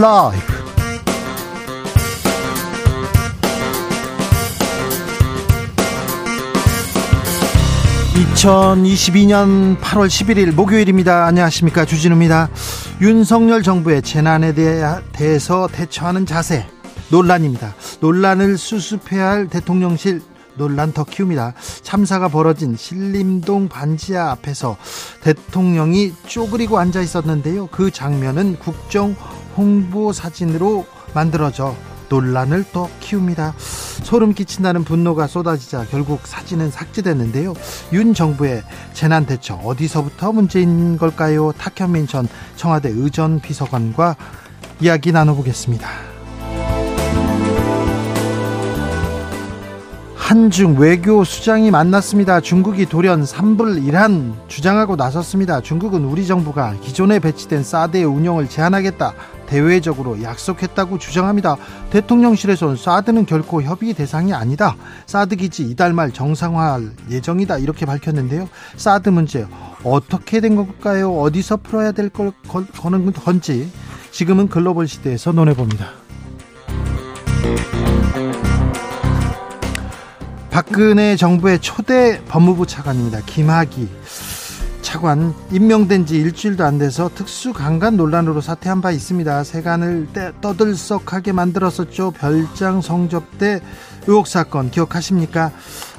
[0.00, 0.40] 라이브.
[8.34, 11.26] 2022년 8월 11일 목요일입니다.
[11.26, 11.84] 안녕하십니까.
[11.84, 12.48] 주진우입니다.
[13.02, 16.66] 윤석열 정부의 재난에 대해서 대처하는 자세
[17.10, 17.74] 논란입니다.
[18.00, 20.22] 논란을 수습해야 할 대통령실
[20.56, 21.52] 논란 더 키웁니다.
[21.82, 24.76] 참사가 벌어진 신림동 반지하 앞에서
[25.22, 27.68] 대통령이 쪼그리고 앉아 있었는데요.
[27.68, 29.14] 그 장면은 국정
[29.56, 31.74] 홍보 사진으로 만들어져
[32.08, 33.54] 논란을 더 키웁니다.
[34.02, 37.54] 소름 끼친다는 분노가 쏟아지자 결국 사진은 삭제됐는데요.
[37.92, 41.52] 윤 정부의 재난 대처 어디서부터 문제인 걸까요?
[41.52, 44.16] 탁현민 전 청와대 의전 비서관과
[44.80, 46.09] 이야기 나눠보겠습니다.
[50.30, 52.40] 한중 외교 수장이 만났습니다.
[52.40, 55.60] 중국이 돌연 삼불일한 주장하고 나섰습니다.
[55.60, 59.12] 중국은 우리 정부가 기존에 배치된 사드의 운영을 제한하겠다.
[59.48, 61.56] 대외적으로 약속했다고 주장합니다.
[61.90, 64.76] 대통령실에서는 사드는 결코 협의 대상이 아니다.
[65.06, 67.58] 사드 기지 이달 말 정상화할 예정이다.
[67.58, 68.48] 이렇게 밝혔는데요.
[68.76, 69.48] 사드 문제
[69.82, 71.12] 어떻게 된 걸까요?
[71.12, 73.68] 어디서 풀어야 될 걸, 거는 건지
[74.12, 75.88] 지금은 글로벌 시대에서 논해봅니다.
[80.50, 83.20] 박근혜 정부의 초대 법무부 차관입니다.
[83.24, 83.88] 김학의
[84.82, 89.44] 차관 임명된 지 일주일도 안 돼서 특수강간 논란으로 사퇴한 바 있습니다.
[89.44, 90.08] 세간을
[90.40, 92.10] 떠들썩하게 만들었었죠.
[92.10, 93.60] 별장 성접대
[94.08, 95.52] 의혹 사건 기억하십니까?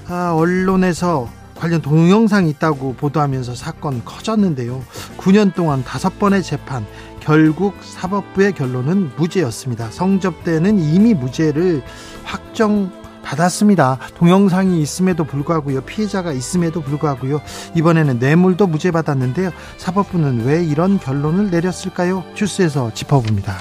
[0.09, 4.83] 아, 언론에서 관련 동영상이 있다고 보도하면서 사건 커졌는데요.
[5.17, 6.85] 9년 동안 다섯 번의 재판,
[7.21, 9.91] 결국 사법부의 결론은 무죄였습니다.
[9.91, 11.83] 성접대는 이미 무죄를
[12.23, 12.91] 확정
[13.23, 13.97] 받았습니다.
[14.15, 15.81] 동영상이 있음에도 불구하고요.
[15.81, 17.41] 피해자가 있음에도 불구하고요.
[17.75, 19.51] 이번에는 뇌물도 무죄 받았는데요.
[19.77, 22.23] 사법부는 왜 이런 결론을 내렸을까요?
[22.33, 23.55] 주스에서 짚어봅니다.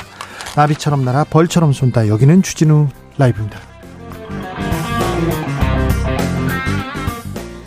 [0.56, 2.08] 나비처럼 날아 벌처럼 쏜다.
[2.08, 2.88] 여기는 주진우
[3.18, 3.60] 라이브입니다.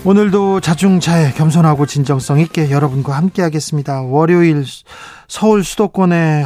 [0.06, 4.02] 오늘도 자중차에 겸손하고 진정성 있게 여러분과 함께하겠습니다.
[4.02, 4.66] 월요일
[5.30, 6.44] 서울 수도권에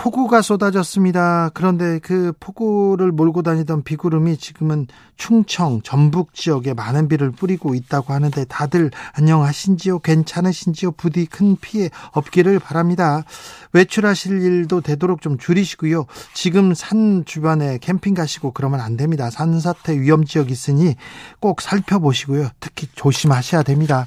[0.00, 1.50] 폭우가 쏟아졌습니다.
[1.54, 4.86] 그런데 그 폭우를 몰고 다니던 비구름이 지금은
[5.16, 9.98] 충청, 전북 지역에 많은 비를 뿌리고 있다고 하는데 다들 안녕하신지요?
[9.98, 10.92] 괜찮으신지요?
[10.92, 13.24] 부디 큰 피해 없기를 바랍니다.
[13.72, 16.06] 외출하실 일도 되도록 좀 줄이시고요.
[16.32, 19.30] 지금 산 주변에 캠핑 가시고 그러면 안 됩니다.
[19.30, 20.94] 산사태 위험 지역 있으니
[21.40, 22.50] 꼭 살펴보시고요.
[22.60, 24.06] 특히 조심하셔야 됩니다.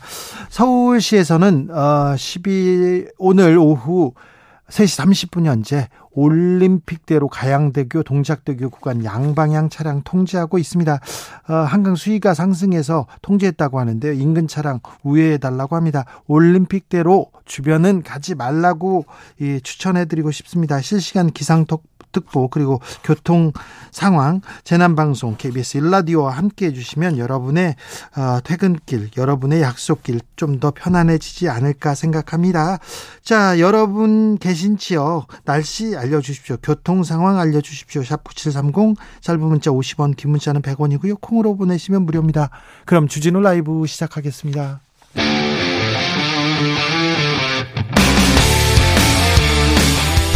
[0.50, 4.13] 서울시에서는 어 12, 오늘 오후
[4.71, 10.99] 3시 30분 현재 올림픽대로 가양대교 동작대교 구간 양방향 차량 통제하고 있습니다.
[11.49, 14.13] 어, 한강 수위가 상승해서 통제했다고 하는데요.
[14.13, 16.05] 인근 차량 우회해 달라고 합니다.
[16.27, 19.05] 올림픽대로 주변은 가지 말라고
[19.41, 20.81] 예, 추천해 드리고 싶습니다.
[20.81, 23.51] 실시간 기상톡 특보 그리고 교통
[23.91, 27.75] 상황 재난 방송 KBS 일라디오와 함께 해주시면 여러분의
[28.16, 32.79] 어, 퇴근길 여러분의 약속길 좀 더 편안해지지 않을까 생각합니다.
[33.23, 36.57] 자 여러분 계신지요 날씨 알려주십시오.
[36.61, 38.03] 교통 상황 알려주십시오.
[38.03, 41.19] 샵 9730 짧은 문자 50원 긴 문자는 100원이고요.
[41.19, 42.50] 콩으로 보내시면 무료입니다.
[42.85, 44.79] 그럼 주진우 라이브 시작하겠습니다.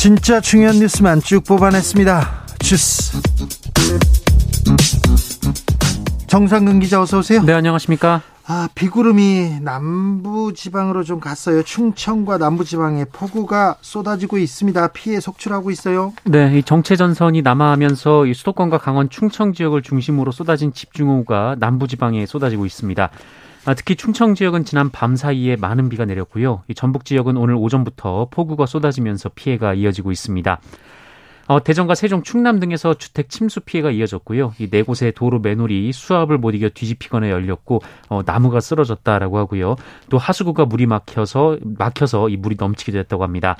[0.00, 2.46] 진짜 중요한 뉴스만 쭉 뽑아냈습니다.
[2.60, 3.20] 주스.
[6.26, 7.42] 정상근 기자 어서 오세요.
[7.42, 8.22] 네, 안녕하십니까?
[8.46, 11.62] 아, 비구름이 남부 지방으로 좀 갔어요.
[11.62, 14.88] 충청과 남부 지방에 폭우가 쏟아지고 있습니다.
[14.94, 16.14] 피해 속출하고 있어요.
[16.24, 22.24] 네, 이 정체 전선이 남하하면서 이 수도권과 강원 충청 지역을 중심으로 쏟아진 집중호우가 남부 지방에
[22.24, 23.10] 쏟아지고 있습니다.
[23.66, 26.62] 아, 특히 충청 지역은 지난 밤 사이에 많은 비가 내렸고요.
[26.74, 30.60] 전북 지역은 오늘 오전부터 폭우가 쏟아지면서 피해가 이어지고 있습니다.
[31.48, 34.54] 어, 대전과 세종, 충남 등에서 주택 침수 피해가 이어졌고요.
[34.60, 39.76] 이 네 곳의 도로 맨홀이 수압을 못 이겨 뒤집히거나 열렸고 어, 나무가 쓰러졌다라고 하고요.
[40.08, 43.56] 또 하수구가 물이 막혀서 막혀서 이 물이 넘치게 됐다고 합니다.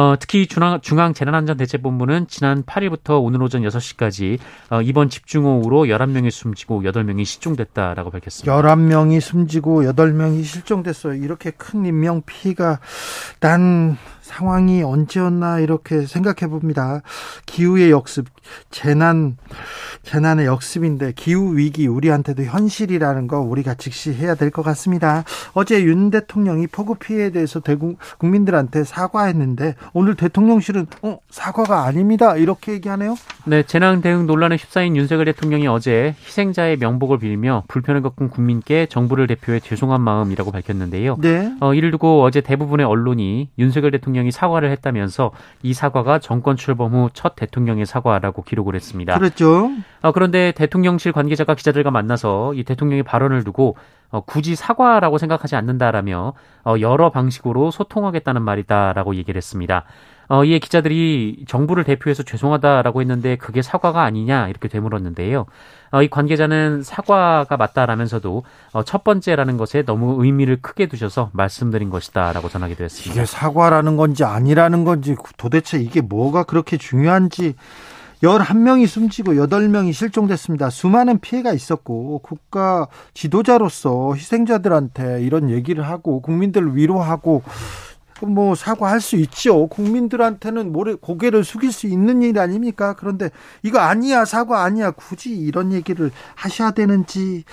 [0.00, 4.38] 어, 특히 중앙, 중앙재난안전대책본부는 지난 8일부터 오늘 오전 6시까지
[4.70, 8.50] 어, 이번 집중호우로 11명이 숨지고 8명이 실종됐다라고 밝혔습니다.
[8.50, 11.12] 11명이 숨지고 8명이 실종됐어요.
[11.22, 12.80] 이렇게 큰 인명 피해가
[13.40, 13.98] 난
[14.30, 17.02] 상황이 언제였나 이렇게 생각해 봅니다.
[17.46, 18.26] 기후의 역습,
[18.70, 19.36] 재난,
[20.04, 25.24] 재난의 역습인데 기후 위기 우리한테도 현실이라는 거 우리가 직시해야 될 것 같습니다.
[25.52, 32.36] 어제 윤 대통령이 폭우 피해에 대해서 대국 국민들한테 사과했는데 오늘 대통령실은 어, 사과가 아닙니다.
[32.36, 33.14] 이렇게 얘기하네요.
[33.44, 39.26] 네, 재난 대응 논란에 휩싸인 윤석열 대통령이 어제 희생자의 명복을 빌며 불편을 겪은 국민께 정부를
[39.26, 41.16] 대표해 죄송한 마음이라고 밝혔는데요.
[41.20, 41.52] 네.
[41.60, 45.30] 어, 이를 두고 어제 대부분의 언론이 윤석열 대통령 이 사과를 했다면서
[45.62, 49.18] 이 사과가 정권 출범 후 첫 대통령의 사과라고 기록을 했습니다.
[49.18, 49.70] 그렇죠.
[50.02, 53.76] 어, 그런데 대통령실 관계자가 기자들과 만나서 이 대통령의 발언을 두고
[54.10, 56.32] 어, 굳이 사과라고 생각하지 않는다라며
[56.64, 59.84] 어, 여러 방식으로 소통하겠다는 말이다라고 얘기를 했습니다.
[60.28, 65.46] 어, 이에 기자들이 정부를 대표해서 죄송하다라고 했는데 그게 사과가 아니냐 이렇게 되물었는데요.
[65.92, 72.48] 어, 이 관계자는 사과가 맞다라면서도 어, 첫 번째라는 것에 너무 의미를 크게 두셔서 말씀드린 것이다라고
[72.48, 73.12] 전하기도 했습니다.
[73.12, 77.54] 이게 사과라는 건지 아니라는 건지 도대체 이게 뭐가 그렇게 중요한지
[78.22, 80.68] 11명이 숨지고 8명이 실종됐습니다.
[80.70, 87.42] 수많은 피해가 있었고 국가 지도자로서 희생자들한테 이런 얘기를 하고 국민들을 위로하고
[88.26, 89.66] 뭐 사과할 수 있죠.
[89.68, 92.94] 국민들한테는 모래 고개를 숙일 수 있는 일 아닙니까?
[92.98, 93.30] 그런데
[93.62, 97.44] 이거 아니야 사과 아니야 굳이 이런 얘기를 하셔야 되는지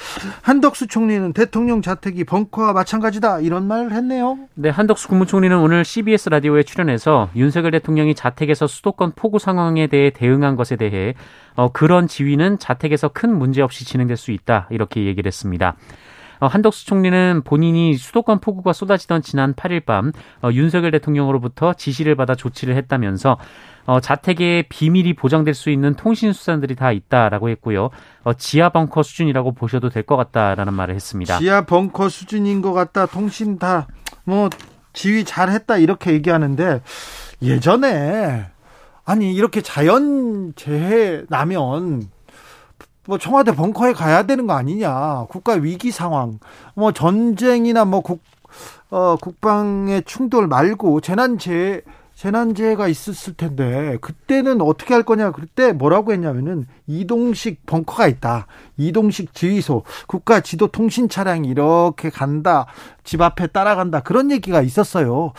[0.41, 4.37] 한덕수 총리는 대통령 자택이 벙커와 마찬가지다 이런 말을 했네요.
[4.55, 10.55] 네, 한덕수 국무총리는 오늘 CBS 라디오에 출연해서 윤석열 대통령이 자택에서 수도권 폭우 상황에 대해 대응한
[10.55, 11.13] 것에 대해
[11.55, 15.75] 어, 그런 지위는 자택에서 큰 문제 없이 진행될 수 있다 이렇게 얘기를 했습니다.
[16.39, 20.11] 어, 한덕수 총리는 본인이 수도권 폭우가 쏟아지던 지난 8일 밤
[20.41, 23.37] 어, 윤석열 대통령으로부터 지시를 받아 조치를 했다면서
[23.85, 27.89] 어, 자택에 비밀이 보장될 수 있는 통신 수단들이 다 있다라고 했고요.
[28.23, 31.39] 어, 지하 벙커 수준이라고 보셔도 될 것 같다라는 말을 했습니다.
[31.39, 33.05] 지하 벙커 수준인 것 같다.
[33.05, 33.87] 통신 다
[34.25, 34.49] 뭐
[34.91, 36.81] 지휘 잘했다 이렇게 얘기하는데
[37.41, 38.47] 예전에
[39.05, 42.09] 아니 이렇게 자연 재해 나면
[43.07, 45.25] 뭐 청와대 벙커에 가야 되는 거 아니냐.
[45.29, 46.39] 국가 위기 상황.
[46.75, 48.21] 뭐 전쟁이나 뭐 국,
[48.91, 51.81] 어, 국방의 충돌 말고 재난재해,
[52.15, 55.31] 재난재해가 있었을 텐데 그때는 어떻게 할 거냐.
[55.31, 58.47] 그때 뭐라고 했냐면은 이동식 벙커가 있다.
[58.75, 59.83] 이동식 지휘소.
[60.07, 62.65] 국가 지도 통신 차량이 이렇게 간다.
[63.05, 64.01] 집 앞에 따라간다.
[64.01, 65.31] 그런 얘기가 있었어요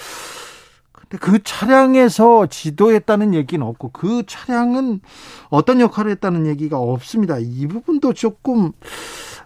[1.09, 5.01] 근데 그 차량에서 지도했다는 얘기는 없고 그 차량은
[5.49, 7.39] 어떤 역할을 했다는 얘기가 없습니다.
[7.39, 8.73] 이 부분도 조금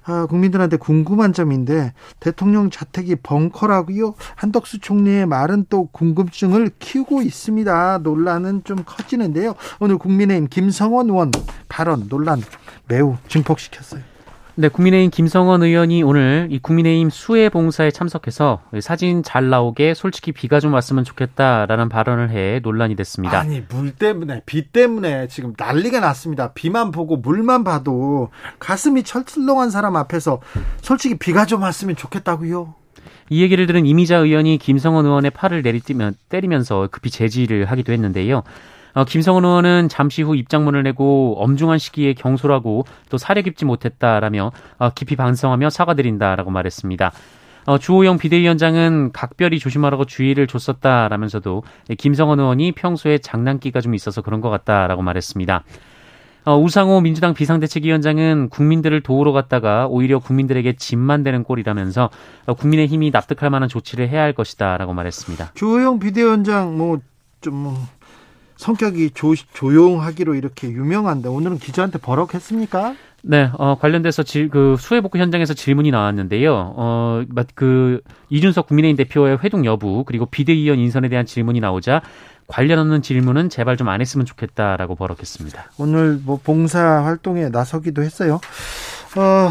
[0.04, 4.14] 아, 국민들한테 궁금한 점인데 대통령 자택이 벙커라고요?
[4.34, 7.98] 한덕수 총리의 말은 또 궁금증을 키우고 있습니다.
[7.98, 9.54] 논란은 좀 커지는데요.
[9.78, 11.30] 오늘 국민의힘 김성원 의원
[11.68, 12.42] 발언 논란
[12.88, 14.11] 매우 증폭시켰어요.
[14.54, 20.60] 네, 국민의힘 김성원 의원이 오늘 이 국민의힘 수해 봉사에 참석해서 사진 잘 나오게 솔직히 비가
[20.60, 23.40] 좀 왔으면 좋겠다라는 발언을 해 논란이 됐습니다.
[23.40, 26.52] 아니 물 때문에 비 때문에 지금 난리가 났습니다.
[26.52, 28.28] 비만 보고 물만 봐도
[28.58, 30.40] 가슴이 철렁한 사람 앞에서
[30.82, 32.74] 솔직히 비가 좀 왔으면 좋겠다고요.
[33.30, 38.42] 이 얘기를 들은 이미자 의원이 김성원 의원의 팔을 내리뛰면 때리면서 급히 제지를 하기도 했는데요.
[38.94, 44.90] 어, 김성원 의원은 잠시 후 입장문을 내고 엄중한 시기에 경솔하고 또 사려 깊지 못했다라며 어,
[44.90, 47.12] 깊이 반성하며 사과드린다라고 말했습니다.
[47.64, 51.62] 어, 주호영 비대위원장은 각별히 조심하라고 주의를 줬었다라면서도
[51.96, 55.64] 김성원 의원이 평소에 장난기가 좀 있어서 그런 것 같다라고 말했습니다.
[56.44, 62.10] 어, 우상호 민주당 비상대책위원장은 국민들을 도우러 갔다가 오히려 국민들에게 짐만 되는 꼴이라면서
[62.46, 65.52] 어, 국민의 힘이 납득할 만한 조치를 해야 할 것이다라고 말했습니다.
[65.54, 67.76] 주호영 비대위원장 뭐좀 뭐
[68.62, 72.94] 성격이 조, 조용하기로 이렇게 유명한데 오늘은 기자한테 버럭했습니까?
[73.24, 76.74] 네, 어, 관련돼서 질, 그 수해 복구 현장에서 질문이 나왔는데요.
[76.76, 77.22] 어,
[77.54, 78.00] 그
[78.30, 82.02] 이준석 국민의힘 대표의 회동 여부 그리고 비대위원 인선에 대한 질문이 나오자
[82.46, 85.72] 관련 없는 질문은 제발 좀 안 했으면 좋겠다라고 버럭했습니다.
[85.78, 88.40] 오늘 뭐 봉사 활동에 나서기도 했어요.
[89.16, 89.50] 어,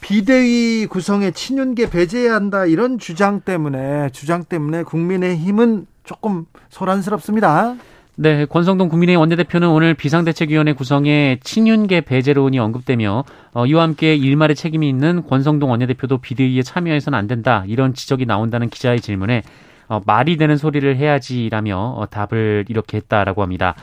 [0.00, 7.76] 비대위 구성에 친윤계 배제해야 한다 이런 주장 때문에 주장 때문에 국민의힘은 조금 소란스럽습니다.
[8.16, 14.86] 네, 권성동 국민의힘 원내대표는 오늘 비상대책위원회 구성에 친윤계 배제론이 언급되며 어, 이와 함께 일말의 책임이
[14.88, 19.42] 있는 권성동 원내대표도 비대위에 참여해서는 안 된다 이런 지적이 나온다는 기자의 질문에
[19.88, 23.74] 어, 말이 되는 소리를 해야지라며 어, 답을 이렇게 했다라고 합니다.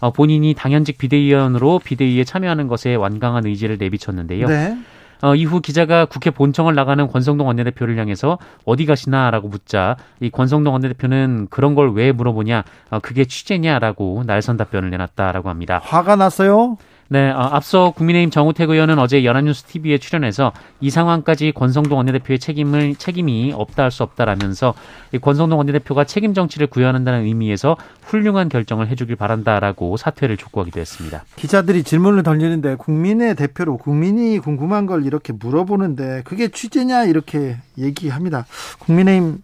[0.00, 4.46] 어, 본인이 당연직 비대위원으로 비대위에 참여하는 것에 완강한 의지를 내비쳤는데요.
[4.46, 4.76] 네.
[5.22, 11.48] 어, 이후 기자가 국회 본청을 나가는 권성동 원내대표를 향해서 어디 가시나라고 묻자 이 권성동 원내대표는
[11.50, 15.80] 그런 걸 왜 물어보냐 어, 그게 취재냐라고 날선 답변을 내놨다라고 합니다.
[15.82, 16.76] 화가 났어요?
[17.08, 22.96] 네, 어, 앞서 국민의힘 정우택 의원은 어제 연합뉴스 TV에 출연해서 이 상황까지 권성동 원내대표의 책임을
[22.96, 24.74] 책임이 없다 할 수 없다라면서
[25.12, 31.24] 이 권성동 원내대표가 책임 정치를 구현한다는 의미에서 훌륭한 결정을 해주길 바란다라고 사퇴를 촉구하기도 했습니다.
[31.36, 38.44] 기자들이 질문을 던지는데 국민의 대표로 국민이 궁금한 걸 이렇게 물어보는데 그게 취재냐 이렇게 얘기합니다.
[38.80, 39.38] 국민의힘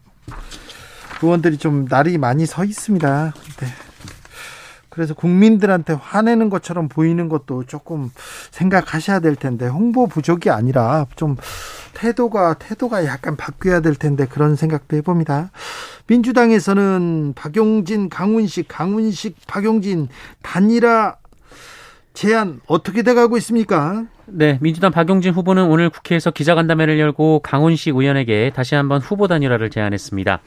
[1.22, 3.32] 의원들이 좀 날이 많이 서 있습니다.
[3.60, 3.66] 네.
[4.92, 8.10] 그래서 국민들한테 화내는 것처럼 보이는 것도 조금
[8.50, 11.36] 생각하셔야 될 텐데 홍보 부족이 아니라 좀
[11.94, 15.50] 태도가 태도가 약간 바뀌어야 될 텐데 그런 생각도 해봅니다.
[16.08, 20.08] 민주당에서는 박용진, 강훈식, 강훈식, 박용진
[20.42, 21.16] 단일화
[22.12, 24.04] 제안 어떻게 돼가고 있습니까?
[24.26, 30.42] 네, 민주당 박용진 후보는 오늘 국회에서 기자간담회를 열고 강훈식 의원에게 다시 한번 후보 단일화를 제안했습니다.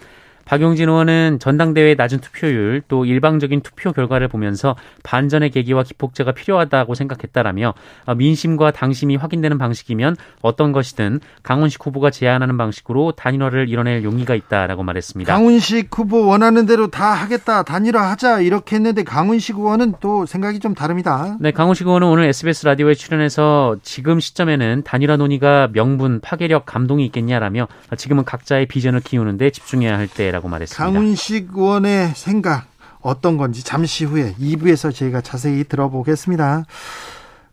[0.46, 7.74] 박용진 의원은 전당대회 낮은 투표율 또 일방적인 투표 결과를 보면서 반전의 계기와 기폭제가 필요하다고 생각했다라며
[8.06, 14.84] 어, 민심과 당심이 확인되는 방식이면 어떤 것이든 강훈식 후보가 제안하는 방식으로 단일화를 이뤄낼 용의가 있다라고
[14.84, 15.34] 말했습니다.
[15.34, 20.74] 강훈식 후보 원하는 대로 다 하겠다 단일화 하자 이렇게 했는데 강훈식 의원은 또 생각이 좀
[20.74, 21.38] 다릅니다.
[21.40, 27.68] 네, 강훈식 의원은 오늘 SBS 라디오에 출연해서 지금 시점에는 단일화 논의가 명분, 파괴력, 감동이 있겠냐라며
[27.98, 30.84] 지금은 각자의 비전을 키우는데 집중해야 할 때 라고 말했습니다.
[30.84, 32.68] 강훈식 의원의 생각
[33.02, 36.66] 어떤 건지 잠시 후에 2부에서 저희가 자세히 들어보겠습니다.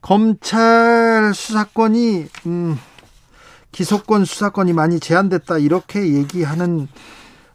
[0.00, 2.78] 검찰 수사권이 음,
[3.70, 6.88] 기소권 수사권이 많이 제한됐다 이렇게 얘기하는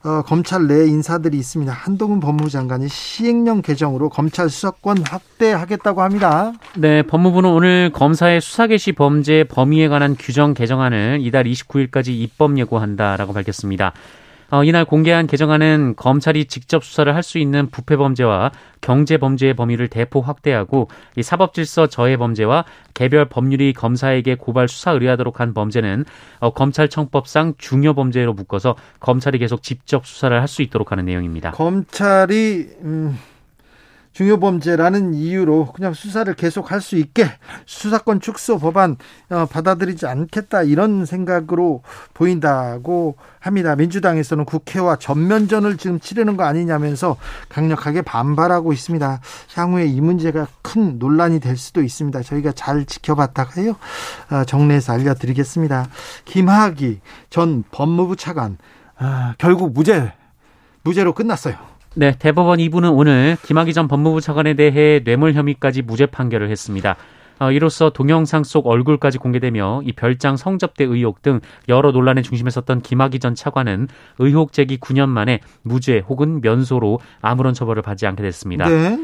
[0.04, 1.74] 어, 검찰 내 인사들이 있습니다.
[1.74, 6.54] 한동훈 법무부 장관이 시행령 개정으로 검찰 수사권 확대하겠다고 합니다.
[6.78, 13.34] 네, 법무부는 오늘 검사의 수사 개시 범죄 범위에 관한 규정 개정안을 이달 29일까지 입법 예고한다라고
[13.34, 13.92] 밝혔습니다.
[14.50, 19.90] 어, 이날 공개한 개정안은 검찰이 직접 수사를 할 수 있는 부패 범죄와 경제 범죄의 범위를
[19.90, 20.88] 대폭 확대하고
[21.18, 22.64] 이 사법 질서 저해 범죄와
[22.94, 26.06] 개별 법률이 검사에게 고발 수사 의뢰하도록 한 범죄는
[26.40, 31.52] 어, 검찰청법상 중요 범죄로 묶어서 검찰이 계속 직접 수사를 할 수 있도록 하는 내용입니다.
[31.52, 33.18] 검찰이 음...
[34.18, 37.28] 중요 범죄라는 이유로 그냥 수사를 계속 할 수 있게
[37.66, 38.96] 수사권 축소 법안
[39.30, 41.84] 어, 받아들이지 않겠다 이런 생각으로
[42.14, 43.76] 보인다고 합니다.
[43.76, 47.18] 민주당에서는 국회와 전면전을 지금 치르는 거 아니냐면서
[47.50, 49.22] 강력하게 반발하고 있습니다.
[49.54, 52.22] 향후에 이 문제가 큰 논란이 될 수도 있습니다.
[52.24, 53.76] 저희가 잘 지켜봤다가요
[54.32, 55.90] 어, 정리해서 알려드리겠습니다.
[56.26, 58.58] 김학의 전 법무부 차관
[58.98, 60.14] 아, 결국 무죄
[60.84, 61.77] 무죄로 끝났어요.
[61.96, 66.96] 네, 대법원 2부는 오늘 김학의 전 법무부 차관에 대해 뇌물 혐의까지 무죄 판결을 했습니다.
[67.40, 71.40] 어, 이로써 동영상 속 얼굴까지 공개되며 이 별장 성접대 의혹 등
[71.70, 73.88] 여러 논란의 중심에 섰던 김학의 전 차관은
[74.20, 78.68] 의혹 제기 9년 만에 무죄 혹은 면소로 아무런 처벌을 받지 않게 됐습니다.
[78.68, 78.98] 네.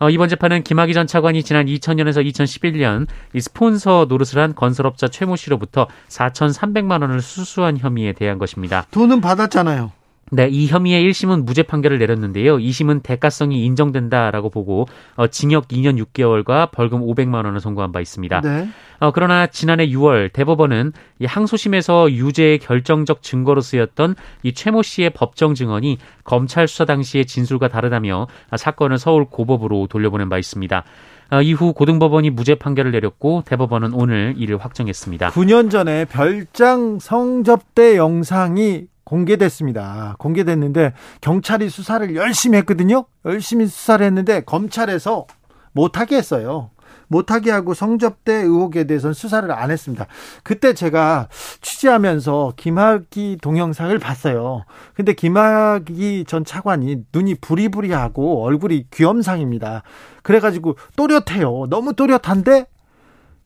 [0.00, 5.36] 어, 이번 재판은 김학의 전 차관이 지난 2000년에서 2011년 이 스폰서 노릇을 한 건설업자 최모
[5.36, 8.86] 씨로부터 4,300만 원을 수수한 혐의에 대한 것입니다.
[8.92, 9.97] 돈은 받았잖아요.
[10.30, 12.58] 네, 이 혐의의 1심은 무죄 판결을 내렸는데요.
[12.58, 18.40] 2심은 대가성이 인정된다라고 보고 어, 징역 2년 6개월과 벌금 500만 원을 선고한 바 있습니다.
[18.42, 18.68] 네.
[19.00, 25.54] 어, 그러나 지난해 6월 대법원은 이 항소심에서 유죄의 결정적 증거로 쓰였던 이 최모 씨의 법정
[25.54, 30.84] 증언이 검찰 수사 당시의 진술과 다르다며 사건을 서울 고법으로 돌려보낸 바 있습니다.
[31.30, 35.30] 어, 이후 고등법원이 무죄 판결을 내렸고 대법원은 오늘 이를 확정했습니다.
[35.30, 40.16] 9년 전에 별장 성접대 영상이 공개됐습니다.
[40.18, 43.06] 공개됐는데 경찰이 수사를 열심히 했거든요.
[43.24, 45.26] 열심히 수사를 했는데 검찰에서
[45.72, 46.70] 못하게 했어요.
[47.06, 50.06] 못하게 하고 성접대 의혹에 대해서는 수사를 안 했습니다.
[50.42, 51.28] 그때 제가
[51.62, 54.64] 취재하면서 김학의 동영상을 봤어요.
[54.92, 59.84] 근데 김학의 전 차관이 눈이 부리부리하고 얼굴이 귀염상입니다.
[60.22, 61.66] 그래가지고 또렷해요.
[61.70, 62.66] 너무 또렷한데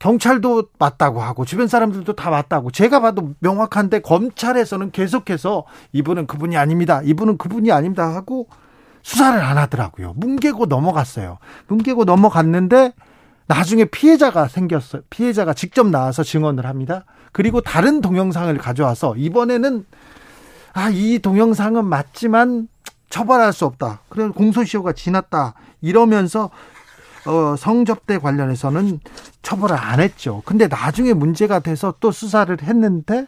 [0.03, 7.01] 경찰도 맞다고 하고 주변 사람들도 다 맞다고 제가 봐도 명확한데 검찰에서는 계속해서 이분은 그분이 아닙니다.
[7.05, 8.49] 이분은 그분이 아닙니다 하고
[9.01, 10.11] 수사를 안 하더라고요.
[10.17, 11.37] 뭉개고 넘어갔어요.
[11.69, 12.91] 뭉개고 넘어갔는데
[13.47, 15.03] 나중에 피해자가 생겼어요.
[15.09, 17.05] 피해자가 직접 나와서 증언을 합니다.
[17.31, 19.85] 그리고 다른 동영상을 가져와서 이번에는
[20.73, 22.67] 아, 이 동영상은 맞지만
[23.09, 24.01] 처벌할 수 없다.
[24.09, 25.53] 그래 공소시효가 지났다.
[25.79, 26.49] 이러면서
[27.25, 28.99] 어, 성접대 관련해서는
[29.41, 30.41] 처벌을 안 했죠.
[30.45, 33.27] 근데 나중에 문제가 돼서 또 수사를 했는데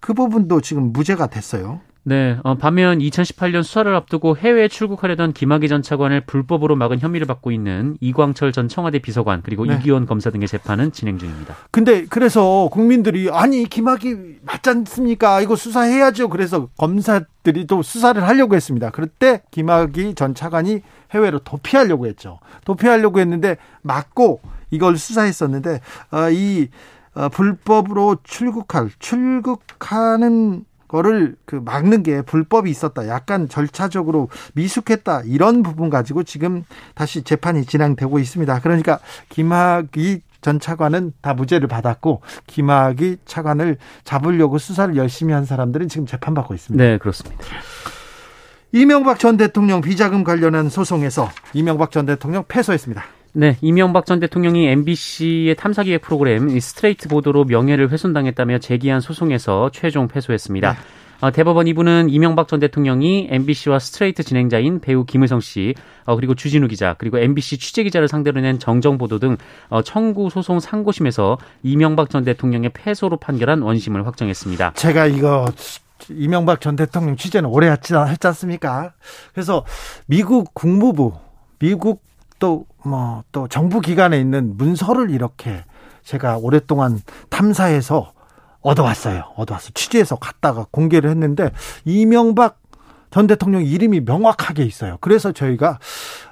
[0.00, 1.80] 그 부분도 지금 무죄가 됐어요.
[2.08, 7.50] 네, 어, 반면 2018년 수사를 앞두고 해외에 출국하려던 김학의 전 차관을 불법으로 막은 혐의를 받고
[7.50, 9.74] 있는 이광철 전 청와대 비서관 그리고 네.
[9.74, 11.56] 이기원 검사 등의 재판은 진행 중입니다.
[11.72, 15.40] 근데 그래서 국민들이 아니 김학의 맞지 않습니까?
[15.40, 16.28] 이거 수사해야죠.
[16.28, 18.90] 그래서 검사들이 또 수사를 하려고 했습니다.
[18.90, 22.38] 그럴 때 김학의 전 차관이 해외로 도피하려고 했죠.
[22.64, 25.80] 도피하려고 했는데 맞고 이걸 수사했었는데
[26.12, 26.68] 어, 이
[27.16, 33.08] 어, 불법으로 출국할 출국하는 거를 그 막는 게 불법이 있었다.
[33.08, 35.22] 약간 절차적으로 미숙했다.
[35.26, 36.64] 이런 부분 가지고 지금
[36.94, 38.60] 다시 재판이 진행되고 있습니다.
[38.60, 46.06] 그러니까 김학의 전 차관은 다 무죄를 받았고 김학의 차관을 잡으려고 수사를 열심히 한 사람들은 지금
[46.06, 46.84] 재판받고 있습니다.
[46.84, 47.44] 네, 그렇습니다.
[48.72, 53.02] 이명박 전 대통령 비자금 관련한 소송에서 이명박 전 대통령 패소했습니다.
[53.38, 60.08] 네, 이명박 전 대통령이 MBC의 탐사 기획 프로그램 스트레이트 보도로 명예를 훼손당했다며 제기한 소송에서 최종
[60.08, 60.72] 패소했습니다.
[60.72, 60.78] 네.
[61.20, 65.74] 어, 대법원 2부는 이명박 전 대통령이 MBC와 스트레이트 진행자인 배우 김의성 씨,
[66.06, 69.36] 어, 그리고 주진우 기자, 그리고 MBC 취재 기자를 상대로 낸 정정 보도 등
[69.68, 74.72] 어, 청구 소송 상고심에서 이명박 전 대통령의 패소로 판결한 원심을 확정했습니다.
[74.76, 75.44] 제가 이거
[76.08, 78.94] 이명박 전 대통령 취재는 오래 했지, 했지 않습니까?
[79.34, 79.66] 그래서
[80.06, 81.12] 미국 국무부,
[81.58, 82.06] 미국
[82.38, 85.64] 또, 뭐, 또 정부 기관에 있는 문서를 이렇게
[86.02, 87.00] 제가 오랫동안
[87.30, 88.12] 탐사해서
[88.60, 89.24] 얻어왔어요.
[89.36, 89.70] 얻어왔어.
[89.74, 91.50] 취재해서 갔다가 공개를 했는데,
[91.84, 92.60] 이명박
[93.10, 94.98] 전 대통령 이름이 명확하게 있어요.
[95.00, 95.78] 그래서 저희가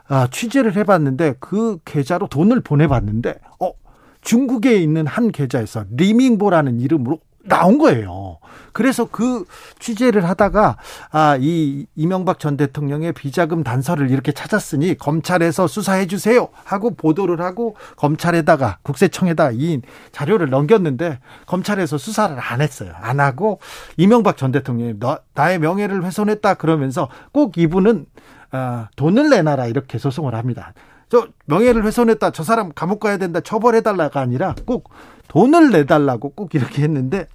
[0.07, 3.73] 아, 취재를 해봤는데, 그 계좌로 돈을 보내봤는데, 어,
[4.21, 8.39] 중국에 있는 한 계좌에서 리밍보라는 이름으로 나온 거예요.
[8.73, 9.45] 그래서 그
[9.79, 10.77] 취재를 하다가
[11.13, 17.77] 아, 이 이명박 전 대통령의 비자금 단서를 이렇게 찾았으니 검찰에서 수사해 주세요 하고 보도를 하고
[17.97, 22.93] 검찰에다가 국세청에다 이 자료를 넘겼는데 검찰에서 수사를 안 했어요.
[22.97, 23.61] 안 하고
[23.97, 28.07] 이명박 전 대통령이 너, 나의 명예를 훼손했다 그러면서 꼭 이분은
[28.51, 30.75] 아, 돈을 내놔라 이렇게 소송을 합니다.
[31.09, 32.31] 저 명예를 훼손했다.
[32.31, 33.41] 저 사람 감옥 가야 된다.
[33.41, 34.91] 처벌해 달라가 아니라 꼭
[35.29, 37.27] 돈을 내달라고 꼭 이렇게 했는데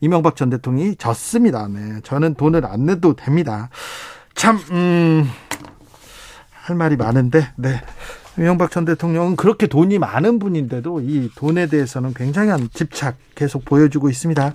[0.00, 1.68] 이명박 전 대통령이 졌습니다.
[1.68, 2.00] 네.
[2.02, 3.70] 저는 돈을 안 내도 됩니다.
[4.34, 5.28] 참, 음,
[6.52, 7.80] 할 말이 많은데, 네.
[8.38, 14.54] 이명박 전 대통령은 그렇게 돈이 많은 분인데도 이 돈에 대해서는 굉장한 집착 계속 보여주고 있습니다.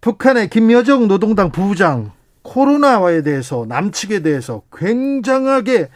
[0.00, 2.12] 북한의 김여정 노동당 부부장
[2.42, 5.88] 코로나에 대해서 남측에 대해서 굉장하게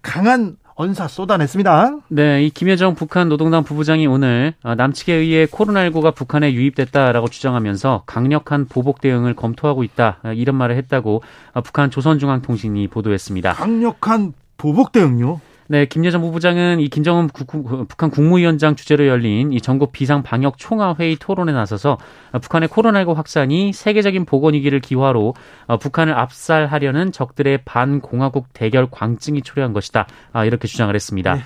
[0.00, 1.98] 강한 언사 쏟아냈습니다.
[2.08, 8.64] 네, 이 김여정 북한 노동당 부부장이 오늘 어, 남측에 의해 코로나19가 북한에 유입됐다라고 주장하면서 강력한
[8.64, 13.52] 보복 대응을 검토하고 있다 어, 이런 말을 했다고 어, 북한 조선중앙통신이 보도했습니다.
[13.52, 15.42] 강력한 보복 대응요?
[15.70, 17.46] 네, 김여정 부부장은 이 김정은 국,
[17.86, 21.96] 북한 국무위원장 주재로 열린 이 전국 비상 방역 총화 회의 토론에 나서서
[22.32, 25.32] 북한의 코로나19 확산이 세계적인 보건 위기를 기화로
[25.68, 30.08] 어, 북한을 압살하려는 적들의 반공화국 대결 광증이 초래한 것이다.
[30.32, 31.36] 아, 이렇게 주장을 했습니다.
[31.36, 31.42] 네.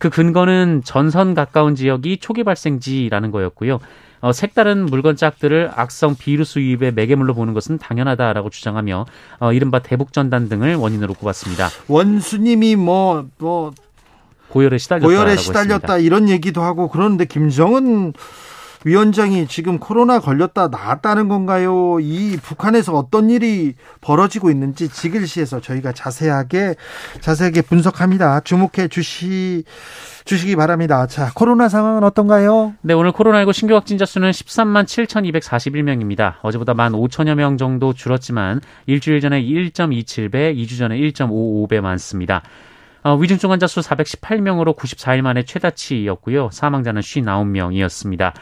[0.00, 3.78] 그 근거는 전선 가까운 지역이 초기 발생지라는 거였고요.
[4.20, 9.06] 어, 색다른 물건 짝들을 악성 비루스 유입의 매개물로 보는 것은 당연하다라고 주장하며
[9.40, 11.68] 어, 이른바 대북 전단 등을 원인으로 꼽았습니다.
[11.88, 13.72] 원수님이 뭐, 뭐,
[14.48, 15.06] 고열에 시달렸다.
[15.06, 15.98] 고열에 시달렸다 했습니다.
[15.98, 18.12] 이런 얘기도 하고 그러는데 김정은
[18.84, 21.98] 위원장이 지금 코로나 걸렸다 나았다는 건가요?
[22.00, 26.76] 이 북한에서 어떤 일이 벌어지고 있는지 지글시에서 저희가 자세하게
[27.20, 28.40] 자세하게 분석합니다.
[28.40, 29.64] 주목해 주시
[30.24, 31.06] 주시기 바랍니다.
[31.06, 32.74] 자, 코로나 상황은 어떤가요?
[32.82, 36.34] 네, 오늘 코로나19 신규 확진자 수는 13만 7,241명입니다.
[36.42, 42.42] 어제보다 1만 5천여 명 정도 줄었지만 일주일 전에 1.27배, 2주 전에 1.55배 많습니다.
[43.02, 46.50] 어, 위중증 환자 수 418명으로 94일 만에 최다치였고요.
[46.52, 48.32] 사망자는 59명이었습니다.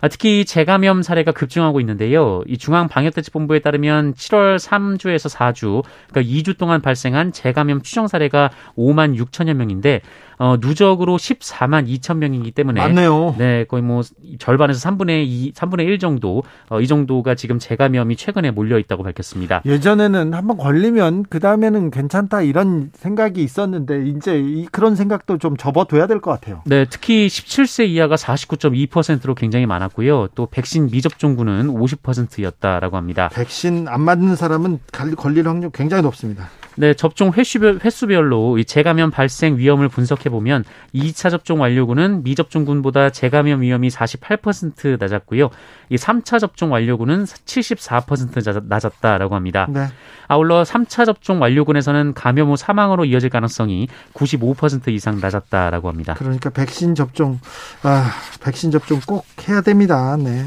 [0.00, 2.42] 아, 특히 재감염 사례가 급증하고 있는데요.
[2.46, 9.54] 이 중앙방역대책본부에 따르면 7월 3주에서 4주, 그러니까 2주 동안 발생한 재감염 추정 사례가 5만 6천여
[9.54, 10.02] 명인데
[10.38, 13.34] 어, 누적으로 14만 2천 명이기 때문에 맞네요.
[13.38, 14.02] 네, 거의 뭐
[14.38, 19.62] 절반에서 3분의 2, 3분의 1 정도 어, 이 정도가 지금 재감염이 최근에 몰려 있다고 밝혔습니다.
[19.64, 26.06] 예전에는 한번 걸리면 그 다음에는 괜찮다 이런 생각이 있었는데 이제 이, 그런 생각도 좀 접어둬야
[26.06, 26.62] 될 것 같아요.
[26.66, 30.28] 네, 특히 17세 이하가 49.2%로 굉장히 많았고요.
[30.34, 33.28] 또 백신 미접종군은 50%였다라고 합니다.
[33.32, 34.80] 백신 안 맞는 사람은
[35.16, 36.48] 걸릴 확률 굉장히 높습니다.
[36.78, 40.64] 네, 접종 횟수별, 횟수별로 이 재감염 발생 위험을 분석해 보면
[40.94, 45.50] 2차 접종 완료군은 미접종군보다 재감염 위험이 48% 낮았고요.
[45.88, 49.66] 이 3차 접종 완료군은 74% 낮았다라고 합니다.
[49.68, 49.86] 네.
[50.28, 56.14] 아울러 3차 접종 완료군에서는 감염 후 사망으로 이어질 가능성이 95% 이상 낮았다라고 합니다.
[56.16, 57.40] 그러니까 백신 접종
[57.82, 58.10] 아,
[58.40, 60.16] 백신 접종 꼭 해야 됩니다.
[60.16, 60.46] 네.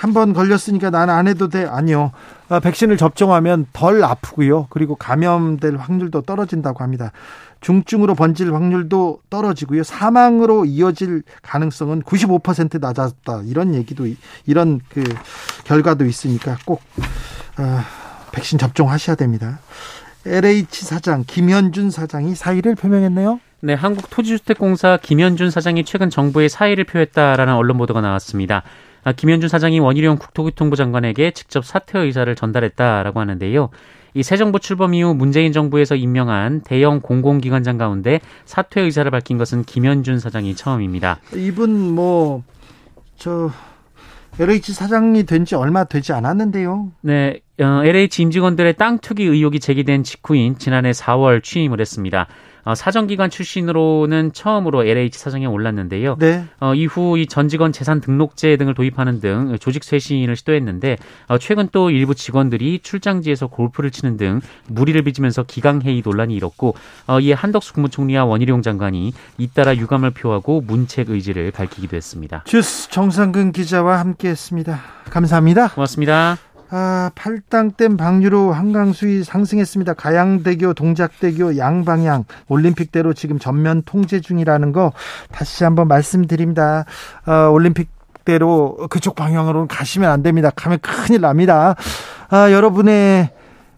[0.00, 1.66] 한 번 걸렸으니까 나는 안 해도 돼.
[1.66, 2.12] 아니요.
[2.48, 4.66] 아, 백신을 접종하면 덜 아프고요.
[4.70, 7.12] 그리고 감염될 확률도 떨어진다고 합니다.
[7.60, 9.82] 중증으로 번질 확률도 떨어지고요.
[9.82, 13.42] 사망으로 이어질 가능성은 95% 낮았다.
[13.46, 14.06] 이런 얘기도
[14.46, 15.02] 이런 그
[15.64, 16.82] 결과도 있으니까 꼭
[17.56, 17.84] 아,
[18.32, 19.58] 백신 접종하셔야 됩니다.
[20.26, 23.40] LH 사장 김현준 사장이 사의를 표명했네요.
[23.60, 28.62] 네, 한국토지주택공사 김현준 사장이 최근 정부에 사의를 표했다라는 언론 보도가 나왔습니다.
[29.06, 33.70] 아, 김현준 사장이 원희룡 국토교통부 장관에게 직접 사퇴 의사를 전달했다라고 하는데요.
[34.14, 39.62] 이 새 정부 출범 이후 문재인 정부에서 임명한 대형 공공기관장 가운데 사퇴 의사를 밝힌 것은
[39.62, 41.20] 김현준 사장이 처음입니다.
[41.34, 42.42] 이분 뭐
[43.16, 43.50] 저
[44.40, 46.90] LH 사장이 된 지 얼마 되지 않았는데요.
[47.02, 52.26] 네, 어, LH 임직원들의 땅 투기 의혹이 제기된 직후인 지난해 4월 취임을 했습니다.
[52.66, 56.16] 어, 사정기관 출신으로는 처음으로 LH 사정에 올랐는데요.
[56.18, 56.44] 네.
[56.60, 60.96] 어, 이후 이 전 직원 재산 등록제 등을 도입하는 등 조직 쇄신을 시도했는데
[61.28, 66.74] 어, 최근 또 일부 직원들이 출장지에서 골프를 치는 등 무리를 빚으면서 기강회의 논란이 일었고
[67.06, 72.42] 어, 이에 한덕수 국무총리와 원희룡 장관이 잇따라 유감을 표하고 문책 의지를 밝히기도 했습니다.
[72.46, 74.80] 주스 정상근 기자와 함께했습니다.
[75.10, 75.68] 감사합니다.
[75.68, 76.36] 고맙습니다.
[76.70, 79.94] 아, 팔당댐 방류로 한강 수위 상승했습니다.
[79.94, 84.92] 가양대교, 동작대교 양방향 올림픽대로 지금 전면 통제 중이라는 거
[85.30, 86.84] 다시 한번 말씀드립니다.
[87.24, 87.90] 아, 올림픽
[88.24, 90.50] 대로 그쪽 방향으로 가시면 안 됩니다.
[90.50, 91.76] 가면 큰일 납니다.
[92.28, 93.30] 아, 여러분의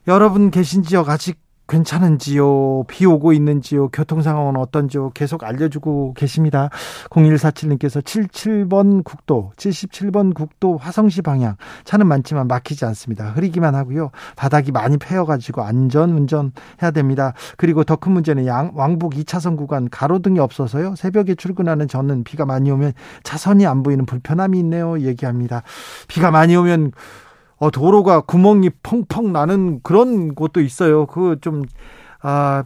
[0.07, 2.85] 여러분 계신 지역 아직 괜찮은지요?
[2.89, 3.89] 비 오고 있는지요?
[3.91, 5.11] 교통 상황은 어떤지요?
[5.11, 6.71] 계속 알려주고 계십니다.
[7.11, 11.57] 0147님께서 77번 국도, 77번 국도 화성시 방향.
[11.85, 13.31] 차는 많지만 막히지 않습니다.
[13.33, 14.11] 흐리기만 하고요.
[14.35, 17.35] 바닥이 많이 패여가지고 안전 운전해야 됩니다.
[17.57, 20.95] 그리고 더 큰 문제는 양, 왕복 2차선 구간 가로등이 없어서요.
[20.95, 22.93] 새벽에 출근하는 저는 비가 많이 오면
[23.25, 25.01] 차선이 안 보이는 불편함이 있네요.
[25.01, 25.63] 얘기합니다.
[26.07, 26.93] 비가 많이 오면
[27.59, 31.07] 어, 도로가 구멍이 펑펑 나는 그런 곳도 있어요.
[31.07, 31.63] 그 좀,
[32.21, 32.63] 아,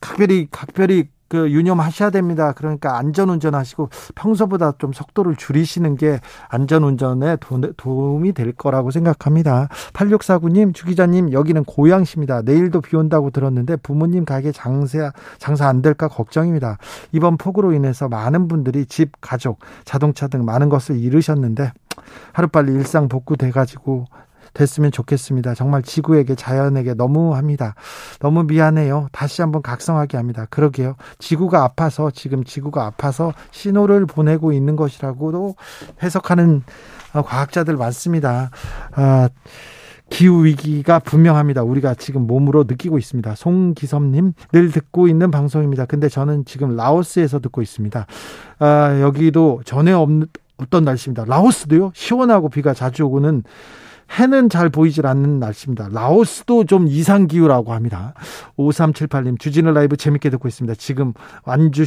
[0.00, 2.52] 각별히, 각별히 그 유념하셔야 됩니다.
[2.56, 7.36] 그러니까 안전운전 하시고 평소보다 좀 속도를 줄이시는 게 안전운전에
[7.76, 9.68] 도, 움이 될 거라고 생각합니다.
[9.92, 12.42] 8649님, 주기자님, 여기는 고양시입니다.
[12.42, 16.78] 내일도 비 온다고 들었는데 부모님 가게 장사, 장사 안 될까 걱정입니다.
[17.12, 21.72] 이번 폭우로 인해서 많은 분들이 집, 가족, 자동차 등 많은 것을 잃으셨는데
[22.32, 24.06] 하루빨리 일상 복구돼가지고
[24.54, 25.54] 됐으면 좋겠습니다.
[25.54, 27.74] 정말 지구에게 자연에게 너무합니다.
[28.20, 29.08] 너무 미안해요.
[29.12, 30.46] 다시 한번 각성하게 합니다.
[30.50, 30.96] 그러게요.
[31.18, 35.54] 지구가 아파서 지금 지구가 아파서 신호를 보내고 있는 것이라고도
[36.02, 36.62] 해석하는
[37.12, 38.50] 어, 과학자들 많습니다.
[38.92, 39.28] 아,
[40.10, 41.62] 기후 위기가 분명합니다.
[41.62, 43.34] 우리가 지금 몸으로 느끼고 있습니다.
[43.36, 45.86] 송기섭님 늘 듣고 있는 방송입니다.
[45.86, 48.06] 근데 저는 지금 라오스에서 듣고 있습니다.
[48.58, 50.26] 아, 여기도 전에 없는
[50.58, 51.24] 어떤 날씨입니다.
[51.24, 53.44] 라오스도요 시원하고 비가 자주 오고는
[54.18, 55.88] 해는 잘 보이질 않는 날씨입니다.
[55.92, 58.14] 라오스도 좀 이상 기후라고 합니다.
[58.56, 60.74] 5378님 주진우 라이브 재밌게 듣고 있습니다.
[60.78, 61.12] 지금
[61.44, 61.84] 완주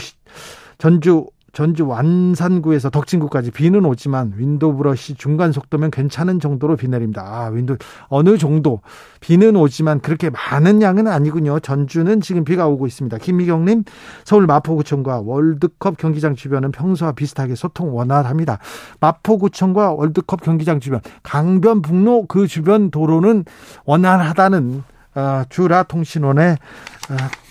[0.78, 7.22] 전주 전주 완산구에서 덕진구까지 비는 오지만 윈도 브러시 중간 속도면 괜찮은 정도로 비 내립니다.
[7.24, 8.82] 아, 윈도 어느 정도
[9.20, 11.60] 비는 오지만 그렇게 많은 양은 아니군요.
[11.60, 13.20] 전주는 지금 비가 오고 있습니다.
[13.20, 13.84] 김미경 님
[14.26, 18.58] 서울 마포구청과 월드컵 경기장 주변은 평소와 비슷하게 소통 원활합니다.
[19.00, 23.46] 마포구청과 월드컵 경기장 주변 강변북로 그 주변 도로는
[23.86, 24.84] 원활하다는
[25.16, 27.43] 어, 주라 통신원의 어,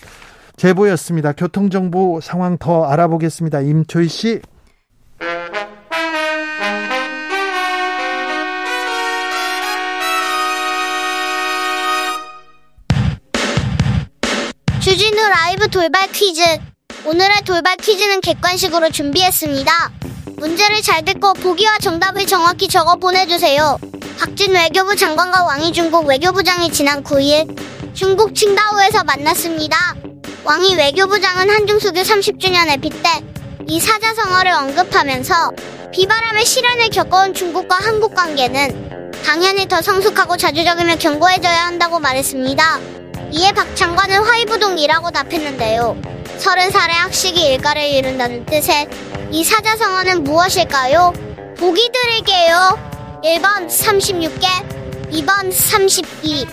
[0.57, 1.33] 제보였습니다.
[1.33, 3.61] 교통정보 상황 더 알아보겠습니다.
[3.61, 4.41] 임초희 씨.
[14.81, 16.41] 주진우 라이브 돌발 퀴즈.
[17.05, 19.71] 오늘의 돌발 퀴즈는 객관식으로 준비했습니다.
[20.37, 23.77] 문제를 잘 듣고 보기와 정답을 정확히 적어 보내주세요.
[24.19, 29.77] 박진 외교부 장관과 왕이 중국 외교부장이 지난 9일 중국 칭다오에서 만났습니다.
[30.43, 33.33] 왕이 외교부장은 한중수교 30주년 에피 때
[33.67, 35.51] 이 사자성어를 언급하면서
[35.93, 42.79] 비바람의 시련을 겪어온 중국과 한국 관계는 당연히 더 성숙하고 자주적이며 견고해져야 한다고 말했습니다.
[43.31, 45.97] 이에 박 장관은 화이부동이라고 답했는데요.
[46.39, 48.87] 30살의 학식이 일가를 이룬다는 뜻의
[49.31, 51.13] 이 사자성어는 무엇일까요?
[51.57, 52.77] 보기 드릴게요.
[53.23, 56.45] 1번 36개, 2번 32.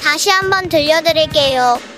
[0.00, 1.97] 다시 한번 들려드릴게요.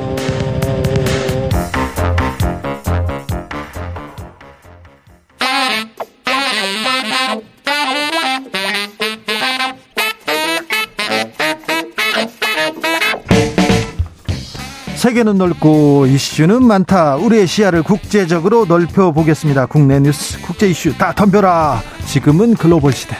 [15.01, 17.15] 세계는 넓고 이슈는 많다.
[17.15, 19.65] 우리의 시야를 국제적으로 넓혀 보겠습니다.
[19.65, 21.81] 국내 뉴스, 국제 이슈 다 덤벼라.
[22.05, 23.15] 지금은 글로벌 시대.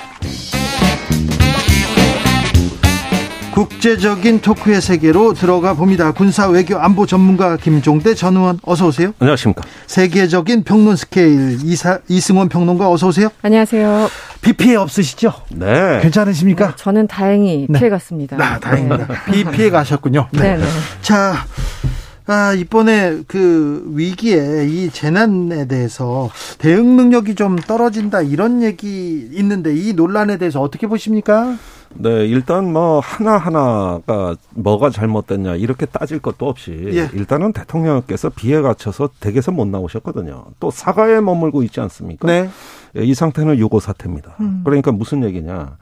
[3.62, 6.12] 국제적인 토크의 세계로 들어가 봅니다.
[6.12, 9.14] 군사 외교 안보 전문가 김종대 전 의원 어서 오세요.
[9.20, 9.62] 안녕하십니까.
[9.86, 13.30] 세계적인 평론 스케일 이사, 이승원 평론가 어서 오세요.
[13.44, 14.10] 안녕하세요.
[14.42, 15.32] 비 피해 없으시죠?
[15.52, 16.00] 네.
[16.02, 16.68] 괜찮으십니까?
[16.70, 17.78] 네, 저는 다행히 네.
[17.78, 18.36] 피해 갔습니다.
[18.40, 19.06] 아, 다행입니다.
[19.06, 19.32] 네.
[19.32, 20.30] 비 피해 가셨군요.
[20.32, 20.58] 네.
[20.58, 20.64] 네.
[21.04, 21.46] 자,
[22.26, 29.94] 아, 이번에 그 위기에 이 재난에 대해서 대응 능력이 좀 떨어진다 이런 얘기 있는데 이
[29.94, 31.58] 논란에 대해서 어떻게 보십니까?
[31.96, 37.10] 네, 일단 뭐 하나하나가 뭐가 잘못됐냐 이렇게 따질 것도 없이 예.
[37.14, 40.46] 일단은 대통령께서 비에 갇혀서 댁에서 못 나오셨거든요.
[40.60, 42.28] 또 사가에 머물고 있지 않습니까?
[42.28, 42.50] 네.
[42.98, 44.36] 예, 이 상태는 유고 사태입니다.
[44.40, 44.62] 음.
[44.64, 45.78] 그러니까 무슨 얘기냐?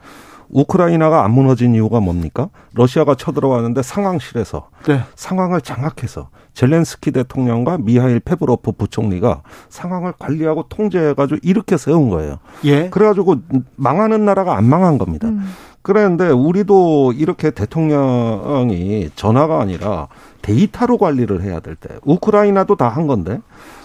[0.50, 2.48] 우크라이나가 안 무너진 이유가 뭡니까?
[2.74, 5.00] 러시아가 쳐들어왔는데 상황실에서 네.
[5.14, 12.38] 상황을 장악해서 젤렌스키 대통령과 미하일 페브로프 부총리가 상황을 관리하고 통제해가지고 이렇게 세운 거예요.
[12.64, 12.90] 예.
[12.90, 13.36] 그래가지고
[13.76, 15.28] 망하는 나라가 안 망한 겁니다.
[15.28, 15.40] 음.
[15.82, 20.08] 그런데 우리도 이렇게 대통령이 전화가 아니라
[20.42, 23.40] 데이터로 관리를 해야 될 때, 우크라이나도 다 한 건데,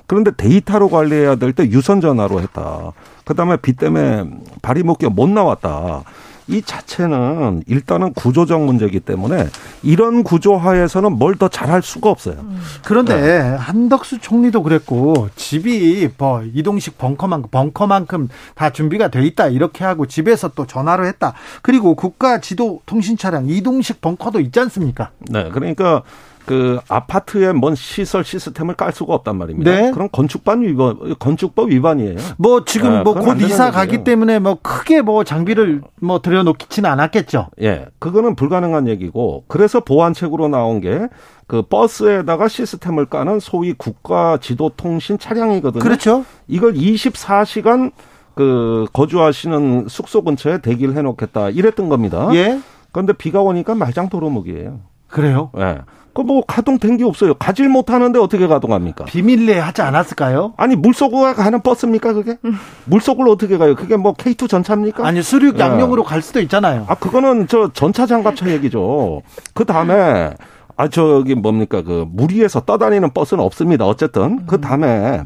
[0.07, 2.91] 그런데 데이터로 관리해야 될 때 유선 전화로 했다.
[3.23, 4.25] 그 다음에 비 때문에
[4.61, 6.03] 발이 묶여 못 나왔다.
[6.47, 9.47] 이 자체는 일단은 구조적 문제이기 때문에
[9.83, 12.37] 이런 구조 하에서는 뭘 더 잘할 수가 없어요.
[12.85, 13.39] 그런데 네.
[13.57, 20.47] 한덕수 총리도 그랬고 집이 뭐 이동식 벙커만큼 벙커만큼 다 준비가 돼 있다 이렇게 하고 집에서
[20.55, 21.33] 또 전화로 했다.
[21.61, 25.09] 그리고 국가 지도 통신 차량 이동식 벙커도 있지 않습니까?
[25.29, 26.03] 네, 그러니까
[26.45, 29.71] 그 아파트에 뭔 시설 시스템을 깔 수가 없단 말입니다.
[29.71, 29.91] 네.
[29.91, 32.17] 그럼 건축법 위반 건축법 위반이에요.
[32.37, 37.49] 뭐 지금 네, 뭐곧 이사 가기 때문에 뭐 크게 뭐 장비를 뭐 들여놓지는 않았겠죠.
[37.61, 37.87] 예.
[37.99, 41.07] 그거는 불가능한 얘기고 그래서 보안책으로 나온 게
[41.47, 45.83] 그 버스에다가 시스템을 까는 소위 국가 지도 통신 차량이거든요.
[45.83, 46.25] 그렇죠.
[46.47, 47.91] 이걸 24시간
[48.33, 52.29] 그 거주하시는 숙소 근처에 대기를 해 놓겠다 이랬던 겁니다.
[52.33, 52.59] 예.
[52.91, 54.79] 그런데 비가 오니까 말짱 도로묵이에요.
[55.07, 55.51] 그래요?
[55.57, 55.79] 예.
[56.15, 57.33] 그뭐 가동 된 게 없어요.
[57.35, 59.05] 가질 못하는데 어떻게 가동합니까?
[59.05, 60.53] 비밀리에 하지 않았을까요?
[60.57, 62.37] 아니 물속으로 가는 버스입니까 그게?
[62.45, 62.55] 음.
[62.85, 63.75] 물속으로 어떻게 가요?
[63.75, 65.05] 그게 뭐 K2 전차입니까?
[65.05, 65.59] 아니 수륙 예.
[65.59, 66.09] 양용으로 네.
[66.09, 66.85] 갈 수도 있잖아요.
[66.87, 69.21] 아 그거는 저 전차 장갑차 얘기죠.
[69.53, 70.33] 그 다음에
[70.77, 73.85] 아 저기 뭡니까 그 물 위에서 떠다니는 버스는 없습니다.
[73.85, 75.23] 어쨌든 그 다음에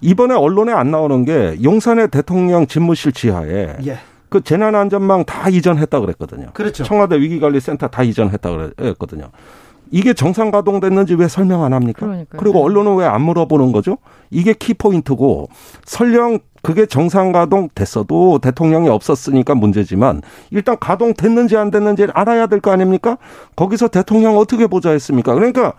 [0.00, 3.76] 이번에 언론에 안 나오는 게 용산의 대통령 집무실 지하에.
[3.86, 3.98] 예.
[4.28, 6.50] 그 재난안전망 다 이전했다 그랬거든요.
[6.54, 6.84] 그렇죠.
[6.84, 9.30] 청와대 위기관리센터 다 이전했다 그랬거든요.
[9.90, 12.06] 이게 정상 가동됐는지 왜 설명 안 합니까?
[12.06, 12.40] 그러니까요.
[12.40, 13.98] 그리고 언론은 왜 안 물어보는 거죠?
[14.30, 15.48] 이게 키포인트고
[15.84, 22.70] 설령 그게 정상 가동 됐어도 대통령이 없었으니까 문제지만 일단 가동됐는지 안 됐는지 알아야 될 거
[22.70, 23.16] 아닙니까?
[23.56, 25.34] 거기서 대통령 어떻게 보좌했습니까?
[25.34, 25.72] 그러니까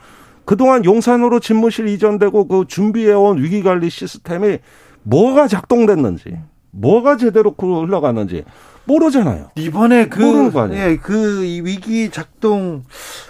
[0.44, 4.58] 그동안 용산으로 집무실 이전되고 그 준비해온 위기관리 시스템이
[5.04, 6.38] 뭐가 작동됐는지
[6.72, 8.44] 뭐가 제대로 흘러가는지
[8.86, 9.52] 모르잖아요.
[9.56, 10.22] 이번에 그.
[10.76, 12.84] 예, 그 위기 작동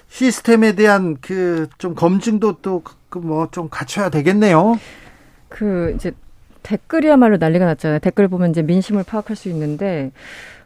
[0.10, 4.80] 시스템에 대한 그 좀 검증도 또 그 뭐 좀 갖춰야 되겠네요.
[5.50, 6.12] 그 이제
[6.64, 8.00] 댓글이야말로 난리가 났잖아요.
[8.00, 10.12] 댓글 보면 이제 민심을 파악할 수 있는데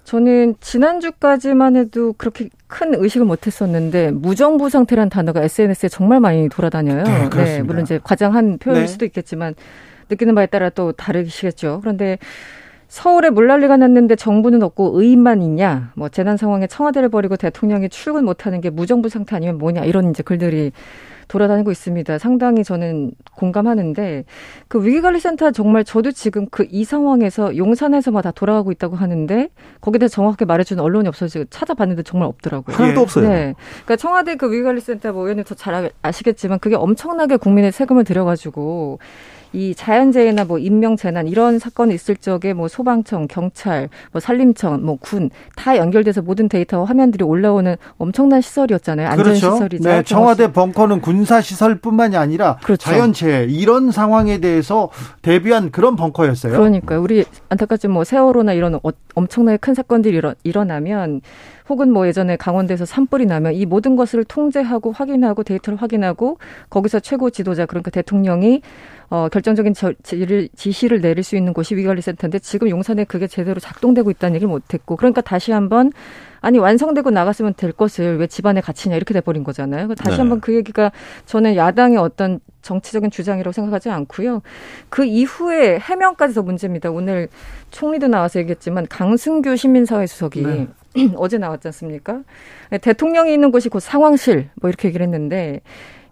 [0.04, 7.04] 저는 지난주까지만 해도 그렇게 큰 의식을 못 했었는데 무정부 상태란 단어가 SNS에 정말 많이 돌아다녀요.
[7.04, 8.88] 네, 네 물론 이제 과장한 표현일 네.
[8.88, 9.56] 수도 있겠지만
[10.10, 11.80] 느끼는 바에 따라 또 다르시겠죠.
[11.82, 12.20] 그런데
[12.88, 15.92] 서울에 물난리가 났는데 정부는 없고 의인만 있냐?
[15.96, 19.84] 뭐 재난 상황에 청와대를 버리고 대통령이 출근 못하는 게 무정부 상태 아니면 뭐냐?
[19.86, 20.72] 이런 이제 글들이
[21.28, 22.20] 돌아다니고 있습니다.
[22.20, 24.26] 상당히 저는 공감하는데
[24.68, 29.50] 그 위기관리센터 정말 저도 지금 그 이 상황에서 용산에서만 다 돌아가고 있다고 하는데
[29.82, 32.76] 거기에 대해 정확하게 말해주는 언론이 없어서 찾아봤는데 정말 없더라고요.
[32.76, 33.28] 하나도 없어요.
[33.28, 33.56] 네.
[33.86, 39.00] 그러니까 청와대 그 위기관리센터 뭐 의원님 더 잘 아시겠지만 그게 엄청나게 국민의 세금을 들여가지고
[39.56, 45.30] 이 자연재해나 뭐 인명재난 이런 사건이 있을 적에 뭐 소방청, 경찰, 뭐 산림청, 뭐 군
[45.56, 49.08] 다 연결돼서 모든 데이터와 화면들이 올라오는 엄청난 시설이었잖아요.
[49.08, 49.78] 안전시설이.
[49.78, 49.90] 그렇죠.
[49.90, 52.90] 네, 청와대 벙커는 군사시설뿐만이 아니라 그렇죠.
[52.90, 54.90] 자연재해 이런 상황에 대해서
[55.22, 56.54] 대비한 그런 벙커였어요.
[56.54, 58.80] 그러니까 우리 안타깝지 뭐 세월호나 이런 어,
[59.16, 61.22] 엄청나게 큰 사건들이 일어, 일어나면
[61.70, 66.38] 혹은 뭐 예전에 강원도에서 산불이 나면 이 모든 것을 통제하고 확인하고 데이터를 확인하고
[66.70, 68.62] 거기서 최고 지도자 그러니까 대통령이
[69.10, 74.10] 어, 결정적인 저, 지를, 지시를 내릴 수 있는 곳이 위관리센터인데 지금 용산에 그게 제대로 작동되고
[74.12, 75.92] 있다는 얘기를 못했고 그러니까 다시 한번
[76.42, 79.94] 아니 완성되고 나갔으면 될 것을 왜 집안에 갇히냐 이렇게 돼버린 거잖아요.
[79.96, 80.18] 다시 네.
[80.18, 80.92] 한번 그 얘기가
[81.26, 84.42] 저는 야당의 어떤 정치적인 주장이라고 생각하지 않고요.
[84.90, 86.92] 그 이후에 해명까지 더 문제입니다.
[86.92, 87.30] 오늘
[87.72, 90.68] 총리도 나와서 얘기했지만 강승규 시민사회 수석이 네.
[91.18, 92.22] 어제 나왔지 않습니까?
[92.82, 95.62] 대통령이 있는 곳이 곧 상황실 뭐 이렇게 얘기를 했는데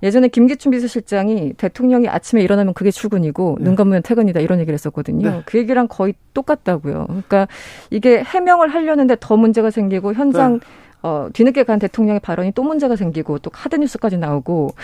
[0.04, 3.64] 예전에 김기춘 비서실장이 대통령이 아침에 일어나면 그게 출근이고 네.
[3.64, 5.30] 눈 감으면 퇴근이다 이런 얘기를 했었거든요.
[5.30, 5.42] 네.
[5.46, 7.06] 그 얘기랑 거의 똑같다고요.
[7.08, 7.48] 그러니까
[7.90, 10.66] 이게 해명을 하려는데 더 문제가 생기고 현장 네.
[11.04, 14.76] 어, 뒤늦게 간 대통령의 발언이 또 문제가 생기고 또 카드 뉴스까지 나오고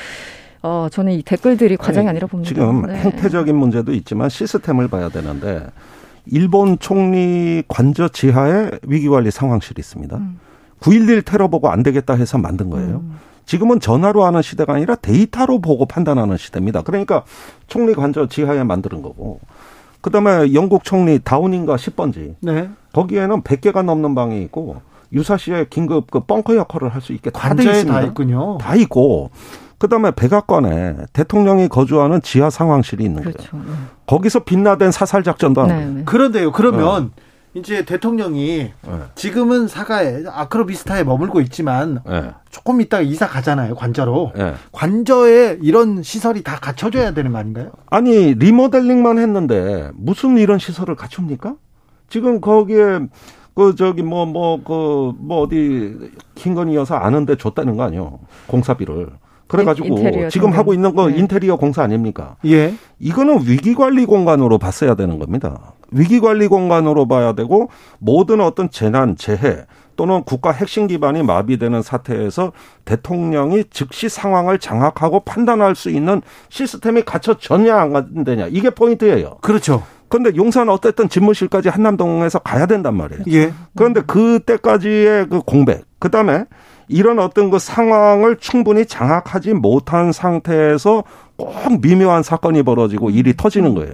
[0.62, 2.48] 어, 저는 이 댓글들이 과장이 아니, 라 봅니다.
[2.48, 2.96] 지금 네.
[2.96, 5.66] 행태적인 문제도 있지만 시스템을 봐야 되는데
[6.26, 10.18] 일본 총리 관저 지하에 위기관리 상황실이 있습니다.
[10.18, 10.40] 음.
[10.80, 13.02] 9.11 테러 보고 안 되겠다 해서 만든 거예요.
[13.04, 13.29] 음.
[13.50, 16.84] 지금은 전화로 하는 시대가 아니라 데이터로 보고 판단하는 시대입니다.
[16.84, 17.24] 그러니까
[17.66, 19.40] 총리 관저 지하에 만드는 거고.
[20.02, 22.36] 그다음에 영국 총리 다우닝가 10번지.
[22.42, 22.70] 네.
[22.94, 27.64] 거기에는 100개가 넘는 방이 있고 유사시에 긴급 그 벙커 역할을 할 수 있게 다 돼
[27.64, 27.92] 있습니다.
[27.92, 28.60] 다 있군요.
[28.60, 29.32] 다 있고
[29.80, 33.50] 그다음에 백악관에 대통령이 거주하는 지하 상황실이 있는 그렇죠.
[33.50, 33.66] 거예요.
[33.66, 33.72] 네.
[34.06, 35.74] 거기서 빛나된 사살 작전도 하고.
[35.74, 36.04] 네, 네.
[36.06, 36.52] 그런데요.
[36.52, 37.24] 그러면 네.
[37.56, 39.00] 이제 대통령이 네.
[39.16, 42.32] 지금은 사가에 아크로비스타에 머물고 있지만 네.
[42.52, 44.54] 조금 있다가 이사 가잖아요 관저로 네.
[44.72, 47.72] 관저에 이런 시설이 다 갖춰져야 되는 거 아닌가요?
[47.90, 51.56] 아니 리모델링만 했는데 무슨 이런 시설을 갖춥니까?
[52.08, 53.00] 지금 거기에
[53.56, 55.98] 그 저기 뭐 뭐 그뭐 뭐 어디
[56.36, 59.10] 킹건이 어서 아는데 줬다는 거 아니요 공사비를
[59.48, 61.18] 그래가지고 지금 하고 있는 거 네.
[61.18, 62.36] 인테리어 공사 아닙니까?
[62.46, 62.76] 예.
[63.00, 65.74] 이거는 위기 관리 공간으로 봤어야 되는 겁니다.
[65.92, 72.54] 위기 관리 공간으로 봐야 되고 모든 어떤 재난, 재해 또는 국가 핵심 기반이 마비되는 사태에서
[72.86, 79.40] 대통령이 즉시 상황을 장악하고 판단할 수 있는 시스템이 갖춰졌냐 안 되냐 이게 포인트예요.
[79.42, 79.84] 그렇죠.
[80.08, 83.24] 그런데 용산 어쨌든 집무실까지 한남동에서 가야 된단 말이에요.
[83.32, 83.54] 예.
[83.76, 86.46] 그런데 그때까지의 그 공백, 그 다음에
[86.88, 91.04] 이런 어떤 그 상황을 충분히 장악하지 못한 상태에서
[91.40, 93.94] 꼭 미묘한 사건이 벌어지고 일이 터지는 거예요.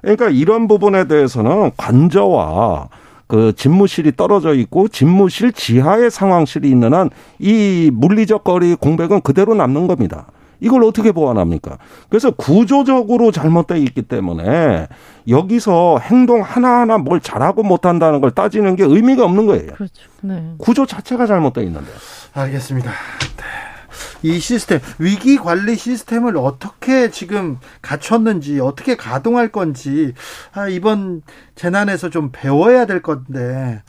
[0.00, 2.88] 그러니까 이런 부분에 대해서는 관저와
[3.26, 9.86] 그 집무실이 떨어져 있고 집무실 지하에 상황실이 있는 한 이 물리적 거리 공백은 그대로 남는
[9.86, 10.26] 겁니다.
[10.60, 11.78] 이걸 어떻게 보완합니까?
[12.08, 14.86] 그래서 구조적으로 잘못되어 있기 때문에
[15.28, 19.72] 여기서 행동 하나하나 뭘 잘하고 못한다는 걸 따지는 게 의미가 없는 거예요.
[19.72, 19.92] 그렇죠.
[20.22, 20.52] 네.
[20.58, 21.86] 구조 자체가 잘못되어 있는데.
[22.32, 22.90] 알겠습니다.
[22.90, 23.73] 네.
[24.22, 30.14] 이 시스템 위기 관리 시스템을 어떻게 지금 갖췄는지 어떻게 가동할 건지
[30.52, 31.22] 아, 이번
[31.54, 33.82] 재난에서 좀 배워야 될 건데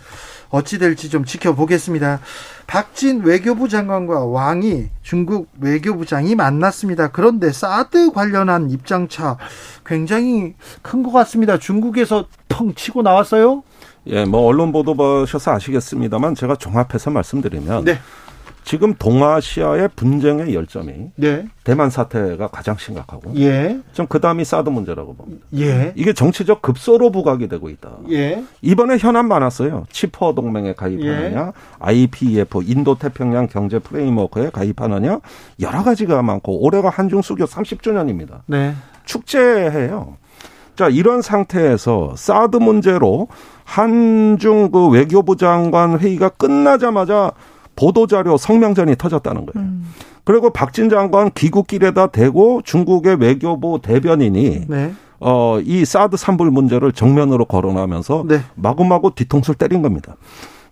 [0.49, 2.19] 어찌 될지 좀 지켜보겠습니다.
[2.67, 7.09] 박진 외교부 장관과 왕이 중국 외교부장이 만났습니다.
[7.11, 9.37] 그런데 사드 관련한 입장차
[9.85, 11.57] 굉장히 큰 것 같습니다.
[11.59, 13.63] 중국에서 펑 치고 나왔어요?
[14.07, 17.99] 예, 뭐 언론 보도 보셔서 아시겠습니다만 제가 종합해서 말씀드리면 네.
[18.65, 21.45] 지금 동아시아의 분쟁의 열점이 네.
[21.63, 23.79] 대만 사태가 가장 심각하고 예.
[23.93, 25.45] 좀 그다음이 사드 문제라고 봅니다.
[25.55, 25.93] 예.
[25.95, 27.91] 이게 정치적 급소로 부각이 되고 있다.
[28.09, 28.43] 예.
[28.63, 29.85] 이번에 현안 많았어요.
[29.91, 31.51] 치퍼 동맹에 가입하느냐, 예.
[31.77, 35.19] IPEF 인도 태평양 경제 프레임워크에 가입하느냐
[35.61, 38.39] 여러 가지가 많고 올해가 한중 수교 30주년입니다.
[38.47, 38.73] 네.
[39.05, 40.17] 축제해요.
[40.75, 43.27] 자, 이런 상태에서 사드 문제로
[43.63, 47.31] 한중 그 외교부 장관 회의가 끝나자마자
[47.75, 49.67] 보도자료 성명전이 터졌다는 거예요.
[49.67, 49.85] 음.
[50.23, 54.93] 그리고 박진 장관 귀국길에다 대고 중국의 외교부 대변인이 네.
[55.19, 58.41] 어, 이 사드 산불 문제를 정면으로 거론하면서 네.
[58.55, 60.15] 마구마구 뒤통수를 때린 겁니다.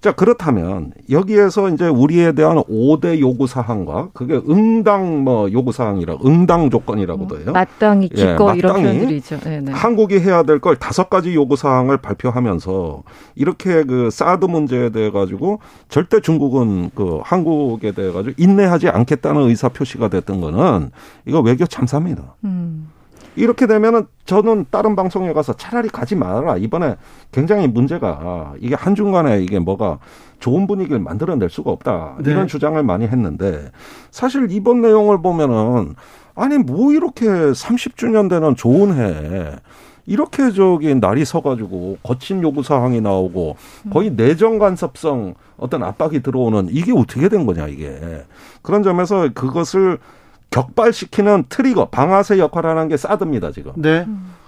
[0.04, 6.70] 자, 그렇다면 여기에서 이제 우리에 대한 5대 요구 사항과 그게 응당 뭐 요구 사항이라 응당
[6.70, 7.54] 조건이라고도 해요.
[7.54, 9.40] 마땅히 예, 기꺼 예, 이런 표현들이죠.
[9.40, 9.60] 네네.
[9.62, 9.72] 네.
[9.72, 13.04] 한국이 해야 될 걸 다섯 가지 요구 사항을 발표하면서
[13.36, 19.70] 이렇게 그 사드 문제에 대해 가지고 절대 중국은 그 한국에 대해 가지고 인내하지 않겠다는 의사
[19.70, 20.92] 표시가 됐던 거는
[21.26, 22.36] 이거 외교 참사입니다.
[22.44, 22.90] 음.
[23.36, 26.58] 이렇게 되면은 저는 다른 방송에 가서 차라리 가지 말아라.
[26.58, 26.96] 이번에
[27.32, 30.00] 굉장히 문제가 이게 한중간에 이게 뭐가
[30.40, 32.18] 좋은 분위기를 만들어낼 수가 없다.
[32.20, 32.32] 네.
[32.32, 33.72] 이런 주장을 많이 했는데
[34.12, 35.96] 사실 이번 내용을 보면은
[36.36, 39.56] 아니 뭐 이렇게 30주년 되는 좋은 해
[40.06, 43.56] 이렇게 저기 날이 서가지고 거친 요구 사항이 나오고
[43.92, 48.26] 거의 내정 간섭성 어떤 압박이 들어오는 이게 어떻게 된 거냐 이게
[48.62, 50.00] 그런 점에서 그것을
[50.54, 53.74] 격발시키는 트리거, 방아쇠 역할을 하는 게 사드입니다, 지금.
[53.76, 54.06] 네.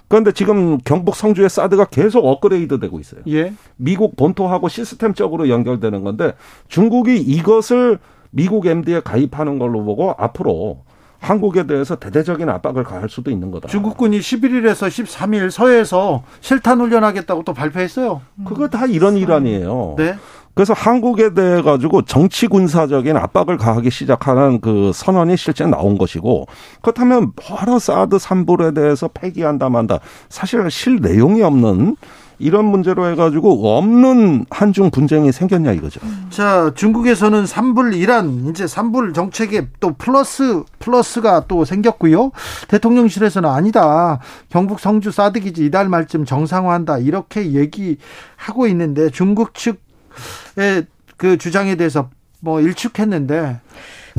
[0.08, 3.22] 그런데 지금 경북 성주의 사드가 계속 업그레이드 되고 있어요.
[3.28, 3.52] 예.
[3.76, 6.34] 미국 본토하고 시스템적으로 연결되는 건데
[6.68, 7.98] 중국이 이것을
[8.30, 10.84] 미국 MD에 가입하는 걸로 보고 앞으로
[11.18, 13.66] 한국에 대해서 대대적인 압박을 가할 수도 있는 거다.
[13.66, 18.20] 중국군이 11일에서 13일 서해에서 실탄 훈련하겠다고 또 발표했어요.
[18.44, 19.94] 그거 다 이런 일환이에요.
[19.96, 20.14] 네.
[20.56, 26.46] 그래서 한국에 대해 가지고 정치 군사적인 압박을 가하기 시작하는 그 선언이 실제 나온 것이고
[26.80, 29.98] 그렇다면 바로 사드 산불에 대해서 폐기한다 만다
[30.30, 31.96] 사실 실 내용이 없는
[32.38, 36.00] 이런 문제로 해가지고 없는 한중 분쟁이 생겼냐 이거죠.
[36.30, 42.32] 자, 중국에서는 산불 이란 이제 산불 정책에 또 플러스 플러스가 또 생겼고요.
[42.68, 44.20] 대통령실에서는 아니다.
[44.50, 49.85] 경북 성주 사드 기지 이달 말쯤 정상화한다 이렇게 얘기하고 있는데 중국 측
[51.16, 52.10] 그 주장에 대해서
[52.40, 53.60] 뭐 일축했는데.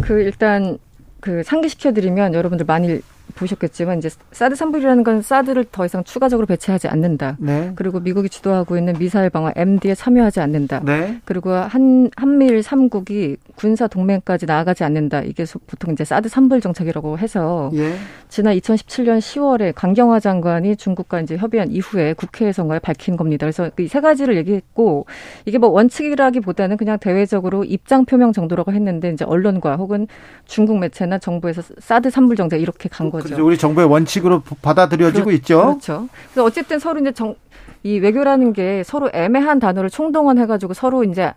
[0.02, 0.78] 그 일단
[1.20, 3.02] 그 상기시켜드리면 여러분들 많이
[3.36, 7.36] 보셨겠지만 이제 사드 산불이라는 건 사드를 더 이상 추가적으로 배치하지 않는다.
[7.40, 7.72] 네.
[7.76, 10.82] 그리고 미국이 주도하고 있는 미사일 방어 MD에 참여하지 않는다.
[10.86, 11.20] 네.
[11.26, 15.22] 그리고 한 한미일 삼국이 군사 동맹까지 나아가지 않는다.
[15.22, 17.96] 이게 보통 이제 사드 산불 정책이라고 해서 예.
[18.30, 23.46] 지난 2017년 10월에 강경화 장관이 중국과 이제 협의한 이후에 국회에서인가에 밝힌 겁니다.
[23.46, 25.06] 그래서 이 세 가지를 얘기했고
[25.46, 30.08] 이게 뭐 원칙이라기보다는 그냥 대외적으로 입장 표명 정도라고 했는데 이제 언론과 혹은
[30.46, 33.26] 중국 매체나 정부에서 사드 산불 정책 이렇게 간 거 죠.
[33.26, 33.46] 그렇죠.
[33.46, 35.62] 우리 정부의 원칙으로 받아들여지고 그렇, 있죠.
[35.62, 36.10] 그렇죠.
[36.32, 37.36] 그래서 어쨌든 서로 이제 정,
[37.84, 41.34] 이 외교라는 게 서로 애매한 단어를 총동원해가지고 서로 이제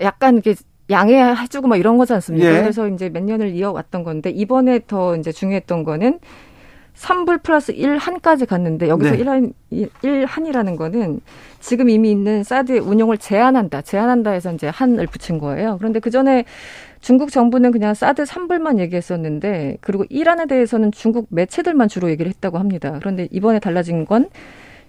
[0.00, 0.54] 약간 이게
[0.90, 2.48] 양해해주고 막 이런 거지 않습니까?
[2.48, 2.60] 예.
[2.60, 6.20] 그래서 이제 몇 년을 이어왔던 건데 이번에 더 이제 중요했던 거는
[6.96, 9.18] 3불 플러스 1한까지 갔는데 여기서 네.
[9.18, 9.52] 1한,
[10.02, 11.20] 1한이라는 거는
[11.60, 13.82] 지금 이미 있는 사드의 운용을 제한한다.
[13.82, 15.76] 제한한다 해서 이제 한을 붙인 거예요.
[15.78, 16.44] 그런데 그 전에
[17.06, 22.96] 중국 정부는 그냥 사드 3불만 얘기했었는데 그리고 이란에 대해서는 중국 매체들만 주로 얘기를 했다고 합니다.
[22.98, 24.28] 그런데 이번에 달라진 건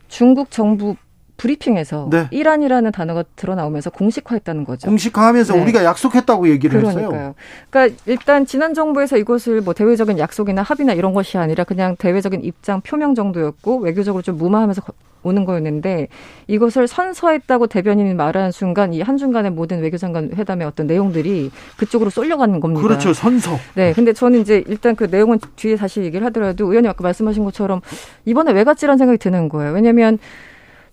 [0.08, 0.96] 중국 정부
[1.38, 2.28] 브리핑에서 네.
[2.32, 4.88] 이란이라는 단어가 드러나오면서 공식화했다는 거죠.
[4.88, 5.62] 공식화하면서 네.
[5.62, 7.06] 우리가 약속했다고 얘기를 그러니까요.
[7.08, 7.36] 했어요.
[7.70, 12.82] 그러니까 일단 지난 정부에서 이것을 뭐 대외적인 약속이나 합의나 이런 것이 아니라 그냥 대외적인 입장
[12.82, 14.82] 표명 정도였고 외교적으로 좀 무마하면서
[15.24, 16.08] 오는 거였는데
[16.48, 22.88] 이것을 선서했다고 대변인이 말하는 순간 이 한중간의 모든 외교장관 회담의 어떤 내용들이 그쪽으로 쏠려가는 겁니다.
[22.88, 23.14] 그렇죠.
[23.14, 23.58] 선서.
[23.76, 23.94] 네.
[23.94, 27.82] 근데 저는 이제 일단 그 내용은 뒤에 다시 얘기를 하더라도 의원님 아까 말씀하신 것처럼
[28.26, 29.74] 이번에 왜 갔지라는 생각이 드는 거예요.
[29.74, 30.18] 왜냐하면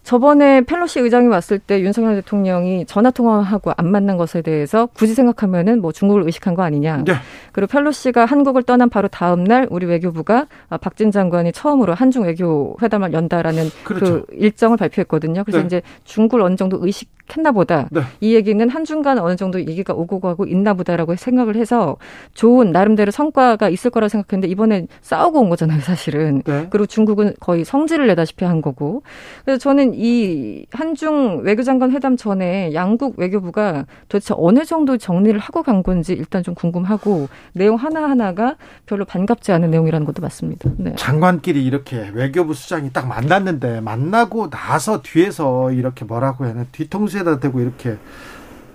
[0.05, 5.81] 저번에 펠로시 의장이 왔을 때 윤석열 대통령이 전화 통화하고 안 만난 것에 대해서 굳이 생각하면은
[5.81, 7.05] 뭐 중국을 의식한 거 아니냐.
[7.05, 7.15] 네.
[7.53, 10.47] 그리고 펠로시가 한국을 떠난 바로 다음 날 우리 외교부가
[10.83, 14.05] 박진 장관이 처음으로 한중 외교 회담을 연다라는 그렇죠.
[14.05, 15.43] 그 일정을 발표했거든요.
[15.43, 15.67] 그래서 네.
[15.67, 17.89] 이제 중국을 어느 정도 의식했나 보다.
[17.91, 18.03] 네.
[18.21, 21.97] 이 얘기는 한중 간 어느 정도 얘기가 오고 가고 있나 보다라고 생각을 해서
[22.35, 26.43] 좋은 나름대로 성과가 있을 거라고 생각했는데 이번에 싸우고 온 거잖아요, 사실은.
[26.45, 26.67] 네.
[26.69, 29.03] 그리고 중국은 거의 성질을 내다시피 한 거고.
[29.47, 35.83] 그래서 저는 이 한중 외교장관 회담 전에 양국 외교부가 도대체 어느 정도 정리를 하고 간
[35.83, 40.71] 건지 일단 좀 궁금하고 내용 하나하나가 별로 반갑지 않은 내용이라는 것도 맞습니다.
[40.77, 40.95] 네.
[40.97, 47.61] 장관끼리 이렇게 외교부 수장이 딱 만났는데 만나고 나서 뒤에서 이렇게 뭐라고 해야 하나 뒤통수에다 대고
[47.61, 47.97] 이렇게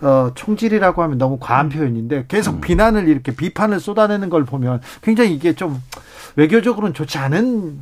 [0.02, 1.70] 어, 총질이라고 하면 너무 과한 음.
[1.70, 2.62] 표현인데 계속 음.
[2.62, 5.82] 비난을 이렇게 비판을 쏟아내는 걸 보면 굉장히 이게 좀
[6.36, 7.80] 외교적으로는 좋지 않은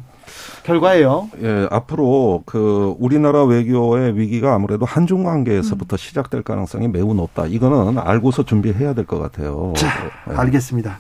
[0.64, 1.30] 결과예요.
[1.42, 5.98] 예, 앞으로 그 우리나라 외교의 위기가 아무래도 한중 관계에서부터 음.
[5.98, 7.46] 시작될 가능성이 매우 높다.
[7.46, 9.74] 이거는 알고서 준비해야 될 것 같아요.
[9.78, 9.88] 자,
[10.32, 10.36] 예.
[10.36, 11.00] 알겠습니다.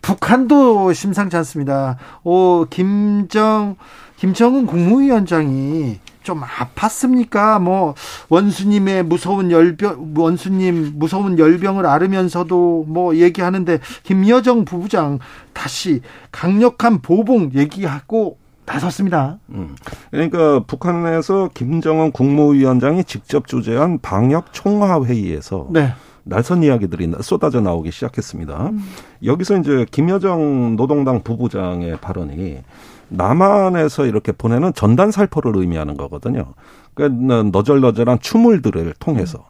[0.00, 1.96] 북한도 심상치 않습니다.
[2.24, 3.76] 오, 김정
[4.16, 7.60] 김정은 국무위원장이 좀 아팠습니까?
[7.60, 7.94] 뭐
[8.28, 15.18] 원수님의 무서운 열병 원수님 무서운 열병을 앓으면서도 뭐 얘기하는데 김여정 부부장
[15.52, 19.38] 다시 강력한 보복 얘기하고 나섰습니다.
[19.50, 19.76] 음.
[20.10, 25.92] 그러니까 북한에서 김정은 국무위원장이 직접 주재한 방역 총화 회의에서 네.
[26.24, 28.68] 날선 이야기들이 쏟아져 나오기 시작했습니다.
[28.68, 28.84] 음.
[29.24, 32.58] 여기서 이제 김여정 노동당 부부장의 발언이
[33.08, 36.54] 남한에서 이렇게 보내는 전단 살포를 의미하는 거거든요.
[36.94, 39.44] 그러니까 너절너절한 추물들을 통해서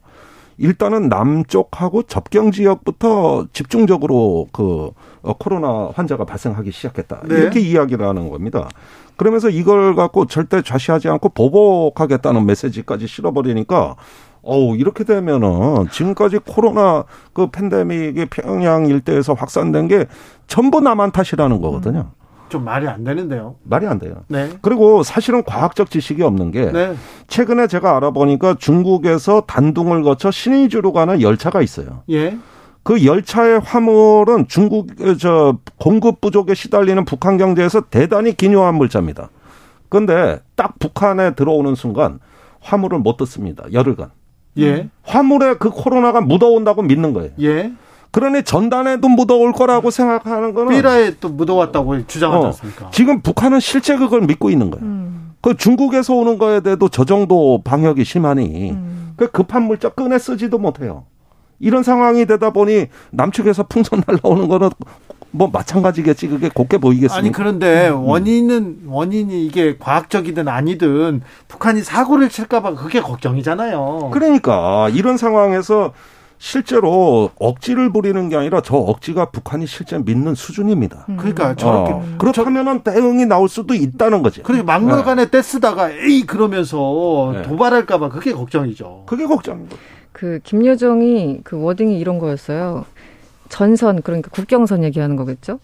[0.58, 4.90] 일단은 남쪽하고 접경 지역부터 집중적으로 그
[5.22, 7.22] 어, 코로나 환자가 발생하기 시작했다.
[7.26, 7.34] 네.
[7.36, 8.68] 이렇게 이야기를 하는 겁니다.
[9.16, 13.96] 그러면서 이걸 갖고 절대 좌시하지 않고 보복하겠다는 메시지까지 실어버리니까
[14.42, 20.06] 어우 이렇게 되면은 지금까지 코로나 그 팬데믹이 평양 일대에서 확산된 게
[20.46, 22.10] 전부 남한 탓이라는 거거든요.
[22.16, 22.22] 음.
[22.52, 23.54] 좀 말이 안 되는데요.
[23.62, 24.24] 말이 안 돼요.
[24.28, 24.50] 네.
[24.60, 26.94] 그리고 사실은 과학적 지식이 없는 게 네.
[27.26, 32.02] 최근에 제가 알아보니까 중국에서 단둥을 거쳐 신의주로 가는 열차가 있어요.
[32.10, 32.36] 예.
[32.82, 39.30] 그 열차의 화물은 중국 저 공급 부족에 시달리는 북한 경제에서 대단히 기묘한 물자입니다.
[39.88, 42.18] 그런데 딱 북한에 들어오는 순간
[42.60, 43.64] 화물을 못 듣습니다.
[43.72, 44.10] 열흘간.
[44.58, 44.88] 예.
[45.02, 47.30] 화물에 그 코로나가 묻어온다고 믿는 거예요.
[47.40, 47.72] 예.
[48.10, 52.90] 그러니 전단에도 묻어올 거라고 생각하는 거는 삐라에 또 묻어왔다고 주장하지 어, 않습니까?
[52.90, 54.84] 지금 북한은 실제 그걸 믿고 있는 거예요.
[54.84, 55.32] 음.
[55.40, 59.14] 그 중국에서 오는 거에 대해도 저 정도 방역이 심하니 음.
[59.16, 61.04] 그 급한 물자 꺼내 쓰지도 못해요.
[61.62, 64.68] 이런 상황이 되다 보니 남측에서 풍선 날라오는 거는
[65.30, 67.16] 뭐 마찬가지겠지 그게 곱게 보이겠습니까?
[67.16, 68.04] 아니 그런데 음.
[68.04, 74.10] 원인은 원인이 이게 과학적이든 아니든 북한이 사고를 칠까봐 그게 걱정이잖아요.
[74.12, 75.92] 그러니까 이런 상황에서
[76.36, 81.06] 실제로 억지를 부리는 게 아니라 저 억지가 북한이 실제 믿는 수준입니다.
[81.10, 81.16] 음.
[81.16, 82.04] 그러니까 저렇게 어.
[82.18, 84.42] 그렇다면은 대응이 나올 수도 있다는 거지.
[84.42, 85.30] 그리고 막무가내 네.
[85.30, 87.42] 떼쓰다가 에이 그러면서 네.
[87.42, 89.04] 도발할까봐 그게 걱정이죠.
[89.06, 89.80] 그게 걱정인 거죠.
[90.22, 92.84] 그 김여정이 그 워딩이 이런 거였어요.
[93.48, 95.58] 전선 그러니까 국경선 얘기하는 거겠죠.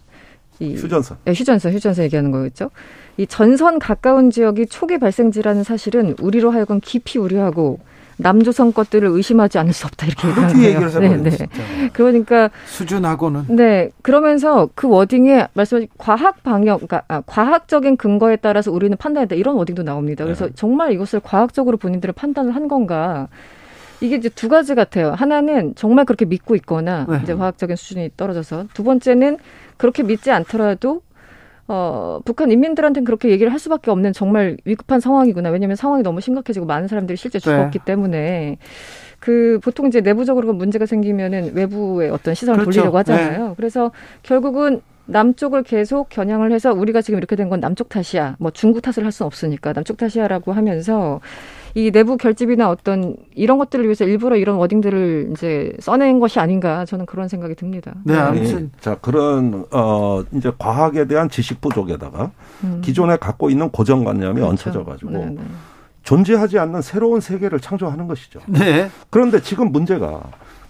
[0.58, 1.18] 이 휴전선.
[1.24, 2.72] 네, 휴전선, 휴전선 얘기하는 거겠죠.
[3.18, 7.78] 이 전선 가까운 지역이 초기 발생지라는 사실은 우리로 하여금 깊이 우려하고
[8.16, 11.22] 남조선 것들을 의심하지 않을 수 없다 이렇게 얘기하는 거예요.
[11.22, 11.46] 네, 네.
[11.92, 18.96] 그러니까 수준하고는 네 그러면서 그 워딩에 말씀하신 과학 방역, 그러니까 아, 과학적인 근거에 따라서 우리는
[18.96, 20.24] 판단했다 이런 워딩도 나옵니다.
[20.24, 20.52] 그래서 네.
[20.56, 23.28] 정말 이것을 과학적으로 본인들은 판단을 한 건가?
[24.00, 25.12] 이게 이제 두 가지 같아요.
[25.12, 27.20] 하나는 정말 그렇게 믿고 있거나 네.
[27.22, 29.38] 이제 과학적인 수준이 떨어져서 두 번째는
[29.76, 31.02] 그렇게 믿지 않더라도
[31.66, 35.50] 어, 북한 인민들한테는 그렇게 얘기를 할 수밖에 없는 정말 위급한 상황이구나.
[35.50, 37.84] 왜냐하면 상황이 너무 심각해지고 많은 사람들이 실제 죽었기 네.
[37.84, 38.56] 때문에
[39.20, 42.70] 그 보통 이제 내부적으로 문제가 생기면은 외부의 어떤 시선을 그렇죠.
[42.80, 43.48] 돌리려고 하잖아요.
[43.48, 43.54] 네.
[43.56, 43.90] 그래서
[44.22, 48.36] 결국은 남쪽을 계속 겨냥을 해서 우리가 지금 이렇게 된 건 남쪽 탓이야.
[48.38, 51.20] 뭐 중국 탓을 할 수는 없으니까 남쪽 탓이야라고 하면서
[51.74, 57.06] 이 내부 결집이나 어떤 이런 것들을 위해서 일부러 이런 워딩들을 이제 써낸 것이 아닌가 저는
[57.06, 57.94] 그런 생각이 듭니다.
[58.04, 62.30] 네, 아무튼 자 그런 어 이제 과학에 대한 지식 부족에다가
[62.64, 62.80] 음.
[62.82, 64.50] 기존에 갖고 있는 고정관념이 그렇죠.
[64.50, 65.40] 얹혀져 가지고 네, 네.
[66.02, 68.40] 존재하지 않는 새로운 세계를 창조하는 것이죠.
[68.46, 68.90] 네.
[69.10, 70.22] 그런데 지금 문제가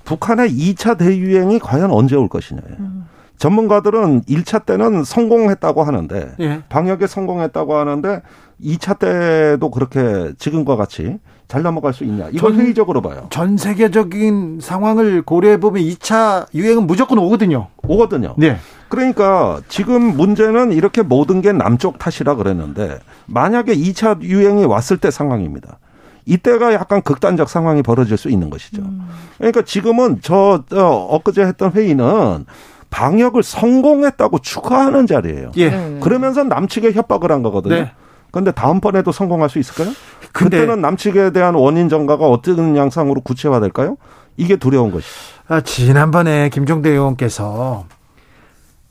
[0.05, 2.77] 북한의 2차 대유행이 과연 언제 올 것이냐예요.
[2.81, 3.07] 음.
[3.39, 6.63] 전문가들은 1차 때는 성공했다고 하는데 예.
[6.69, 8.23] 방역에 성공했다고 하는데
[8.63, 12.29] 2차 때도 그렇게 지금과 같이 잘 넘어갈 수 있냐?
[12.31, 13.27] 이걸 전, 회의적으로 봐요.
[13.31, 17.69] 전 세계적인 상황을 고려해 보면 2차 유행은 무조건 오거든요.
[17.87, 18.35] 오거든요.
[18.37, 18.59] 네.
[18.89, 25.79] 그러니까 지금 문제는 이렇게 모든 게 남쪽 엊이라 그랬는데 만약에 2차 유행이 왔을 때 상황입니다.
[26.27, 28.83] 이때가 약간 극단적 상황이 벌어질 수 있는 것이죠.
[28.83, 29.09] 음.
[29.39, 32.45] 그러니까 지금은 저, 저 엊그제 했던 회의는
[32.91, 35.53] 방역을 성공했다고 축하하는 자리예요.
[35.57, 35.99] 예.
[36.01, 37.75] 그러면서 남측에 협박을 한 거거든요.
[37.75, 37.93] 네.
[38.31, 39.93] 그런데 다음번에도 성공할 수 있을까요?
[40.33, 43.97] 그때는 남측에 대한 원인 전가가 어떤 양상으로 구체화될까요?
[44.37, 45.13] 이게 두려운 것이죠.
[45.49, 47.87] 아, 지난번에 김종대 의원께서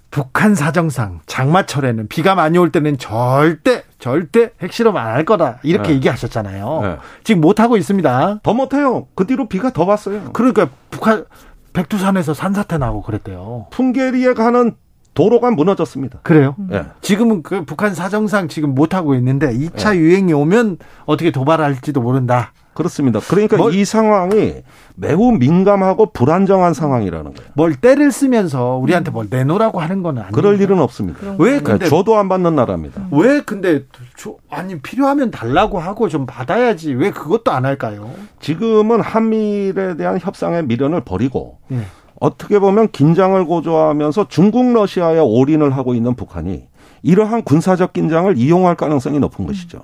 [0.09, 5.95] 북한 사정상 장마철에는 비가 많이 올 때는 절대 절대 핵실험 안 할 거다 이렇게 네.
[5.95, 6.79] 얘기하셨잖아요.
[6.81, 6.97] 네.
[7.23, 8.39] 지금 못 하고 있습니다.
[8.41, 9.07] 더 못해요.
[9.15, 10.31] 그 뒤로 비가 더 왔어요.
[10.33, 11.25] 그러니까 북한
[11.73, 13.67] 백두산에서 산사태 나고 그랬대요.
[13.71, 14.75] 풍계리에 가는
[15.17, 16.19] 도로가 무너졌습니다.
[16.21, 16.55] 그래요?
[16.71, 16.85] 예.
[17.01, 19.99] 지금은 그 북한 사정상 지금 못 하고 있는데 2차 예.
[19.99, 22.53] 유행이 오면 어떻게 도발할지도 모른다.
[22.75, 23.19] 그렇습니다.
[23.27, 24.57] 그러니까 이 상황이
[24.95, 27.51] 매우 민감하고 불안정한 상황이라는 거예요.
[27.55, 30.33] 뭘 때를 쓰면서 우리한테 뭘 내놓으라고 하는 거는 아니에요.
[30.33, 31.35] 그럴 일은 없습니다.
[31.39, 33.07] 왜 근데 네, 저도 안 받는 나라입니다.
[33.11, 38.11] 왜 근데 저, 아니 필요하면 달라고 하고 좀 받아야지 왜 그것도 안 할까요?
[38.39, 41.79] 지금은 한미일에 대한 협상의 미련을 버리고 네.
[42.19, 46.63] 어떻게 보면 긴장을 고조하면서 중국 러시아에 올인을 하고 있는 북한이
[47.03, 49.81] 이러한 군사적 긴장을 이용할 가능성이 높은 것이죠.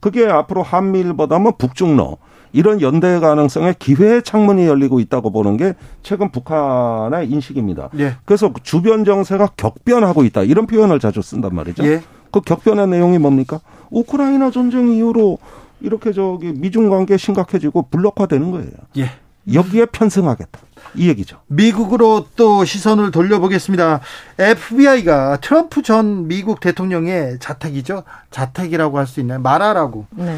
[0.00, 2.16] 그게 앞으로 한미일보다는 북중러
[2.52, 7.90] 이런 연대 가능성의 기회의 창문이 열리고 있다고 보는 게 최근 북한의 인식입니다.
[7.98, 8.16] 예.
[8.24, 11.84] 그래서 주변 정세가 격변하고 있다 이런 표현을 자주 쓴단 말이죠.
[11.84, 12.02] 예.
[12.30, 13.60] 그 격변의 내용이 뭡니까?
[13.90, 15.38] 우크라이나 전쟁 이후로
[15.80, 18.70] 이렇게 저기 미중 관계 심각해지고 블록화되는 거예요.
[18.98, 19.10] 예.
[19.52, 20.60] 여기에 편승하겠다.
[20.96, 21.40] 이 얘기죠.
[21.46, 24.00] 미국으로 또 시선을 돌려보겠습니다.
[24.38, 28.04] FBI가 트럼프 전 미국 대통령의 자택이죠.
[28.30, 29.40] 자택이라고 할 수 있나요?
[29.40, 30.06] 말하라고.
[30.10, 30.36] 네.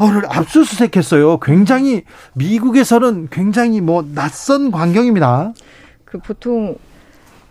[0.00, 1.40] 를 압수수색했어요.
[1.40, 5.52] 굉장히 미국에서는 굉장히 뭐 낯선 광경입니다.
[6.04, 6.76] 그 보통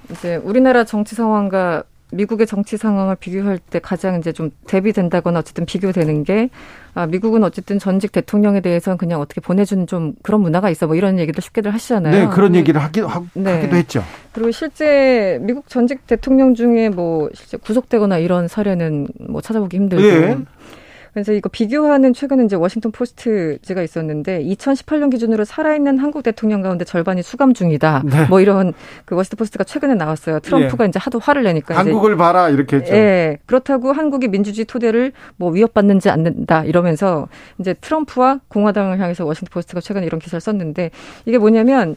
[0.10, 6.24] 이제 우리나라 정치 상황과 미국의 정치 상황을 비교할 때 가장 이제 좀 대비된다거나 어쨌든 비교되는
[6.24, 6.50] 게
[6.98, 11.20] 아, 미국은 어쨌든 전직 대통령에 대해서는 그냥 어떻게 보내주는 좀 그런 문화가 있어 뭐 이런
[11.20, 12.12] 얘기도 쉽게들 하시잖아요.
[12.12, 13.62] 네, 그런 얘기를 하기, 하, 네.
[13.62, 14.04] 기도 했죠.
[14.34, 20.02] 그리고 실제 미국 전직 대통령 중에 뭐 실제 구속되거나 이런 사례는 뭐 찾아보기 힘들고.
[20.04, 20.38] 네.
[21.18, 27.24] 그래서 이거 비교하는 최근에 이제 워싱턴 포스트제가 있었는데 2018년 기준으로 살아있는 한국 대통령 가운데 절반이
[27.24, 28.04] 수감 중이다.
[28.06, 28.28] 네.
[28.28, 28.72] 뭐 이런
[29.04, 30.40] 그 워싱턴 포스트가 최근에 나왔어요.
[30.42, 30.90] 트럼프가 네.
[30.90, 32.94] 이제 하도 화를 내니까 한국을 봐라 이렇게 했죠.
[32.94, 33.40] 예.
[33.48, 40.06] 그렇다고 한국이 민주주의 토대를 뭐 위협받는지 않는다 이러면서 이제 트럼프와 공화당을 향해서 워싱턴 포스트가 최근에
[40.06, 40.92] 이런 기사를 썼는데
[41.26, 41.96] 이게 뭐냐면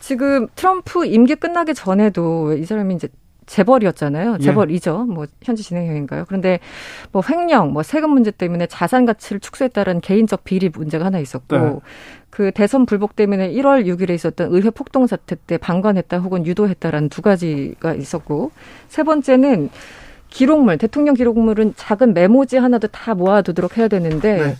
[0.00, 3.06] 지금 트럼프 임기 끝나기 전에도 이 사람이 이제
[3.48, 4.36] 재벌이었잖아요.
[4.40, 4.44] 예.
[4.44, 5.06] 재벌이죠.
[5.06, 6.26] 뭐 현재 진행형인가요?
[6.28, 6.60] 그런데
[7.10, 11.76] 뭐 횡령, 뭐 세금 문제 때문에 자산 가치를 축소했다는 개인적 비리 문제가 하나 있었고 네.
[12.30, 17.22] 그 대선 불복 때문에 1월 6일에 있었던 의회 폭동 사태 때 방관했다 혹은 유도했다라는 두
[17.22, 18.52] 가지가 있었고
[18.88, 19.70] 세 번째는
[20.28, 24.56] 기록물, 대통령 기록물은 작은 메모지 하나도 다 모아두도록 해야 되는데 네.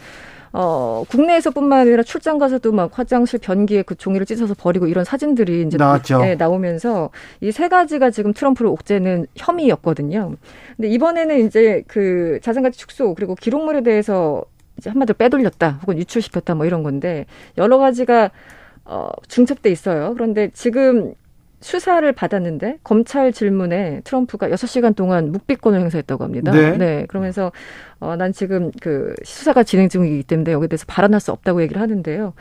[0.52, 5.76] 어, 국내에서뿐만 아니라 출장 가서도 막 화장실 변기에 그 종이를 찢어서 버리고 이런 사진들이 이제
[5.76, 6.20] 나왔죠.
[6.20, 10.34] 네, 나오면서 이 세 가지가 지금 트럼프를 옥죄는 혐의였거든요.
[10.76, 14.42] 근데 이번에는 이제 그 자산가치 축소 그리고 기록물에 대해서
[14.78, 17.26] 이제 한마디로 빼돌렸다 혹은 유출시켰다 뭐 이런 건데
[17.58, 18.30] 여러 가지가
[18.84, 20.14] 어, 중첩돼 있어요.
[20.14, 21.14] 그런데 지금
[21.60, 26.52] 수사를 받았는데 검찰 질문에 트럼프가 6시간 동안 묵비권을 행사했다고 합니다.
[26.52, 26.76] 네.
[26.76, 27.06] 네.
[27.08, 27.50] 그러면서
[27.98, 32.34] 어, 난 지금 그 수사가 진행 중이기 때문에 여기에 대해서 발언할 수 없다고 얘기를 하는데요.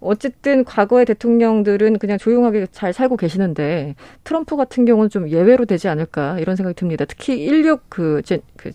[0.00, 3.94] 어쨌든 과거의 대통령들은 그냥 조용하게 잘 살고 계시는데
[4.24, 7.04] 트럼프 같은 경우는 좀 예외로 되지 않을까 이런 생각이 듭니다.
[7.04, 8.72] 특히 16 그, 제, 그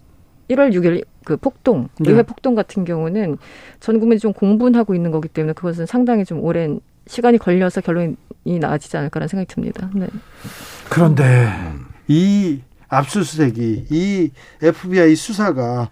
[0.49, 2.11] 1월 6일 그 폭동, 네.
[2.11, 3.37] 의회 폭동 같은 경우는
[3.79, 8.97] 전 국민이 좀 공분하고 있는 거기 때문에 그것은 상당히 좀 오랜 시간이 걸려서 결론이 나아지지
[8.97, 9.89] 않을까라는 생각이 듭니다.
[9.93, 10.07] 네.
[10.89, 11.49] 그런데
[12.07, 14.31] 이 압수수색이 이
[14.61, 15.89] FBI 수사가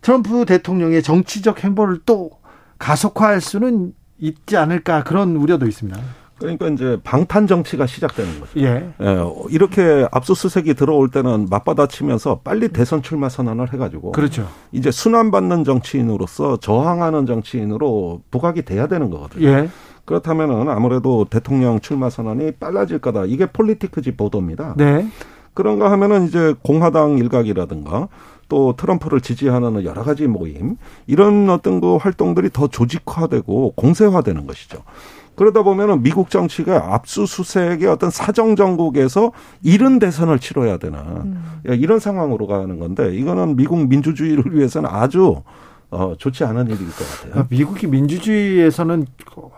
[0.00, 2.30] 트럼프 대통령의 정치적 행보를 또
[2.78, 6.00] 가속화할 수는 있지 않을까 그런 우려도 있습니다.
[6.38, 8.60] 그러니까 이제 방탄 정치가 시작되는 거죠.
[8.60, 8.92] 예.
[9.00, 9.16] 예.
[9.50, 14.12] 이렇게 압수수색이 들어올 때는 맞받아치면서 빨리 대선 출마 선언을 해가지고.
[14.12, 14.48] 그렇죠.
[14.70, 19.48] 이제 순환받는 정치인으로서 저항하는 정치인으로 부각이 돼야 되는 거거든요.
[19.48, 19.68] 예.
[20.08, 23.26] 그렇다면은 아무래도 대통령 출마 선언이 빨라질 거다.
[23.26, 24.74] 이게 폴리티크지 보도입니다.
[24.78, 25.06] 네.
[25.52, 28.08] 그런가 하면은 이제 공화당 일각이라든가
[28.48, 34.82] 또 트럼프를 지지하는 여러 가지 모임 이런 어떤 그 활동들이 더 조직화되고 공세화되는 것이죠.
[35.34, 39.32] 그러다 보면은 미국 정치가 압수수색의 어떤 사정 정국에서
[39.62, 41.60] 이른 대선을 치러야 되는 음.
[41.66, 45.42] 이런 상황으로 가는 건데 이거는 미국 민주주의를 위해서는 아주
[45.90, 47.40] 어, 좋지 않은 일일 것 같아요.
[47.42, 49.06] 아, 미국이 민주주의에서는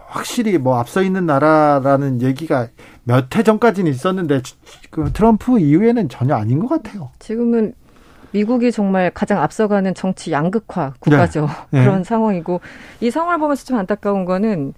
[0.07, 2.69] 확실히 뭐 앞서 있는 나라라는 얘기가
[3.05, 4.43] 몇 해 전까지는 있었는데
[4.91, 7.11] 그 트럼프 이후에는 전혀 아닌 것 같아요.
[7.19, 7.75] 지금은
[8.33, 11.49] 미국이 정말 가장 앞서가는 정치 양극화 국가죠.
[11.71, 11.81] 네.
[11.83, 12.05] 그런 네.
[12.05, 12.61] 상황이고
[13.01, 14.73] 이 상황을 보면서 좀 안타까운 거는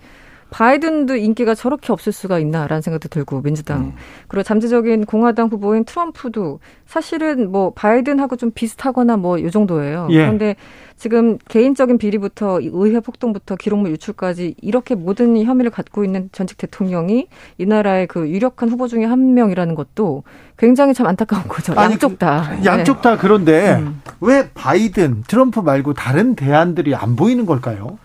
[0.52, 3.92] 바이든도 인기가 저렇게 없을 수가 있나라는 생각도 들고 민주당 음.
[4.28, 10.08] 그리고 잠재적인 공화당 후보인 트럼프도 사실은 뭐 바이든하고 좀 비슷하거나 뭐이 정도예요.
[10.10, 10.18] 예.
[10.18, 10.56] 그런데
[10.96, 17.26] 지금 개인적인 비리부터 의회 폭동부터 기록물 유출까지 이렇게 모든 혐의를 갖고 있는 전직 대통령이
[17.58, 20.22] 이 나라의 그 유력한 후보 중에 한 명이라는 것도
[20.58, 21.72] 굉장히 참 안타까운 거죠.
[21.76, 22.50] 아니, 양쪽 다.
[22.56, 24.00] 그 양쪽 다 그런데 음.
[24.20, 27.98] 왜 바이든, 트럼프 말고 다른 대안들이 안 보이는 걸까요?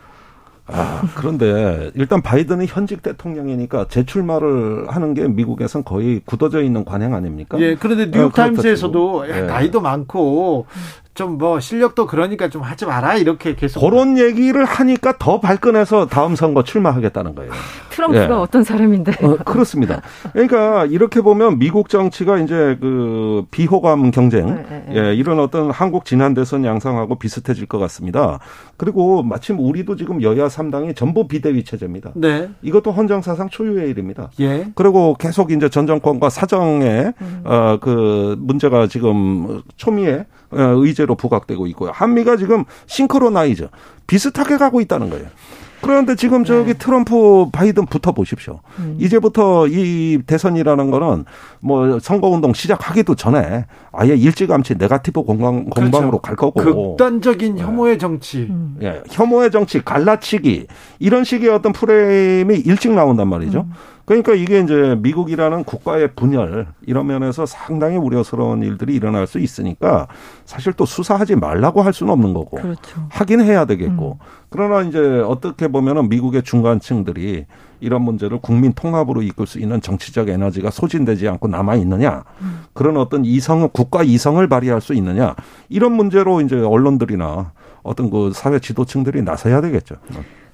[0.68, 7.58] 아, 그런데 일단 바이든은 현직 대통령이니까 재출마를 하는 게 미국에선 거의 굳어져 있는 관행 아닙니까?
[7.60, 9.42] 예, 그런데 뉴욕타임스에서도 예.
[9.44, 10.66] 나이도 많고
[11.18, 16.36] 좀 뭐 실력도 그러니까 좀 하지 마라 이렇게 계속 그런 얘기를 하니까 더 발끈해서 다음
[16.36, 17.52] 선거 출마하겠다는 거예요.
[17.90, 18.30] 트럼프가 예.
[18.30, 19.14] 어떤 사람인데?
[19.24, 20.02] 어, 그렇습니다.
[20.34, 24.96] 그러니까 이렇게 보면 미국 정치가 이제 그 비호감 경쟁, 네, 네, 네.
[24.96, 28.40] 예, 이런 어떤 한국 지난 대선 양상하고 비슷해질 것 같습니다.
[28.78, 32.12] 그리고 마침 우리도 지금 여야 3당이 전부 비대위 체제입니다.
[32.16, 32.50] 네.
[32.62, 34.30] 이것도 헌정 사상 초유의 일입니다.
[34.40, 34.68] 예.
[34.76, 37.42] 그리고 계속 이제 전 정권과 사정에 음.
[37.46, 41.92] 어그 문제가 지금 초미에 어, 의제로 부각되고 있고요.
[41.94, 43.68] 한미가 지금 싱크로나이즈
[44.08, 45.28] 비슷하게 가고 있다는 거예요.
[45.82, 46.78] 그런데 지금 저기 네.
[46.78, 48.62] 트럼프 바이든 붙어 보십시오.
[48.80, 48.98] 음.
[49.00, 51.26] 이제부터 이 대선이라는 거는
[51.60, 56.22] 뭐 선거운동 시작하기도 전에 아예 일찌감치 네가티브 공방, 공방으로 그렇죠.
[56.22, 56.96] 갈 거고.
[56.98, 57.62] 극단적인 네.
[57.62, 58.48] 혐오의 정치.
[58.50, 58.78] 음.
[58.82, 60.66] 예, 혐오의 정치, 갈라치기
[61.00, 63.60] 이런 식의 어떤 프레임이 일찍 나온단 말이죠.
[63.62, 63.74] 음.
[64.08, 70.08] 그러니까 이게 이제 미국이라는 국가의 분열 이런 면에서 상당히 우려스러운 일들이 일어날 수 있으니까
[70.46, 73.06] 사실 또 수사하지 말라고 할 수는 없는 거고 그렇죠.
[73.10, 74.26] 하긴 해야 되겠고 음.
[74.48, 77.48] 그러나 이제 어떻게 보면은 미국의 중간층들이
[77.82, 82.62] 이런 문제를 국민 통합으로 이끌 수 있는 정치적 에너지가 소진되지 않고 남아 있느냐 음.
[82.72, 85.36] 그런 어떤 이성 국가 이성을 발휘할 수 있느냐
[85.68, 87.52] 이런 문제로 이제 언론들이나
[87.84, 89.96] 어떤 그 사회 지도층들이 나서야 되겠죠.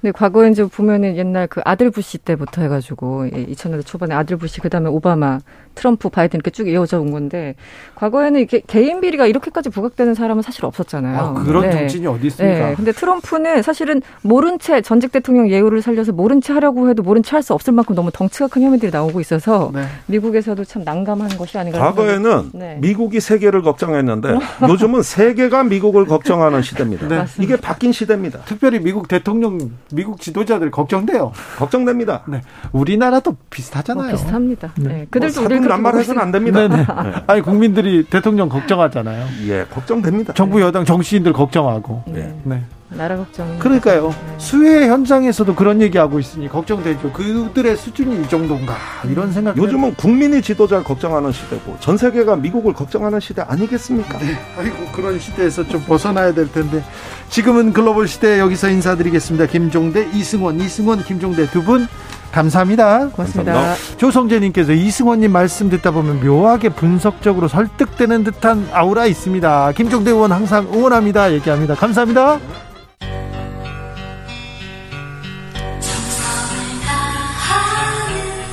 [0.04, 4.90] 네, 과거에 이제 보면은 옛날 그 아들 부시 때부터 해가지고 2000년대 초반에 아들 부시 그다음에
[4.90, 5.40] 오바마,
[5.76, 7.56] 트럼프, 바이든 이렇게 쭉 이어져 온 건데
[7.96, 11.18] 과거에는 이게 개인 비리가 이렇게까지 부각되는 사람은 사실 없었잖아요.
[11.18, 11.72] 아, 그런 네.
[11.72, 12.70] 정치인이 어디 있습니까?
[12.70, 17.24] 네, 근데 트럼프는 사실은 모른 채 전직 대통령 예우를 살려서 모른 채 하려고 해도 모른
[17.24, 19.84] 채 할 수 없을 만큼 너무 덩치가 큰 혐의들이 나오고 있어서 네.
[20.08, 21.80] 미국에서도 참 난감한 것이 아닌가.
[21.80, 22.78] 과거에는 네.
[22.80, 24.38] 미국이 세계를 걱정했는데
[24.70, 27.08] 요즘은 세계가 미국을 걱정하는 시대입니다.
[27.08, 27.26] 네.
[27.40, 28.40] 이게 바뀐 시대입니다.
[28.46, 31.32] 특별히 미국 대통령 미국 지도자들 걱정돼요.
[31.58, 32.24] 걱정됩니다.
[32.28, 32.42] 네.
[32.72, 34.10] 우리나라도 비슷하잖아요.
[34.10, 34.72] 뭐 비슷합니다.
[34.78, 34.88] 네.
[34.88, 35.08] 네.
[35.10, 36.68] 그들도 뭐 우리를 남말해서는 안 됩니다.
[36.68, 36.86] 네.
[37.28, 39.26] 아니 국민들이 대통령 걱정하잖아요.
[39.48, 40.34] 예, 걱정됩니다.
[40.34, 42.04] 정부 여당 정치인들 걱정하고.
[42.08, 42.34] 네.
[42.44, 42.64] 네.
[42.96, 43.60] 나라 걱정.
[43.60, 44.10] 그러니까요.
[44.10, 44.36] 네.
[44.38, 47.12] 수해 현장에서도 그런 얘기하고 있으니 걱정되죠.
[47.12, 48.76] 그들의 수준이 이 정도인가
[49.10, 49.58] 이런 생각.
[49.58, 54.20] 요즘은 국민이 지도자를 걱정하는 시대고 전 세계가 미국을 걱정하는 시대 아니겠습니까?
[54.20, 54.38] 네.
[54.58, 56.84] 아이고 그런 시대에서 좀 벗어나야 될 텐데
[57.30, 59.48] 지금은 글로벌 시대 여기서 인사드리겠습니다.
[59.48, 61.88] 김종대, 이승원, 이승원, 김종대 두 분
[62.34, 63.10] 감사합니다.
[63.10, 63.54] 고맙습니다.
[63.54, 63.98] 감사합니다.
[63.98, 69.72] 조성재님께서 이승원님 말씀 듣다 보면 묘하게 분석적으로 설득되는 듯한 아우라 있습니다.
[69.74, 71.32] 김종대 의원 항상 응원합니다.
[71.34, 71.76] 얘기합니다.
[71.76, 72.40] 감사합니다.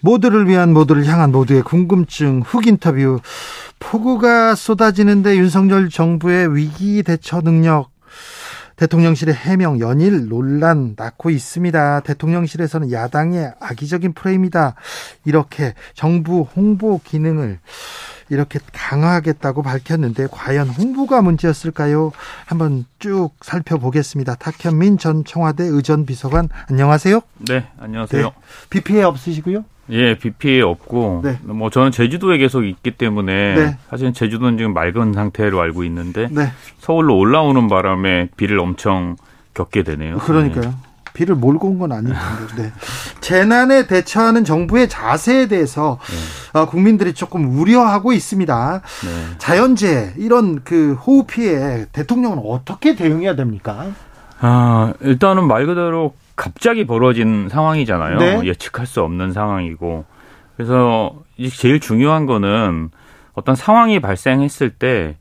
[0.00, 3.20] 모두를 위한 모두를 향한 모두의 궁금증 훅 인터뷰
[3.78, 7.90] 폭우가 쏟아지는데 윤석열 정부의 위기 대처 능력
[8.76, 12.00] 대통령실의 해명 연일 논란 낳고 있습니다.
[12.00, 14.74] 대통령실에서는 야당의 악의적인 프레임이다.
[15.26, 17.58] 이렇게 정부 홍보 기능을
[18.30, 22.12] 이렇게 강화하겠다고 밝혔는데 과연 홍보가 문제였을까요?
[22.46, 24.36] 한번 쭉 살펴보겠습니다.
[24.36, 27.20] 탁현민 전 청와대 의전 비서관 안녕하세요.
[27.48, 28.22] 네, 안녕하세요.
[28.22, 28.32] 네,
[28.70, 29.64] 비 피해 없으시고요?
[29.90, 31.38] 예, 비 피해 없고 네.
[31.42, 33.78] 뭐 저는 제주도에 계속 있기 때문에 네.
[33.88, 36.52] 사실은 제주도는 지금 맑은 상태로 알고 있는데 네.
[36.78, 39.16] 서울로 올라오는 바람에 비를 엄청
[39.54, 40.18] 겪게 되네요.
[40.18, 40.74] 그러니까요.
[41.12, 41.12] 네.
[41.14, 42.62] 비를 몰고 온 건 아닐 텐데.
[42.62, 42.72] 네.
[43.20, 45.98] 재난에 대처하는 정부의 자세에 대해서
[46.52, 46.60] 네.
[46.60, 48.80] 어, 국민들이 조금 우려하고 있습니다.
[49.04, 49.34] 네.
[49.38, 53.86] 자연재해 이런 그 호우 피해 대통령은 어떻게 대응해야 됩니까?
[54.40, 58.18] 아 일단은 말 그대로 갑자기 벌어진 상황이잖아요.
[58.18, 58.40] 네.
[58.44, 60.04] 예측할 수 없는 상황이고
[60.56, 61.14] 그래서
[61.54, 62.90] 제일 중요한 거는
[63.34, 65.16] 어떤 상황이 발생했을 때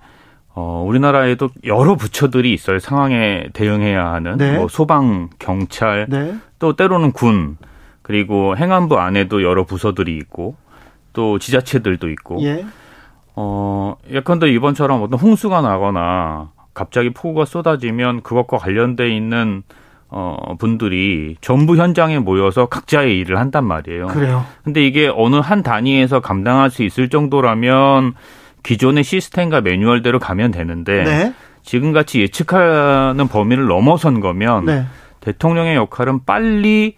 [0.60, 2.80] 어, 우리나라에도 여러 부처들이 있어요.
[2.80, 4.58] 상황에 대응해야 하는 네.
[4.58, 6.36] 뭐 소방, 경찰, 네.
[6.60, 7.56] 또 때로는 군,
[8.02, 10.56] 그리고 행안부 안에도 여러 부서들이 있고
[11.14, 12.44] 또 지자체들도 있고.
[12.44, 12.66] 예.
[13.36, 19.64] 어, 예컨대 이번처럼 어떤 홍수가 나거나 갑자기 폭우가 쏟아지면 그것과 관련돼 있는
[20.10, 24.08] 어, 분들이 전부 현장에 모여서 각자의 일을 한단 말이에요.
[24.08, 24.44] 그래요.
[24.64, 28.16] 근데 이게 어느 한 단위에서 감당할 수 있을 정도라면
[28.64, 31.34] 기존의 시스템과 매뉴얼대로 가면 되는데 네.
[31.64, 34.86] 지금같이 예측하는 범위를 넘어선 거면 네.
[35.22, 36.96] 대통령의 역할은 빨리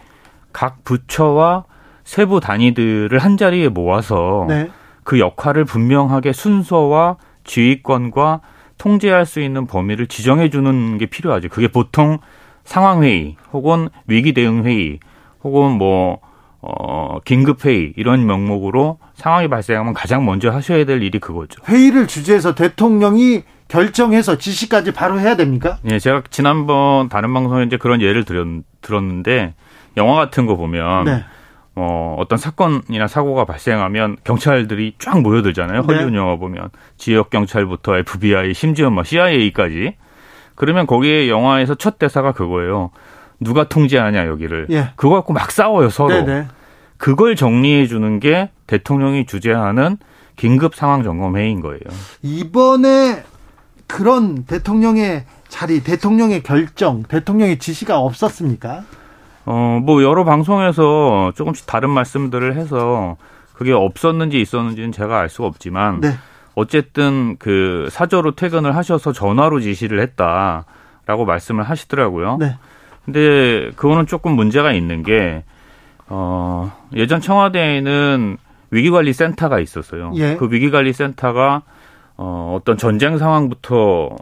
[0.53, 1.65] 각 부처와
[2.03, 4.69] 세부 단위들을 한 자리에 모아서 네.
[5.03, 8.41] 그 역할을 분명하게 순서와 지휘권과
[8.77, 11.49] 통제할 수 있는 범위를 지정해 주는 게 필요하죠.
[11.49, 12.19] 그게 보통
[12.63, 14.99] 상황회의 혹은 위기 대응 회의
[15.43, 16.19] 혹은 뭐
[16.61, 21.61] 어, 긴급회의 이런 명목으로 상황이 발생하면 가장 먼저 하셔야 될 일이 그거죠.
[21.67, 25.77] 회의를 주재해서 대통령이 결정해서 지시까지 바로 해야 됩니까?
[25.89, 28.45] 예, 제가 지난번 다른 방송에 이제 그런 예를 들었,
[28.81, 29.55] 들었는데
[29.97, 31.23] 영화 같은 거 보면 네.
[31.75, 35.81] 어, 어떤 사건이나 사고가 발생하면 경찰들이 쫙 모여들잖아요.
[35.81, 35.87] 네.
[35.87, 39.95] 헐리우드 영화 보면 지역 경찰부터 FBI 심지어 뭐 CIA까지
[40.55, 42.91] 그러면 거기에 영화에서 첫 대사가 그거예요.
[43.41, 44.67] 누가 통제하냐 여기를.
[44.69, 44.91] 예.
[44.95, 46.09] 그거 갖고 막 싸워요 서로.
[46.09, 46.47] 네네.
[46.97, 49.97] 그걸 정리해 주는 게 대통령이 주재하는
[50.35, 51.81] 긴급 상황 점검 회의인 거예요.
[52.21, 53.23] 이번에
[53.87, 58.83] 그런 대통령의 자리, 대통령의 결정, 대통령의 지시가 없었습니까?
[59.45, 63.17] 어, 뭐 여러 방송에서 조금씩 다른 말씀들을 해서
[63.53, 66.13] 그게 없었는지 있었는지는 제가 알 수가 없지만 네.
[66.55, 72.37] 어쨌든 그 사저로 퇴근을 하셔서 전화로 지시를 했다라고 말씀을 하시더라고요.
[72.39, 72.55] 네.
[73.05, 75.43] 근데 그거는 조금 문제가 있는 게
[76.07, 78.37] 어, 예전 청와대에는
[78.69, 80.13] 위기관리센터가 있었어요.
[80.15, 80.35] 예.
[80.35, 81.63] 그 위기관리센터가
[82.17, 84.15] 어, 어떤 전쟁 상황부터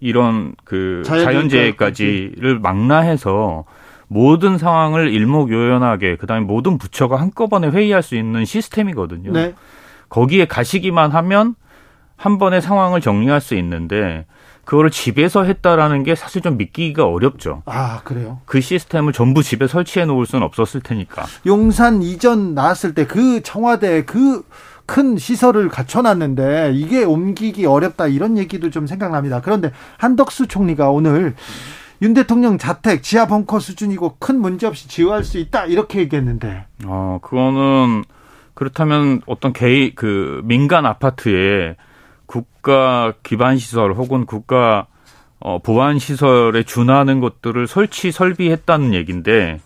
[0.00, 3.64] 이런 그 자연재해까지를 망라해서
[4.08, 9.32] 모든 상황을 일목요연하게 그다음에 모든 부처가 한꺼번에 회의할 수 있는 시스템이거든요.
[9.32, 9.54] 네.
[10.08, 11.54] 거기에 가시기만 하면
[12.16, 14.26] 한 번에 상황을 정리할 수 있는데
[14.66, 17.62] 그거를 집에서 했다라는 게 사실 좀 믿기가 어렵죠.
[17.64, 18.40] 아, 그래요?
[18.44, 21.24] 그 시스템을 전부 집에 설치해 놓을 수는 없었을 테니까.
[21.46, 24.42] 용산 이전 나왔을 때 그 청와대 그
[24.86, 29.40] 큰 시설을 갖춰놨는데 이게 옮기기 어렵다 이런 얘기도 좀 생각납니다.
[29.42, 31.34] 그런데 한덕수 총리가 오늘
[32.02, 36.66] 윤 대통령 자택 지하 벙커 수준이고 큰 문제 없이 지휘할 수 있다 이렇게 얘기했는데.
[36.84, 38.04] 어, 그거는
[38.54, 41.76] 그렇다면 어떤 개인 그 민간 아파트에
[42.26, 44.86] 국가 기반 시설 혹은 국가
[45.38, 49.60] 어, 보안 시설에 준하는 것들을 설치 설비했다는 얘기인데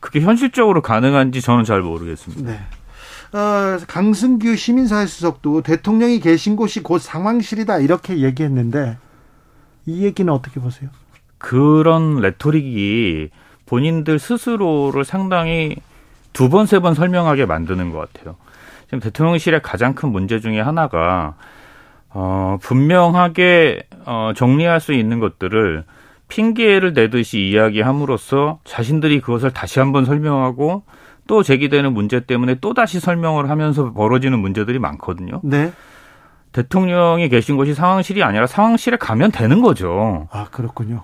[0.00, 2.50] 그게 현실적으로 가능한지 저는 잘 모르겠습니다.
[2.50, 2.58] 네.
[3.38, 8.96] 어, 강승규 시민사회 수석도 대통령이 계신 곳이 곧 상황실이다 이렇게 얘기했는데
[9.86, 10.90] 이 얘기는 어떻게 보세요?
[11.38, 13.30] 그런 레토릭이
[13.66, 15.76] 본인들 스스로를 상당히
[16.32, 18.36] 두 번, 세 번 설명하게 만드는 것 같아요.
[18.86, 21.34] 지금 대통령실의 가장 큰 문제 중에 하나가
[22.14, 25.84] 어, 분명하게 어, 정리할 수 있는 것들을
[26.28, 30.84] 핑계를 내듯이 이야기함으로써 자신들이 그것을 다시 한번 설명하고
[31.26, 35.40] 또 제기되는 문제 때문에 또 다시 설명을 하면서 벌어지는 문제들이 많거든요.
[35.42, 35.72] 네.
[36.52, 40.28] 대통령이 계신 곳이 상황실이 아니라 상황실에 가면 되는 거죠.
[40.30, 41.02] 아 그렇군요.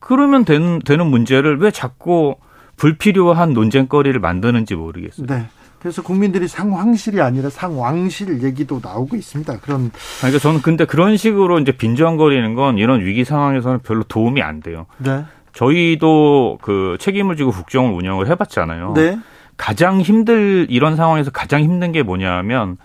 [0.00, 2.36] 그러면 되는 되는 문제를 왜 자꾸
[2.76, 5.26] 불필요한 논쟁거리를 만드는지 모르겠어요.
[5.26, 5.46] 네.
[5.82, 9.58] 그래서 국민들이 상황실이 아니라 상왕실 얘기도 나오고 있습니다.
[9.58, 14.60] 그런 그러니까 저는 근데 그런 식으로 이제 빈정거리는 건 이런 위기 상황에서는 별로 도움이 안
[14.60, 14.86] 돼요.
[14.98, 15.24] 네.
[15.52, 18.92] 저희도 그 책임을 지고 국정을 운영을 해봤잖아요.
[18.94, 19.18] 네.
[19.56, 22.76] 가장 힘들 이런 상황에서 가장 힘든 게 뭐냐면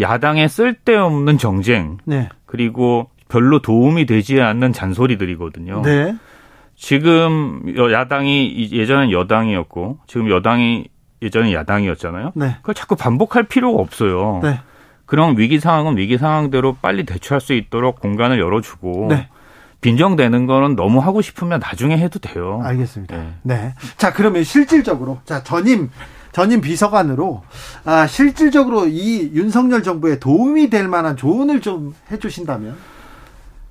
[0.00, 2.30] 야당의 쓸데없는 정쟁 네.
[2.46, 5.82] 그리고 별로 도움이 되지 않는 잔소리들이거든요.
[5.82, 6.16] 네.
[6.76, 10.88] 지금 야당이 예전엔 여당이었고 지금 여당이
[11.22, 12.32] 예전에 야당이었잖아요.
[12.34, 12.56] 네.
[12.58, 14.40] 그걸 자꾸 반복할 필요가 없어요.
[14.42, 14.60] 네.
[15.06, 19.28] 그런 위기 상황은 위기 상황대로 빨리 대처할 수 있도록 공간을 열어주고 네.
[19.80, 22.60] 빈정되는 거는 너무 하고 싶으면 나중에 해도 돼요.
[22.64, 23.16] 알겠습니다.
[23.16, 23.32] 네.
[23.42, 23.74] 네.
[23.96, 25.90] 자 그러면 실질적으로 자 전임
[26.32, 27.42] 전임 비서관으로
[27.84, 32.76] 아, 실질적으로 이 윤석열 정부에 도움이 될 만한 조언을 좀 해주신다면?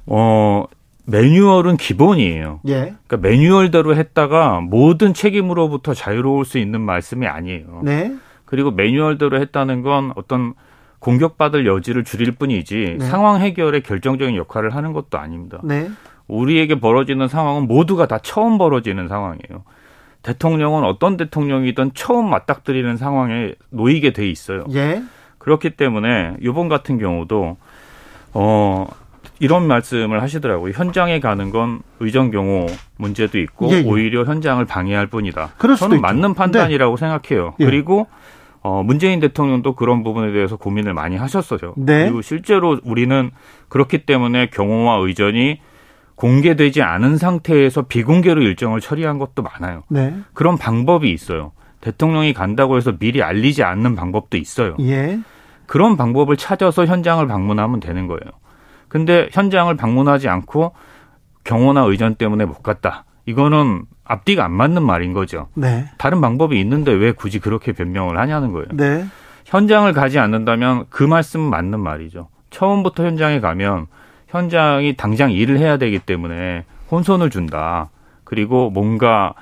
[0.07, 0.65] 어
[1.07, 2.59] 매뉴얼은 기본이에요.
[2.67, 2.95] 예.
[3.07, 7.81] 그러니까 매뉴얼대로 했다가 모든 책임으로부터 자유로울 수 있는 말씀이 아니에요.
[7.83, 8.13] 네.
[8.45, 10.53] 그리고 매뉴얼대로 했다는 건 어떤
[10.99, 13.05] 공격받을 여지를 줄일 뿐이지 네.
[13.05, 15.59] 상황 해결에 결정적인 역할을 하는 것도 아닙니다.
[15.63, 15.89] 네.
[16.27, 19.63] 우리에게 벌어지는 상황은 모두가 다 처음 벌어지는 상황이에요.
[20.23, 24.65] 대통령은 어떤 대통령이든 처음 맞닥뜨리는 상황에 놓이게 돼 있어요.
[24.73, 25.01] 예.
[25.37, 27.55] 그렇기 때문에 이번 같은 경우도
[28.33, 28.87] 어
[29.39, 30.73] 이런 말씀을 하시더라고요.
[30.73, 32.67] 현장에 가는 건 의정 경호
[32.97, 33.83] 문제도 있고 예, 예.
[33.83, 35.51] 오히려 현장을 방해할 뿐이다.
[35.77, 36.99] 저는 맞는 판단이라고 네.
[36.99, 37.53] 생각해요.
[37.59, 37.65] 예.
[37.65, 38.07] 그리고
[38.61, 41.73] 어, 문재인 대통령도 그런 부분에 대해서 고민을 많이 하셨어요.
[41.77, 42.05] 네.
[42.05, 43.31] 그리고 실제로 우리는
[43.69, 45.59] 그렇기 때문에 경호와 의전이
[46.15, 49.83] 공개되지 않은 상태에서 비공개로 일정을 처리한 것도 많아요.
[49.87, 50.15] 네.
[50.33, 51.51] 그런 방법이 있어요.
[51.79, 54.75] 대통령이 간다고 해서 미리 알리지 않는 방법도 있어요.
[54.79, 55.19] 예.
[55.67, 58.21] 그런 방법을 찾아서 현장을 방문하면 되는 거예요.
[58.87, 60.73] 근데 현장을 방문하지 않고
[61.43, 63.05] 경호나 의전 때문에 못 갔다.
[63.25, 65.47] 이거는 앞뒤가 안 맞는 말인 거죠.
[65.53, 65.85] 네.
[65.97, 68.67] 다른 방법이 있는데 왜 굳이 그렇게 변명을 하냐는 거예요.
[68.71, 69.05] 네.
[69.45, 72.29] 현장을 가지 않는다면 그 말씀은 맞는 말이죠.
[72.49, 73.87] 처음부터 현장에 가면
[74.27, 77.89] 현장이 당장 일을 해야 되기 때문에 혼선을 준다.
[78.23, 79.33] 그리고 뭔가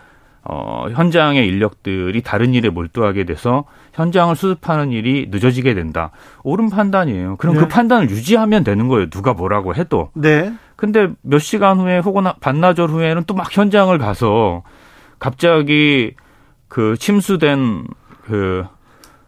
[0.43, 3.65] 어, 현장의 인력들이 다른 일에 몰두하게 돼서
[3.95, 6.11] 현장을 수습하는 일이 늦어지게 된다.
[6.43, 7.37] 옳은 판단이에요.
[7.37, 7.65] 그럼 그 네.
[7.65, 9.09] 그 판단을 유지하면 되는 거예요.
[9.09, 10.09] 누가 뭐라고 해도.
[10.13, 10.53] 네.
[10.75, 14.63] 근데 몇 시간 후에 혹은 반나절 후에는 또 막 현장을 가서
[15.19, 16.13] 갑자기
[16.67, 17.85] 그 침수된
[18.25, 18.65] 그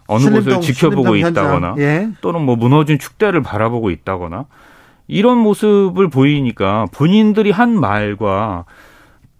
[0.07, 2.09] 어느 신림동, 곳을 지켜보고 있다거나 예.
[2.21, 4.45] 또는 뭐 무너진 축대를 바라보고 있다거나
[5.07, 8.65] 이런 모습을 보이니까 본인들이 한 말과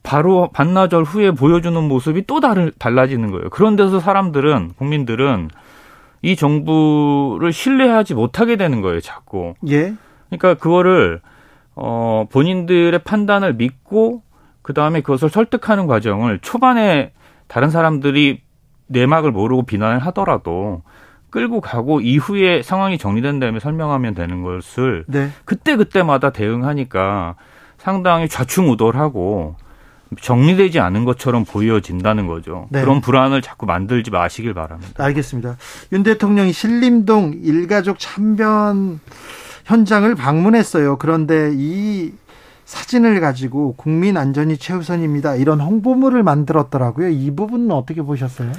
[0.08, 3.50] 바로 반나절 후에 보여주는 모습이 또 다른, 달라지는 거예요.
[3.50, 5.50] 그런 데서 사람들은, 국민들은
[6.22, 9.56] 이 정부를 신뢰하지 못하게 되는 거예요, 자꾸.
[9.68, 9.94] 예.
[10.30, 11.20] 그러니까 그거를,
[11.76, 14.22] 어, 본인들의 판단을 믿고,
[14.62, 17.12] 그 다음에 그것을 설득하는 과정을 초반에
[17.48, 18.40] 다른 사람들이
[18.88, 20.84] 내막을 모르고 비난을 하더라도
[21.32, 25.32] 끌고 가고 이후에 상황이 정리된 다음에 설명하면 되는 것을 네.
[25.44, 27.36] 그때 그때마다 대응하니까
[27.78, 29.58] 상당히 좌충우돌하고
[30.22, 32.68] 정리되지 않은 것처럼 보여진다는 거죠.
[32.70, 32.82] 네.
[32.82, 35.04] 그런 불안을 자꾸 만들지 마시길 바랍니다.
[35.04, 35.58] 알겠습니다.
[35.92, 39.00] 윤 대통령이 신림동 일가족 참변
[39.66, 40.98] 현장을 방문했어요.
[40.98, 42.14] 그런데 이
[42.66, 45.36] 사진을 가지고 국민 안전이 최우선입니다.
[45.36, 47.10] 이런 홍보물을 만들었더라고요.
[47.10, 48.52] 이 부분은 어떻게 보셨어요?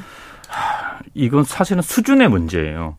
[1.14, 2.96] 이건 사실은 수준의 문제예요.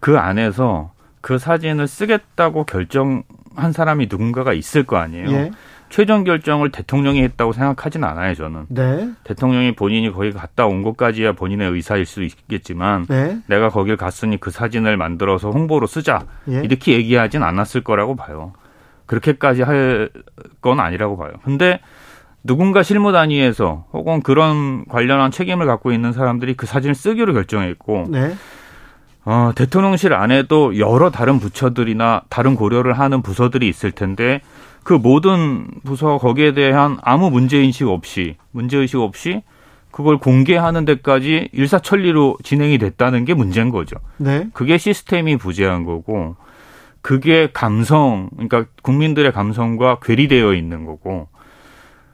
[0.00, 5.30] 그 안에서 그 사진을 쓰겠다고 결정한 사람이 누군가가 있을 거 아니에요.
[5.30, 5.50] 예.
[5.92, 8.64] 최종 결정을 대통령이 했다고 생각하지는 않아요, 저는.
[8.70, 9.10] 네.
[9.24, 13.38] 대통령이 본인이 거기 갔다 온 것까지야 본인의 의사일 수 있겠지만 네.
[13.46, 16.24] 내가 거길 갔으니 그 사진을 만들어서 홍보로 쓰자.
[16.48, 16.62] 예.
[16.64, 18.54] 이렇게 얘기하진 않았을 거라고 봐요.
[19.06, 20.08] 그렇게까지 할
[20.62, 21.32] 건 아니라고 봐요.
[21.44, 21.80] 근데
[22.44, 28.34] 누군가 실무 단위에서 혹은 그런 관련한 책임을 갖고 있는 사람들이 그 사진을 쓰기로 결정했고 네.
[29.24, 34.40] 어, 대통령실 안에도 여러 다른 부처들이나 다른 고려를 하는 부서들이 있을 텐데
[34.84, 39.42] 그 모든 부서 거기에 대한 아무 문제인식 없이 문제의식 없이
[39.90, 43.96] 그걸 공개하는 데까지 일사천리로 진행이 됐다는 게 문제인 거죠.
[44.16, 44.48] 네.
[44.54, 46.36] 그게 시스템이 부재한 거고
[47.02, 51.28] 그게 감성 그러니까 국민들의 감성과 괴리되어 있는 거고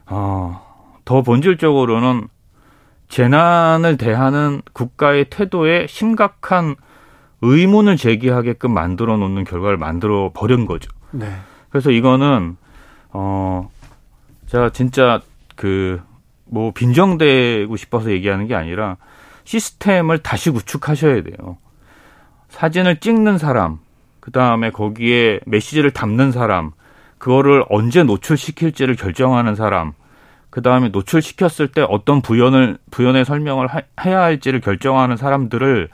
[0.07, 0.61] 어,
[1.05, 2.27] 더 본질적으로는
[3.07, 6.75] 재난을 대하는 국가의 태도에 심각한
[7.41, 10.91] 의문을 제기하게끔 만들어 놓는 결과를 만들어 버린 거죠.
[11.11, 11.27] 네.
[11.69, 12.57] 그래서 이거는
[13.11, 13.69] 어
[14.47, 15.21] 제가 진짜
[15.55, 16.01] 그
[16.49, 18.97] 뭐 빈정대고 싶어서 얘기하는 게 아니라
[19.43, 21.57] 시스템을 다시 구축하셔야 돼요.
[22.49, 23.79] 사진을 찍는 사람,
[24.19, 26.71] 그 다음에 거기에 메시지를 담는 사람,
[27.17, 29.93] 그거를 언제 노출시킬지를 결정하는 사람,
[30.49, 35.89] 그 다음에 노출시켰을 때 어떤 부연을 부연의 설명을 하, 해야 할지를 결정하는 사람들을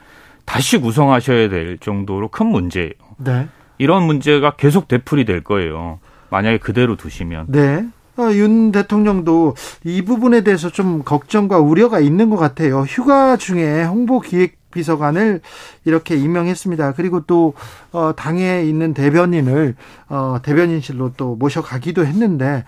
[0.46, 2.92] 다시 구성하셔야 될 정도로 큰 문제예요.
[3.18, 3.48] 네.
[3.78, 5.98] 이런 문제가 계속 되풀이 될 거예요.
[6.30, 7.46] 만약에 그대로 두시면.
[7.48, 7.86] 네.
[8.18, 9.54] 어, 윤 대통령도
[9.84, 12.80] 이 부분에 대해서 좀 걱정과 우려가 있는 것 같아요.
[12.80, 15.40] 휴가 중에 홍보 기획 비서관을
[15.84, 16.92] 이렇게 임명했습니다.
[16.92, 17.54] 그리고 또
[17.92, 19.74] 어, 당에 있는 대변인을
[20.08, 22.64] 어, 대변인실로 또 모셔가기도 했는데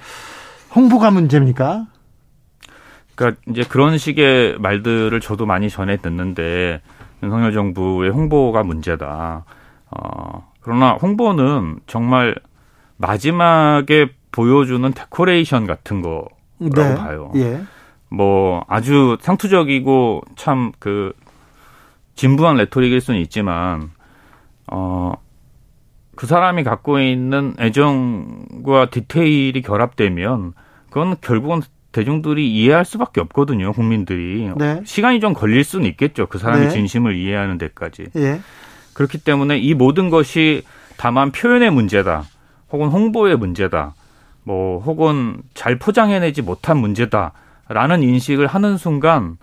[0.75, 1.87] 홍보가 문제입니까?
[3.15, 6.81] 그러니까 이제 그런 식의 말들을 저도 많이 전해 듣는데
[7.23, 9.45] 윤석열 정부의 홍보가 문제다.
[9.91, 12.35] 어, 그러나 홍보는 정말
[12.97, 16.29] 마지막에 보여주는 데코레이션 같은 거라고
[16.59, 16.95] 네.
[16.95, 17.33] 봐요.
[17.37, 17.63] 예.
[18.11, 21.13] 뭐 아주 상투적이고 참 그
[22.15, 23.91] 진부한 레토릭일 수는 있지만
[24.67, 25.15] 어.
[26.17, 30.53] 그 사람이 갖고 있는 애정과 디테일이 결합되면
[30.91, 31.61] 그건 결국은
[31.93, 34.51] 대중들이 이해할 수밖에 없거든요, 국민들이.
[34.57, 34.81] 네.
[34.85, 36.27] 시간이 좀 걸릴 수는 있겠죠.
[36.27, 36.73] 그 사람의 네.
[36.73, 38.07] 진심을 이해하는 데까지.
[38.17, 38.41] 예.
[38.99, 40.63] 그렇기 때문에 이 모든 것이
[40.97, 42.25] 다만 표현의 문제다.
[42.73, 43.95] 혹은 홍보의 문제다.
[44.43, 49.37] 뭐 혹은 잘 포장해내지 못한 문제다라는 인식을 하는 순간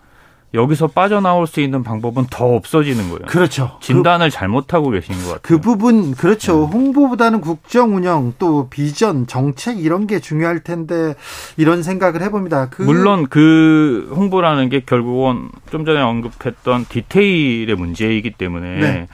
[0.52, 3.26] 여기서 빠져나올 수 있는 방법은 더 없어지는 거예요.
[3.28, 3.78] 그렇죠.
[3.80, 5.40] 진단을 그, 잘못하고 계신 것 같아요.
[5.40, 6.68] 그 부분 그렇죠.
[6.70, 6.72] 네.
[6.72, 11.14] 홍보보다는 국정 운영 또 비전 정책 이런 게 중요할 텐데
[11.56, 12.68] 이런 생각을 해봅니다.
[12.68, 19.08] 그 물론 그 홍보라는 게 결국은 좀 전에 언급했던 디테일의 문제이기 때문에 네.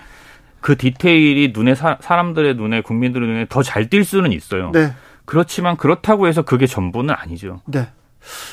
[0.63, 4.71] 그 디테일이 눈에 사, 람들의 눈에 국민들의 눈에 더 잘 띌 수는 있어요.
[4.73, 4.93] 네.
[5.27, 7.61] 그렇지만 그렇다고 해서 그게 전부는 아니죠.
[7.67, 7.89] 네.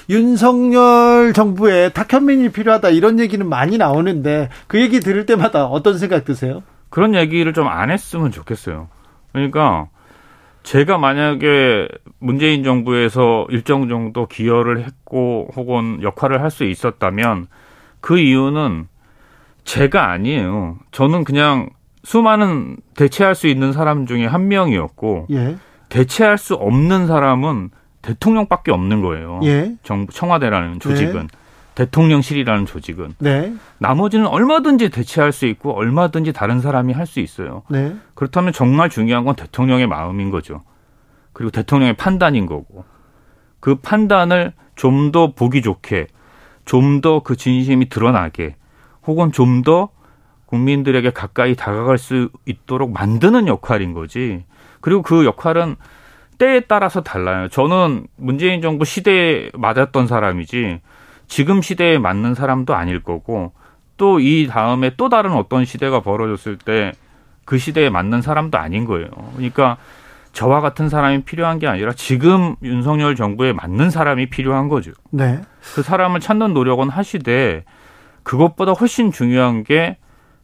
[0.10, 6.64] 윤석열 정부에 탁현민이 필요하다 이런 얘기는 많이 나오는데 그 얘기 들을 때마다 어떤 생각 드세요?
[6.90, 8.90] 그런 얘기를 좀 안 했으면 좋겠어요.
[9.32, 9.88] 그러니까
[10.64, 11.88] 제가 만약에
[12.20, 17.48] 문재인 정부에서 일정 정도 기여를 했고 혹은 역할을 할 수 있었다면
[18.02, 18.88] 그 이유는
[19.64, 20.78] 제가 아니에요.
[20.92, 21.70] 저는 그냥
[22.10, 25.58] 수많은 대체할 수 있는 사람 중에 한 명이었고 예.
[25.90, 27.70] 대체할 수 없는 사람은
[28.02, 29.42] 대통령밖에 없는 거예요.
[29.44, 29.76] 예.
[29.84, 31.38] 정부 청와대라는 조직은 네.
[31.76, 33.54] 대통령실이라는 조직은 네.
[33.78, 37.62] 나머지는 얼마든지 대체할 수 있고 얼마든지 다른 사람이 할 수 있어요.
[37.70, 37.96] 네.
[38.16, 40.64] 그렇다면 정말 중요한 건 대통령의 마음인 거죠.
[41.32, 42.86] 그리고 대통령의 판단인 거고
[43.60, 46.08] 그 판단을 좀 더 보기 좋게
[46.66, 48.56] 좀 더 그 진심이 드러나게
[49.06, 49.90] 혹은 좀더
[50.50, 54.44] 국민들에게 가까이 다가갈 수 있도록 만드는 역할인 거지.
[54.82, 55.76] 그리고 그 역할은
[56.38, 57.50] 때에 따라서 달라요.
[57.50, 60.82] 저는 문재인 정부 시대에 맞았던 사람이지
[61.28, 63.52] 지금 시대에 맞는 사람도 아닐 거고
[63.98, 66.94] 또 이 다음에 또 다른 어떤 시대가 벌어졌을 때
[67.50, 69.08] 그 시대에 맞는 사람도 아닌 거예요.
[69.34, 69.78] 그러니까
[70.34, 74.92] 저와 같은 사람이 필요한 게 아니라 지금 윤석열 정부에 맞는 사람이 필요한 거죠.
[75.10, 75.42] 네.
[75.74, 77.66] 그 사람을 찾는 노력은 하시되
[78.22, 79.98] 그것보다 훨씬 중요한 게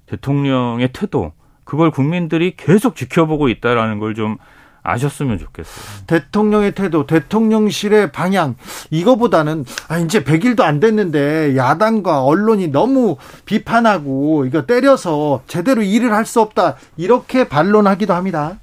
[0.07, 1.33] 대통령의 태도,
[1.63, 4.37] 그걸 국민들이 계속 지켜보고 있다라는 걸 좀
[4.85, 6.05] 아셨으면 좋겠어요.
[6.05, 8.55] 대통령의 태도, 대통령실의 방향
[8.91, 16.25] 이거보다는 아 이제 100일도 안 됐는데 야당과 언론이 너무 비판하고 이거 때려서 제대로 일을 할
[16.25, 18.57] 수 없다 이렇게 반론하기도 합니다.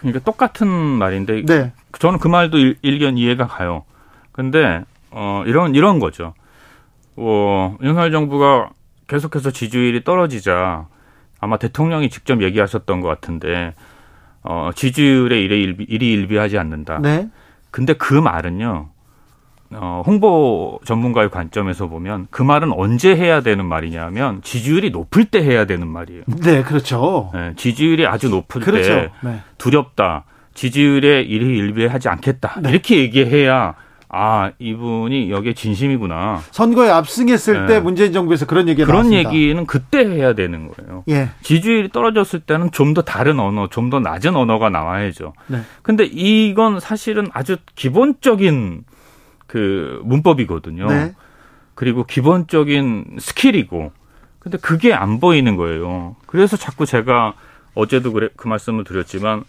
[0.00, 1.72] 그러니까 똑같은 말인데 네.
[1.98, 3.84] 저는 그 말도 일, 일견 이해가 가요.
[4.32, 6.34] 근데 어 이런 이런 거죠.
[7.16, 8.70] 어 윤석열 정부가
[9.06, 10.86] 계속해서 지지율이 떨어지자
[11.40, 13.74] 아마 대통령이 직접 얘기하셨던 것 같은데
[14.42, 16.98] 어, 지지율에 일이 일비, 일이 일비하지 않는다.
[17.00, 17.28] 네.
[17.70, 18.90] 근데 그 말은요.
[19.72, 25.64] 어, 홍보 전문가의 관점에서 보면 그 말은 언제 해야 되는 말이냐면 지지율이 높을 때 해야
[25.64, 26.22] 되는 말이에요.
[26.26, 27.30] 네, 그렇죠.
[27.34, 28.88] 네, 지지율이 아주 높을 그렇죠.
[28.88, 29.40] 때 네.
[29.58, 30.24] 두렵다.
[30.54, 32.60] 지지율에 일이 일비하지 않겠다.
[32.62, 32.70] 네.
[32.70, 33.74] 이렇게 얘기해야
[34.08, 36.40] 아 이분이 여기에 진심이구나.
[36.52, 37.66] 선거에 압승했을 네.
[37.66, 39.32] 때 문재인 정부에서 그런 얘기가 그런 나왔습니다.
[39.34, 41.02] 얘기는 그때 해야 되는 거예요.
[41.08, 41.30] 예.
[41.42, 45.32] 지지율이 떨어졌을 때는 좀 더 다른 언어, 좀 더 낮은 언어가 나와야죠.
[45.48, 45.60] 네.
[45.82, 48.84] 근데 이건 사실은 아주 기본적인
[49.46, 50.86] 그 문법이거든요.
[50.86, 51.14] 네.
[51.74, 53.92] 그리고 기본적인 스킬이고.
[54.38, 56.14] 근데 그게 안 보이는 거예요.
[56.26, 57.34] 그래서 자꾸 제가
[57.74, 59.42] 어제도 그래, 그 말씀을 드렸지만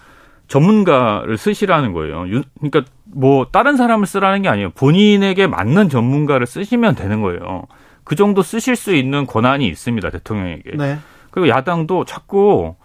[0.48, 2.26] 전문가를 쓰시라는 거예요.
[2.60, 4.70] 그러니까 뭐 다른 사람을 쓰라는 게 아니에요.
[4.72, 7.64] 본인에게 맞는 전문가를 쓰시면 되는 거예요.
[8.04, 10.10] 그 정도 쓰실 수 있는 권한이 있습니다.
[10.10, 10.78] 대통령에게.
[10.78, 10.98] 네.
[11.32, 12.76] 그리고 야당도 자꾸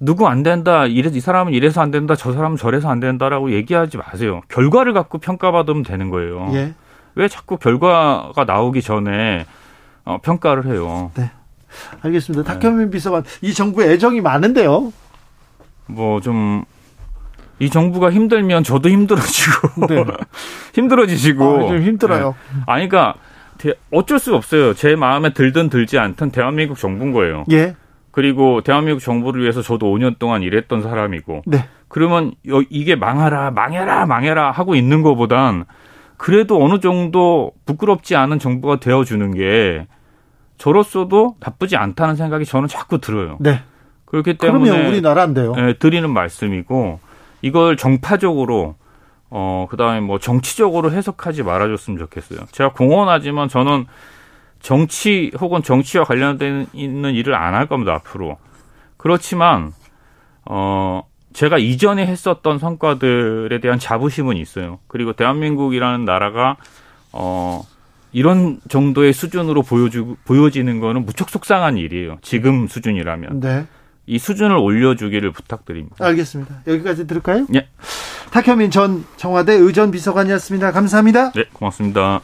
[0.00, 0.86] 누구 안 된다.
[0.86, 2.14] 이래 이 사람은 이래서 안 된다.
[2.16, 4.40] 저 사람은 저래서 안 된다라고 얘기하지 마세요.
[4.48, 6.50] 결과를 갖고 평가받으면 되는 거예요.
[6.54, 6.74] 예.
[7.14, 9.46] 왜 자꾸 결과가 나오기 전에
[10.04, 11.10] 어, 평가를 해요.
[11.14, 11.30] 네.
[12.02, 12.52] 알겠습니다.
[12.54, 12.58] 네.
[12.58, 14.92] 탁현민 비서관 이 정부에 애정이 많은데요.
[15.86, 16.64] 뭐 좀
[17.58, 20.04] 이 정부가 힘들면 저도 힘들어지고 네.
[20.74, 22.34] 힘들어지시고 아, 좀 힘들어요.
[22.54, 22.62] 네.
[22.66, 23.18] 아니 그러니까
[23.90, 24.74] 어쩔 수 없어요.
[24.74, 27.44] 제 마음에 들든 들지 않든 대한민국 정부인 거예요.
[27.50, 27.74] 예.
[28.10, 31.42] 그리고 대한민국 정부를 위해서 저도 5년 동안 일했던 사람이고.
[31.46, 31.66] 네.
[31.88, 32.32] 그러면
[32.70, 35.64] 이게 망하라, 망해라, 망해라 하고 있는 것보단
[36.16, 39.86] 그래도 어느 정도 부끄럽지 않은 정부가 되어주는 게
[40.58, 43.36] 저로서도 나쁘지 않다는 생각이 저는 자꾸 들어요.
[43.40, 43.60] 네.
[44.06, 45.52] 그렇기 때문에 그러면 우리나라인데요.
[45.54, 47.00] 네, 드리는 말씀이고
[47.46, 48.74] 이걸 정파적으로
[49.30, 52.40] 어 그다음에 뭐 정치적으로 해석하지 말아줬으면 좋겠어요.
[52.50, 53.86] 제가 공언하지만 저는
[54.60, 58.36] 정치 혹은 정치와 관련된 있는 일을 안 할 겁니다 앞으로.
[58.96, 59.72] 그렇지만
[60.44, 64.78] 어 제가 이전에 했었던 성과들에 대한 자부심은 있어요.
[64.88, 66.56] 그리고 대한민국이라는 나라가
[67.12, 67.62] 어
[68.12, 72.18] 이런 정도의 수준으로 보여주 보여지는 거는 무척 속상한 일이에요.
[72.22, 73.40] 지금 수준이라면.
[73.40, 73.66] 네.
[74.06, 75.96] 이 수준을 올려주기를 부탁드립니다.
[75.98, 76.62] 알겠습니다.
[76.66, 77.46] 여기까지 들을까요?
[77.54, 77.68] 예.
[78.30, 80.72] 탁현민 전 청와대 의전 비서관이었습니다.
[80.72, 81.32] 감사합니다.
[81.32, 82.20] 네, 고맙습니다.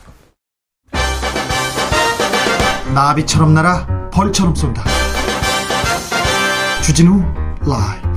[2.95, 4.85] 나비처럼 날아 벌처럼 쏜다.
[6.83, 7.23] 주진우
[7.67, 8.12] 라이브.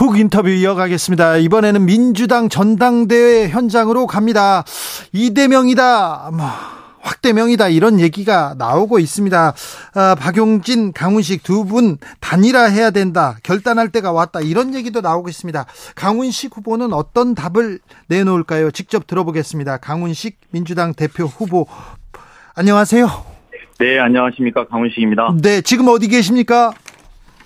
[0.00, 1.36] 훅 인터뷰 이어가겠습니다.
[1.36, 4.64] 이번에는 민주당 전당대회 현장으로 갑니다.
[5.12, 6.30] 이대명이다.
[6.32, 6.46] 뭐
[7.02, 9.52] 확대명이다 이런 얘기가 나오고 있습니다.
[9.94, 13.36] 아, 박용진, 강훈식 두 분 단일화 해야 된다.
[13.42, 14.40] 결단할 때가 왔다.
[14.40, 15.66] 이런 얘기도 나오고 있습니다.
[15.96, 18.70] 강훈식 후보는 어떤 답을 내놓을까요?
[18.70, 19.76] 직접 들어보겠습니다.
[19.76, 21.66] 강훈식 민주당 대표 후보
[22.54, 23.06] 안녕하세요.
[23.78, 25.34] 네, 안녕하십니까 강훈식입니다.
[25.42, 26.72] 네, 지금 어디 계십니까?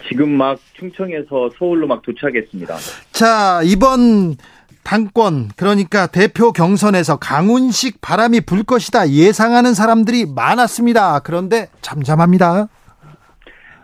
[0.09, 2.77] 지금 막 충청에서 서울로 막 도착했습니다.
[3.13, 4.37] 자, 이번
[4.85, 11.21] 당권 그러니까 대표 경선에서 강훈식 바람이 불 것이다 예상하는 사람들이 많았습니다.
[11.21, 12.69] 그런데 잠잠합니다.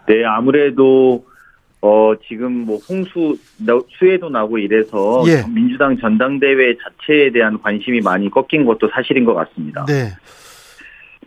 [0.06, 1.24] 네, 아무래도
[1.82, 3.38] 어 지금 뭐 홍수
[3.98, 5.42] 수해도 나고 이래서 예.
[5.48, 9.86] 민주당 전당대회 자체에 대한 관심이 많이 꺾인 것도 사실인 것 같습니다.
[9.86, 10.10] 네.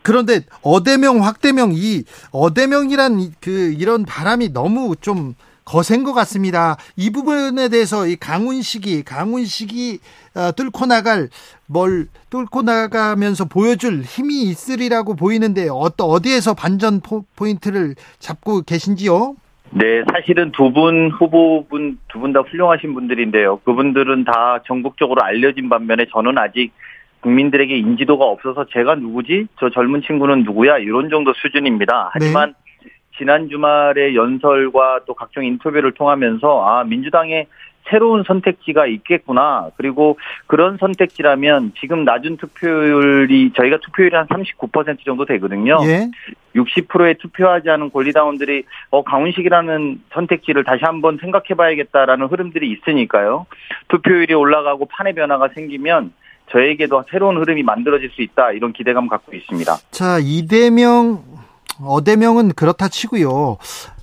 [0.03, 5.35] 그런데 어대명 확대명 이 어대명이란 그 이런 바람이 너무 좀
[5.65, 6.75] 거센 것 같습니다.
[6.97, 9.99] 이 부분에 대해서 이 강훈식이 강훈식이
[10.35, 11.29] 어, 뚫고 나갈
[11.67, 16.99] 뭘 뚫고 나가면서 보여줄 힘이 있으리라고 보이는데 어떤 어디에서 반전
[17.37, 19.35] 포인트를 잡고 계신지요?
[19.75, 23.59] 네, 사실은 두 분 후보분 두 분 다 훌륭하신 분들인데요.
[23.63, 26.73] 그분들은 다 전국적으로 알려진 반면에 저는 아직
[27.23, 29.47] 국민들에게 인지도가 없어서 제가 누구지?
[29.59, 30.77] 저 젊은 친구는 누구야?
[30.77, 32.11] 이런 정도 수준입니다.
[32.13, 32.53] 하지만
[32.83, 32.89] 네.
[33.17, 37.47] 지난 주말에 연설과 또 각종 인터뷰를 통하면서 아 민주당에
[37.89, 39.69] 새로운 선택지가 있겠구나.
[39.75, 40.17] 그리고
[40.47, 45.79] 그런 선택지라면 지금 낮은 투표율이 저희가 투표율이 한 39% 정도 되거든요.
[45.83, 46.09] 예.
[46.55, 53.47] 60%의 투표하지 않은 권리당원들이 어 강훈식이라는 선택지를 다시 한번 생각해 봐야겠다라는 흐름들이 있으니까요.
[53.89, 56.13] 투표율이 올라가고 판의 변화가 생기면
[56.51, 59.77] 저에게도 새로운 흐름이 만들어질 수 있다 이런 기대감 갖고 있습니다.
[59.91, 61.23] 자 이대명
[61.81, 63.57] 어대명은 그렇다 치고요.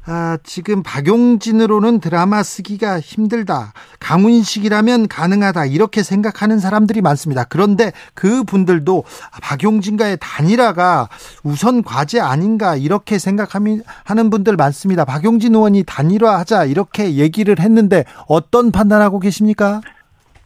[0.07, 3.72] 아, 지금 박용진으로는 드라마 쓰기가 힘들다.
[4.01, 5.66] 강훈식이라면 가능하다.
[5.66, 7.45] 이렇게 생각하는 사람들이 많습니다.
[7.45, 9.04] 그런데 그 분들도
[9.42, 11.08] 박용진과의 단일화가
[11.45, 15.04] 우선 과제 아닌가 이렇게 생각하는 분들 많습니다.
[15.04, 19.80] 박용진 의원이 단일화하자 이렇게 얘기를 했는데 어떤 판단하고 계십니까?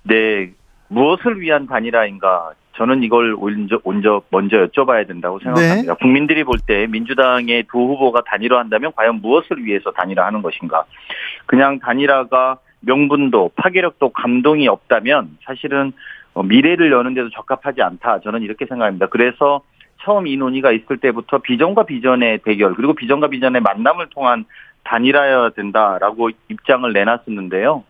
[0.02, 0.52] 네.
[0.94, 2.52] 무엇을 위한 단일화인가?
[2.76, 3.36] 저는 이걸
[3.84, 5.92] 먼저, 먼저, 여쭤봐야 된다고 생각합니다.
[5.92, 5.98] 네.
[6.00, 10.84] 국민들이 볼 때 민주당의 두 후보가 단일화한다면 과연 무엇을 위해서 단일화하는 것인가?
[11.46, 15.92] 그냥 단일화가 명분도 파괴력도 감동이 없다면 사실은
[16.34, 18.20] 어, 미래를 여는 데도 적합하지 않다.
[18.20, 19.06] 저는 이렇게 생각합니다.
[19.06, 19.62] 그래서
[20.02, 24.44] 처음 이 논의가 있을 때부터 비전과 비전의 대결 그리고 비전과 비전의 만남을 통한
[24.84, 27.84] 단일화여야 된다라고 입장을 내놨었는데요.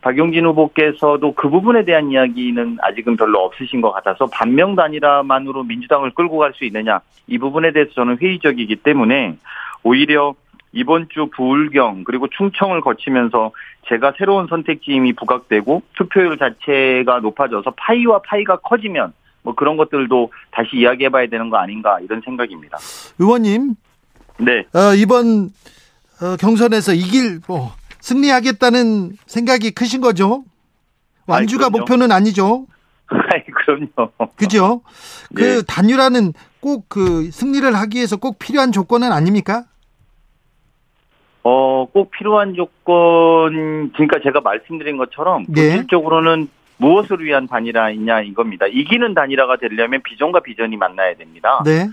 [0.00, 6.38] 박용진 후보께서도 그 부분에 대한 이야기는 아직은 별로 없으신 것 같아서 반명 단일화만으로 민주당을 끌고
[6.38, 9.36] 갈 수 있느냐 이 부분에 대해서 저는 회의적이기 때문에
[9.82, 10.34] 오히려
[10.72, 13.52] 이번 주 부울경 그리고 충청을 거치면서
[13.88, 21.26] 제가 새로운 선택지임이 부각되고 투표율 자체가 높아져서 파이와 파이가 커지면 뭐 그런 것들도 다시 이야기해봐야
[21.26, 22.78] 되는 거 아닌가 이런 생각입니다.
[23.18, 23.74] 의원님,
[24.38, 25.50] 네 어, 이번
[26.22, 27.72] 어, 경선에서 이길 뭐
[28.02, 30.44] 승리하겠다는 생각이 크신 거죠?
[31.26, 32.66] 완주가 아이, 목표는 아니죠?
[33.08, 34.10] 아이, 그럼요.
[34.36, 34.82] 그죠?
[35.34, 35.62] 그 네.
[35.66, 39.64] 단일화는 꼭 그 승리를 하기 위해서 꼭 필요한 조건은 아닙니까?
[41.44, 45.70] 어, 꼭 필요한 조건, 그러니까 제가 말씀드린 것처럼 네.
[45.70, 46.48] 본질적으로는
[46.78, 48.66] 무엇을 위한 단일화이냐 이겁니다.
[48.66, 51.62] 이기는 단일화가 되려면 비전과 비전이 만나야 됩니다.
[51.64, 51.88] 네.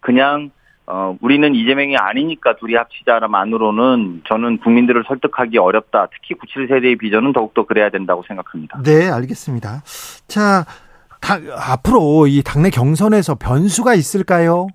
[0.00, 0.50] 그냥
[0.86, 6.08] 어, 우리는 이재명이 아니니까 둘이 합치자만으로는 저는 국민들을 설득하기 어렵다.
[6.12, 8.82] 특히 97세대의 비전은 더욱더 그래야 된다고 생각합니다.
[8.82, 9.82] 네, 알겠습니다.
[10.26, 10.64] 자,
[11.20, 14.66] 다, 앞으로 이 당내 경선에서 변수가 있을까요?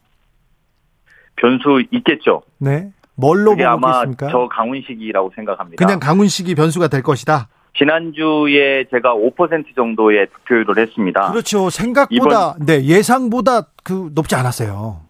[1.35, 2.41] 변수 있겠죠.
[2.57, 2.91] 네.
[3.15, 4.29] 뭘로 보고 아마 계십니까?
[4.29, 5.83] 저 강훈식이라고 생각합니다.
[5.83, 7.49] 그냥 강훈식이 변수가 될 것이다.
[7.77, 11.31] 지난주에 제가 5% 정도의 득표율을 했습니다.
[11.31, 11.69] 그렇죠.
[11.69, 15.06] 생각보다 이번, 네 예상보다 그 높지 않았어요.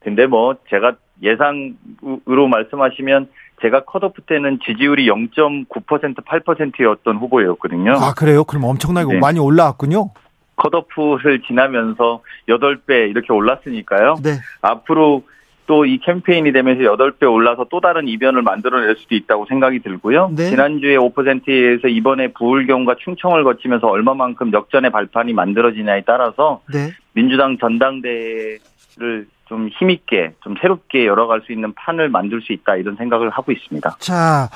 [0.00, 3.28] 근데 뭐 제가 예상으로 말씀하시면
[3.62, 7.92] 제가 컷오프 때는 지지율이 0.9% 8%였던 후보였거든요.
[7.92, 8.44] 아 그래요?
[8.44, 9.18] 그럼 엄청나게 네.
[9.18, 10.10] 많이 올라왔군요.
[10.56, 14.16] 컷오프를 지나면서 8배 이렇게 올랐으니까요.
[14.22, 14.38] 네.
[14.62, 15.24] 앞으로
[15.70, 20.32] 또 이 캠페인이 되면서 8배 올라서 또 다른 이변을 만들어낼 수도 있다고 생각이 들고요.
[20.36, 20.50] 네.
[20.50, 26.90] 지난주에 5%에서 이번에 부울경과 충청을 거치면서 얼마만큼 역전의 발판이 만들어지냐에 따라서 네.
[27.12, 33.30] 민주당 전당대회를 좀 힘있게, 좀 새롭게 열어갈 수 있는 판을 만들 수 있다, 이런 생각을
[33.30, 33.96] 하고 있습니다.
[33.98, 34.48] 자,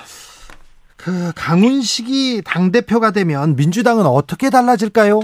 [0.96, 5.18] 그, 강훈식이 당대표가 되면 민주당은 어떻게 달라질까요?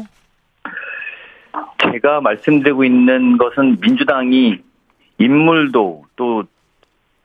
[1.92, 4.58] 제가 말씀드리고 있는 것은 민주당이
[5.18, 6.42] 인물도 또,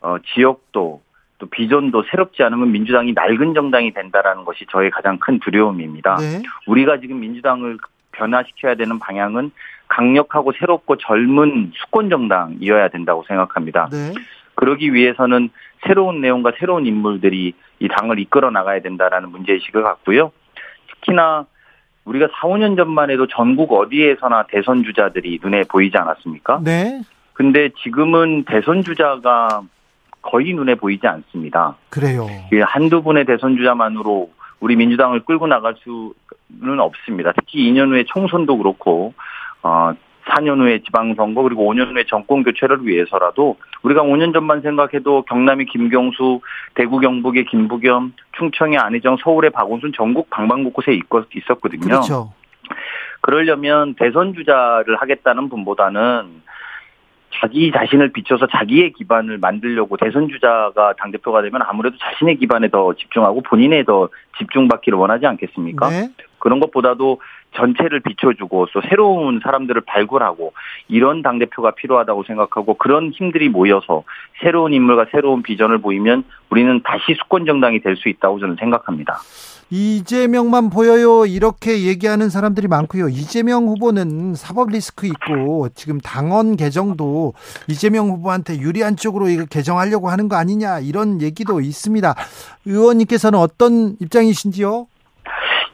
[0.01, 1.01] 어, 지역도
[1.39, 6.17] 또 비전도 새롭지 않으면 민주당이 낡은 정당이 된다라는 것이 저의 가장 큰 두려움입니다.
[6.17, 6.43] 네.
[6.67, 7.79] 우리가 지금 민주당을
[8.17, 9.51] 변화시켜야 되는 방향은
[9.87, 13.89] 강력하고 새롭고 젊은 수권 정당이어야 된다고 생각합니다.
[13.91, 14.13] 네.
[14.55, 15.49] 그러기 위해서는
[15.85, 20.31] 새로운 내용과 새로운 인물들이 이 당을 이끌어 나가야 된다라는 문제의식을 갖고요.
[20.87, 21.45] 특히나
[22.05, 26.61] 우리가 4, 5년 전만 해도 전국 어디에서나 대선 주자들이 눈에 보이지 않았습니까?
[26.63, 27.01] 네.
[27.33, 29.61] 근데 지금은 대선 주자가
[30.21, 31.75] 거의 눈에 보이지 않습니다.
[31.89, 32.27] 그래요.
[32.65, 36.13] 한두 분의 대선 주자만으로 우리 민주당을 끌고 나갈 수
[36.47, 37.31] 는 없습니다.
[37.33, 39.13] 특히 2년 후에 총선도 그렇고
[39.63, 39.93] 어,
[40.27, 46.41] 4년 후에 지방선거 그리고 5년 후에 정권 교체를 위해서라도 우리가 5년 전만 생각해도 경남의 김경수,
[46.73, 50.99] 대구 경북의 김부겸, 충청의 안희정, 서울의 박원순 전국 방방곳곳에
[51.35, 51.81] 있었거든요.
[51.81, 52.33] 그렇죠.
[53.21, 56.43] 그러려면 대선 주자를 하겠다는 분보다는
[57.39, 62.93] 자기 자신을 비춰서 자기의 기반을 만들려고 대선 주자가 당 대표가 되면 아무래도 자신의 기반에 더
[62.93, 65.89] 집중하고 본인에 더 집중받기를 원하지 않겠습니까?
[65.89, 66.09] 네.
[66.45, 67.21] 그런 것보다도
[67.55, 70.53] 전체를 비춰주고 또 새로운 사람들을 발굴하고
[70.87, 74.03] 이런 당 대표가 필요하다고 생각하고 그런 힘들이 모여서
[74.43, 79.17] 새로운 인물과 새로운 비전을 보이면 우리는 다시 수권 정당이 될 수 있다고 저는 생각합니다.
[79.71, 83.09] 이재명만 보여요 이렇게 얘기하는 사람들이 많고요.
[83.09, 87.33] 이재명 후보는 사법 리스크 있고 지금 당원 개정도
[87.67, 92.13] 이재명 후보한테 유리한 쪽으로 이거 개정하려고 하는 거 아니냐 이런 얘기도 있습니다.
[92.65, 94.85] 의원님께서는 어떤 입장이신지요?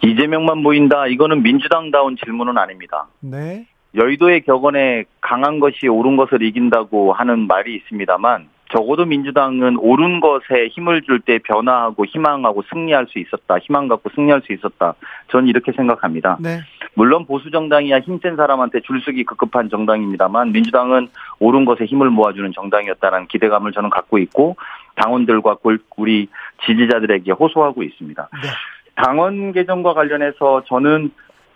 [0.03, 1.07] 이재명만 보인다.
[1.07, 3.07] 이거는 민주당다운 질문은 아닙니다.
[3.19, 3.65] 네.
[3.95, 11.02] 여의도의 격언에 강한 것이 옳은 것을 이긴다고 하는 말이 있습니다만 적어도 민주당은 옳은 것에 힘을
[11.02, 13.57] 줄 때 변화하고 희망하고 승리할 수 있었다.
[13.60, 14.95] 희망 갖고 승리할 수 있었다.
[15.30, 16.38] 저는 이렇게 생각합니다.
[16.40, 16.61] 네.
[16.94, 21.10] 물론 보수 정당이야 힘센 사람한테 줄서기 급급한 정당입니다만 민주당은
[21.40, 24.56] 옳은 것에 힘을 모아주는 정당이었다는 기대감을 저는 갖고 있고
[24.95, 25.57] 당원들과
[25.98, 26.28] 우리
[26.65, 28.30] 지지자들에게 호소하고 있습니다.
[28.41, 28.49] 네.
[28.95, 31.11] 당원 개정과 관련해서 저는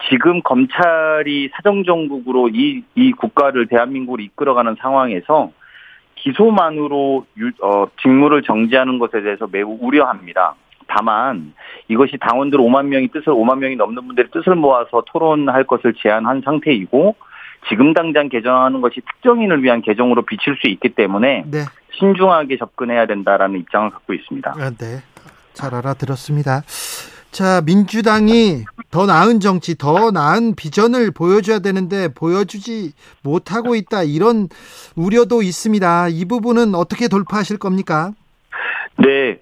[0.09, 5.51] 지금 검찰이 사정정국으로 이, 이 국가를 대한민국을 이끌어가는 상황에서
[6.15, 10.55] 기소만으로 유, 어, 직무를 정지하는 것에 대해서 매우 우려합니다.
[10.87, 11.53] 다만
[11.87, 17.15] 이것이 당원들 5만 명이 뜻을 5만 명이 넘는 분들의 뜻을 모아서 토론할 것을 제안한 상태이고
[17.69, 21.59] 지금 당장 개정하는 것이 특정인을 위한 개정으로 비칠 수 있기 때문에 네.
[21.97, 24.53] 신중하게 접근해야 된다라는 입장을 갖고 있습니다.
[24.55, 25.01] 아, 네,
[25.53, 26.61] 잘 알아들었습니다.
[27.35, 32.93] 자, 민주당이 더 나은 정치, 더 나은 비전을 보여줘야 되는데 보여주지
[33.25, 34.03] 못하고 있다.
[34.03, 34.47] 이런
[34.95, 36.07] 우려도 있습니다.
[36.11, 38.11] 이 부분은 어떻게 돌파하실 겁니까?
[38.99, 39.41] 네.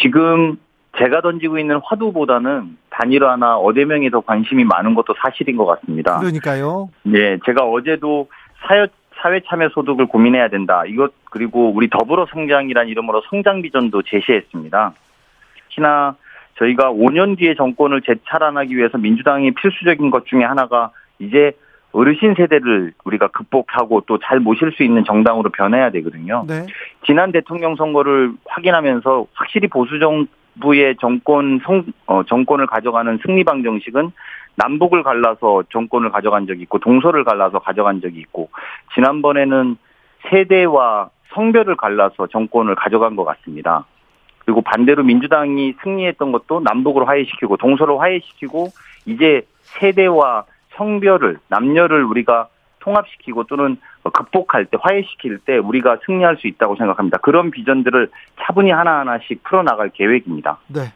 [0.00, 0.60] 지금
[0.96, 6.20] 제가 던지고 있는 화두보다는 단일화나 어대명에 더 관심이 많은 것도 사실인 것 같습니다.
[6.20, 6.88] 그러니까요.
[7.02, 7.40] 네.
[7.44, 8.28] 제가 어제도
[8.64, 8.86] 사회,
[9.20, 10.84] 사회 참여 소득을 고민해야 된다.
[10.86, 14.94] 이것, 그리고 우리 더불어 성장이란 이름으로 성장 비전도 제시했습니다.
[15.70, 16.14] 특히나
[16.58, 21.52] 저희가 5년 뒤에 정권을 재차란하기 위해서 민주당이 필수적인 것 중에 하나가 이제
[21.94, 26.44] 어르신 세대를 우리가 극복하고 또 잘 모실 수 있는 정당으로 변해야 되거든요.
[26.48, 26.66] 네.
[27.06, 34.10] 지난 대통령 선거를 확인하면서 확실히 보수 정부의 정권 성, 어, 정권을 가져가는 승리 방 정식은
[34.56, 38.50] 남북을 갈라서 정권을 가져간 적이 있고 동서를 갈라서 가져간 적이 있고
[38.94, 39.76] 지난번에는
[40.30, 43.84] 세대와 성별을 갈라서 정권을 가져간 것 같습니다.
[44.44, 48.68] 그리고 반대로 민주당이 승리했던 것도 남북으로 화해시키고 동서로 화해시키고
[49.06, 49.42] 이제
[49.78, 50.44] 세대와
[50.76, 52.48] 성별을 남녀를 우리가
[52.80, 57.18] 통합시키고 또는 극복할 때 화해시킬 때 우리가 승리할 수 있다고 생각합니다.
[57.18, 58.10] 그런 비전들을
[58.42, 60.58] 차분히 하나하나씩 풀어나갈 계획입니다.
[60.68, 60.92] 네.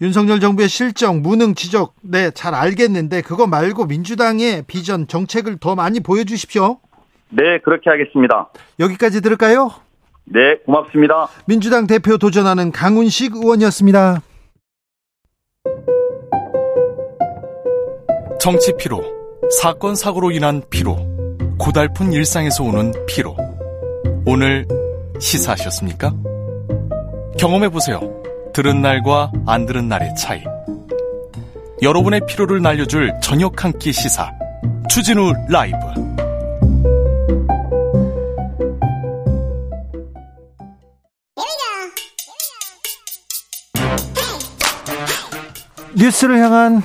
[0.00, 6.00] 윤석열 정부의 실정, 무능 지적, 네, 잘 알겠는데 그거 말고 민주당의 비전, 정책을 더 많이
[6.00, 6.78] 보여주십시오.
[7.30, 8.48] 네, 그렇게 하겠습니다.
[8.78, 9.70] 여기까지 들을까요?
[10.26, 11.28] 네, 고맙습니다.
[11.46, 14.22] 민주당 대표 도전하는 강훈식 의원이었습니다.
[18.40, 19.02] 정치 피로,
[19.60, 20.96] 사건 사고로 인한 피로,
[21.58, 23.36] 고달픈 일상에서 오는 피로.
[24.26, 24.66] 오늘
[25.20, 26.12] 시사하셨습니까?
[27.38, 28.00] 경험해 보세요.
[28.52, 30.42] 들은 날과 안 들은 날의 차이.
[31.82, 34.30] 여러분의 피로를 날려줄 저녁 한 끼 시사.
[34.88, 35.76] 추진우 라이브.
[45.98, 46.82] 뉴스를 향한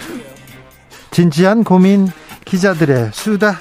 [1.11, 2.07] 진지한 고민
[2.45, 3.57] 기자들의 수다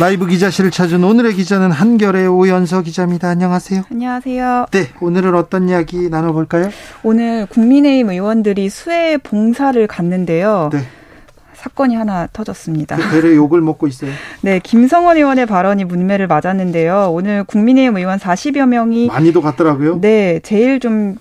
[0.00, 3.28] 라이브 기자실을 찾은 오늘의 기자는 한결의 오연서 기자입니다.
[3.28, 3.84] 안녕하세요.
[3.90, 4.66] 안녕하세요.
[4.72, 6.70] 네, 오늘은 어떤 이야기 나눠볼까요?
[7.02, 10.68] 오늘 국민의힘 의원들이 수해 봉사를 갔는데요.
[10.72, 10.80] 네.
[11.54, 12.96] 사건이 하나 터졌습니다.
[12.96, 14.10] 그 배를 욕을 먹고 있어요.
[14.42, 17.10] 네, 김성원 의원의 발언이 문매를 맞았는데요.
[17.12, 20.00] 오늘 국민의힘 의원 40여 명이 많이도 갔더라고요.
[20.02, 21.16] 네, 제일 좀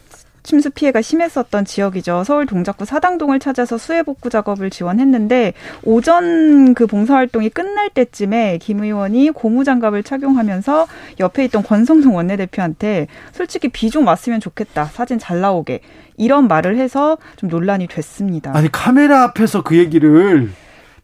[0.46, 2.24] 침수 피해가 심했었던 지역이죠.
[2.24, 5.54] 서울 동작구 사당동을 찾아서 수해 복구 작업을 지원했는데
[5.84, 10.86] 오전 그 봉사 활동이 끝날 때쯤에 김 의원이 고무장갑을 착용하면서
[11.20, 14.86] 옆에 있던 권성동 원내대표한테 솔직히 비 좀 왔으면 좋겠다.
[14.86, 15.80] 사진 잘 나오게.
[16.18, 18.52] 이런 말을 해서 좀 논란이 됐습니다.
[18.56, 20.52] 아니 카메라 앞에서 그 얘기를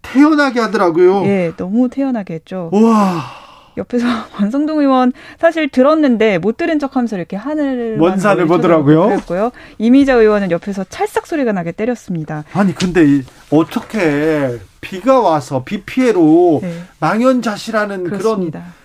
[0.02, 1.24] 태연하게 하더라고요.
[1.26, 2.70] 예, 너무 태연하게 했죠.
[2.74, 3.41] 와.
[3.78, 9.08] 옆에서 권성동 의원 사실 들었는데 못 들은 척하면서 이렇게 하늘을 원산을 보더라고요.
[9.08, 9.52] 그랬고요.
[9.78, 12.44] 이미자 의원은 옆에서 찰싹 소리가 나게 때렸습니다.
[12.54, 16.84] 아니 근데 어떻게 비가 와서 비 피해로 네.
[17.00, 18.60] 망연자실하는 그렇습니다.
[18.60, 18.81] 그런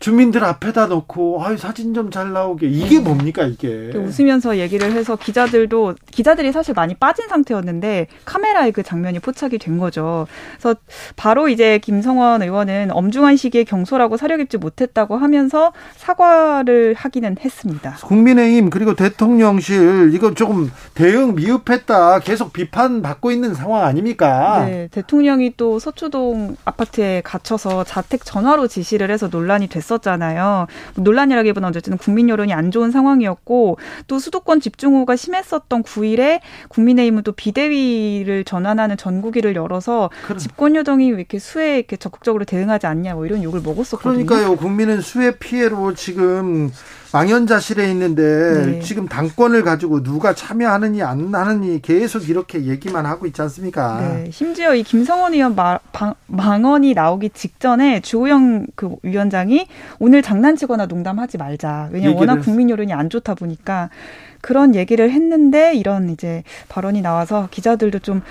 [0.00, 3.00] 주민들 앞에다 놓고 아유 사진 좀 잘 나오게 이게 네.
[3.00, 9.58] 뭡니까 이게 웃으면서 얘기를 해서 기자들도 기자들이 사실 많이 빠진 상태였는데 카메라에 그 장면이 포착이
[9.58, 10.26] 된 거죠.
[10.58, 10.74] 그래서
[11.14, 17.98] 바로 이제 김성원 의원은 엄중한 시기에 경솔하고 사려 깊지 못했다고 하면서 사과를 하기는 했습니다.
[18.02, 24.64] 국민의힘 그리고 대통령실 이거 조금 대응 미흡했다 계속 비판 받고 있는 상황 아닙니까?
[24.66, 29.89] 네, 대통령이 또 서초동 아파트에 갇혀서 자택 전화로 지시를 해서 논란이 됐습니다.
[29.90, 30.66] 있었잖아요.
[30.94, 38.44] 논란이라기보다 어쨌든 국민 여론이 안 좋은 상황이었고 또 수도권 집중호우가 심했었던 9일에 국민의힘은 또 비대위를
[38.44, 40.38] 전환하는 전국위를 열어서 그래.
[40.38, 44.26] 집권 여정이 왜 이렇게 수해 이렇게 적극적으로 대응하지 않냐 뭐 이런 욕을 먹었었거든요.
[44.26, 44.56] 그러니까요.
[44.56, 46.70] 국민은 수해 피해로 지금
[47.12, 48.22] 망연자실에 있는데
[48.66, 48.80] 네.
[48.80, 54.00] 지금 당권을 가지고 누가 참여하느니 안 하느니 계속 이렇게 얘기만 하고 있지 않습니까?
[54.00, 54.30] 네.
[54.30, 59.66] 심지어 이 김성원 의원 마, 방, 망언이 나오기 직전에 주호영 그 위원장이
[59.98, 61.88] 오늘 장난치거나 농담하지 말자.
[61.92, 63.90] 왜냐면 워낙 국민 여론이 안 좋다 보니까
[64.40, 68.22] 그런 얘기를 했는데 이런 이제 발언이 나와서 기자들도 좀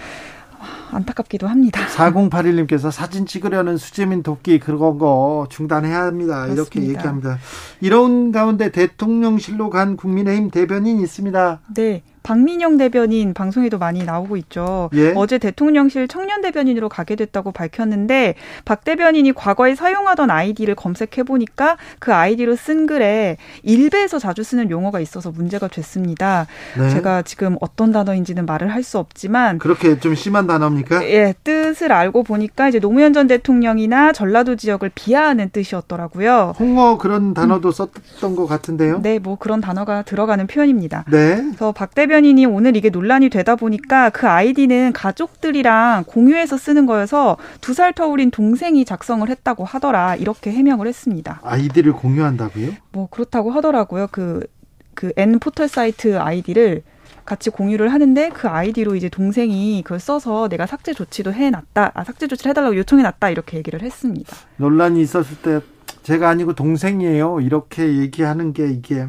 [0.91, 1.81] 안타깝기도 합니다.
[1.87, 6.45] 4081님께서 사진 찍으려는 수재민 도끼 그런 거 중단해야 합니다.
[6.45, 6.53] 그렇습니다.
[6.53, 7.37] 이렇게 얘기합니다.
[7.81, 11.61] 이런 가운데 대통령실로 간 국민의힘 대변인 있습니다.
[11.75, 12.03] 네.
[12.29, 14.91] 박민영 대변인 방송에도 많이 나오고 있죠.
[14.93, 15.13] 예?
[15.15, 18.35] 어제 대통령실 청년 대변인으로 가게 됐다고 밝혔는데
[18.65, 24.99] 박 대변인이 과거에 사용하던 아이디를 검색해 보니까 그 아이디로 쓴 글에 일베에서 자주 쓰는 용어가
[24.99, 26.45] 있어서 문제가 됐습니다.
[26.77, 26.91] 네.
[26.91, 31.03] 제가 지금 어떤 단어인지는 말을 할 수 없지만 그렇게 좀 심한 단어입니까?
[31.03, 36.53] 예, 뜻을 알고 보니까 이제 노무현 전 대통령이나 전라도 지역을 비하하는 뜻이었더라고요.
[36.57, 37.71] 홍어 그런 단어도 음.
[37.71, 39.01] 썼던 것 같은데요.
[39.01, 41.03] 네, 뭐 그런 단어가 들어가는 표현입니다.
[41.11, 41.35] 네.
[41.35, 46.85] 그래서 박 대변 인 대변인이 오늘 이게 논란이 되다 보니까 그 아이디는 가족들이랑 공유해서 쓰는
[46.85, 50.15] 거여서 두 살 터울인 동생이 작성을 했다고 하더라.
[50.15, 51.39] 이렇게 해명을 했습니다.
[51.43, 52.71] 아이디를 공유한다고요?
[52.91, 54.07] 뭐 그렇다고 하더라고요.
[54.11, 54.45] 그,
[54.93, 56.83] 그 N 포털 사이트 아이디를
[57.25, 61.91] 같이 공유를 하는데 그 아이디로 이제 동생이 그걸 써서 내가 삭제 조치도 해놨다.
[61.93, 63.29] 아, 삭제 조치를 해달라고 요청해놨다.
[63.29, 64.35] 이렇게 얘기를 했습니다.
[64.57, 65.61] 논란이 있었을 때
[66.03, 67.39] 제가 아니고 동생이에요.
[67.39, 69.07] 이렇게 얘기하는 게 이게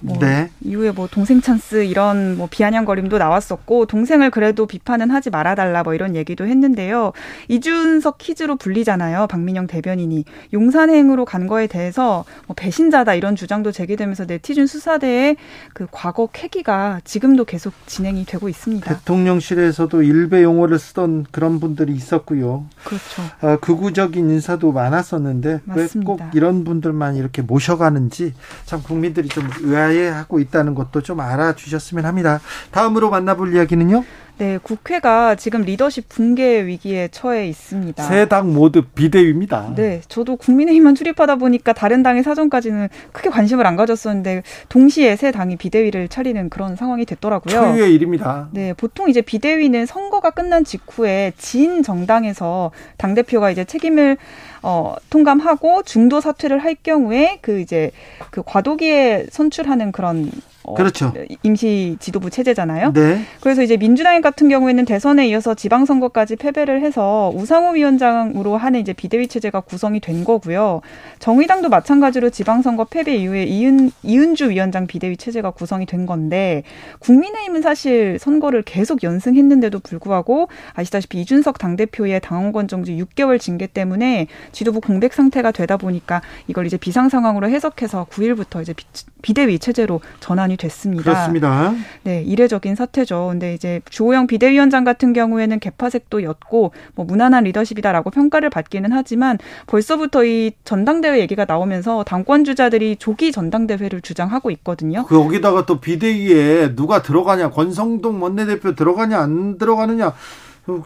[0.00, 0.50] 뭐 네.
[0.62, 6.16] 이후에 뭐 동생 찬스 이런 뭐 비아냥거림도 나왔었고 동생을 그래도 비판은 하지 말아달라 뭐 이런
[6.16, 7.12] 얘기도 했는데요.
[7.48, 9.26] 이준석 퀴즈로 불리잖아요.
[9.28, 15.36] 박민영 대변인이 용산행으로 간 거에 대해서 뭐 배신자다 이런 주장도 제기되면서 네티즌 수사대의
[15.74, 18.94] 그 과거 쾌기가 지금도 계속 진행이 되고 있습니다.
[18.94, 22.66] 대통령실에서도 일베 용어를 쓰던 그런 분들이 있었고요.
[22.84, 23.22] 그렇죠.
[23.40, 30.40] 아, 극우적인 인사도 많았었는데 왜 꼭 이런 분들만 이렇게 모셔가는지 참 국민들이 좀 의아해 하고
[30.40, 32.40] 있다는 것도 좀 알아주셨으면 합니다.
[32.70, 34.04] 다음으로 만나볼 이야기는요?
[34.38, 38.02] 네, 국회가 지금 리더십 붕괴 위기에 처해 있습니다.
[38.04, 39.74] 세 당 모두 비대위입니다.
[39.76, 45.56] 네, 저도 국민의힘만 출입하다 보니까 다른 당의 사정까지는 크게 관심을 안 가졌었는데 동시에 세 당이
[45.56, 47.54] 비대위를 차리는 그런 상황이 됐더라고요.
[47.54, 48.48] 초유의 일입니다.
[48.52, 54.16] 네, 보통 이제 비대위는 선거가 끝난 직후에 진 정당에서 당 대표가 이제 책임을
[54.62, 57.90] 어, 통감하고 중도 사퇴를 할 경우에 그 이제
[58.30, 61.12] 그 과도기에 선출하는 그런 어, 그렇죠.
[61.42, 62.92] 임시 지도부 체제잖아요.
[62.92, 63.22] 네.
[63.40, 69.28] 그래서 이제 민주당 같은 경우에는 대선에 이어서 지방선거까지 패배를 해서 우상호 위원장으로 하는 이제 비대위
[69.28, 70.80] 체제가 구성이 된 거고요.
[71.18, 76.62] 정의당도 마찬가지로 지방선거 패배 이후에 이은, 이은주 위원장 비대위 체제가 구성이 된 건데
[77.00, 84.80] 국민의힘은 사실 선거를 계속 연승했는데도 불구하고 아시다시피 이준석 당대표의 당원권 정지 6개월 징계 때문에 지도부
[84.80, 88.74] 공백 상태가 되다 보니까 이걸 이제 비상 상황으로 해석해서 9일부터 이제
[89.22, 91.02] 비대위 체제로 전환이 됐습니다.
[91.02, 91.74] 그렇습니다.
[92.04, 93.28] 네, 이례적인 사태죠.
[93.30, 100.24] 근데 이제 주호영 비대위원장 같은 경우에는 개파색도 였고 뭐 무난한 리더십이다라고 평가를 받기는 하지만 벌써부터
[100.24, 105.04] 이 전당대회 얘기가 나오면서 당권 주자들이 조기 전당대회를 주장하고 있거든요.
[105.06, 110.12] 그 여기다가 또 비대위에 누가 들어가냐, 권성동 원내대표 들어가냐 안 들어가느냐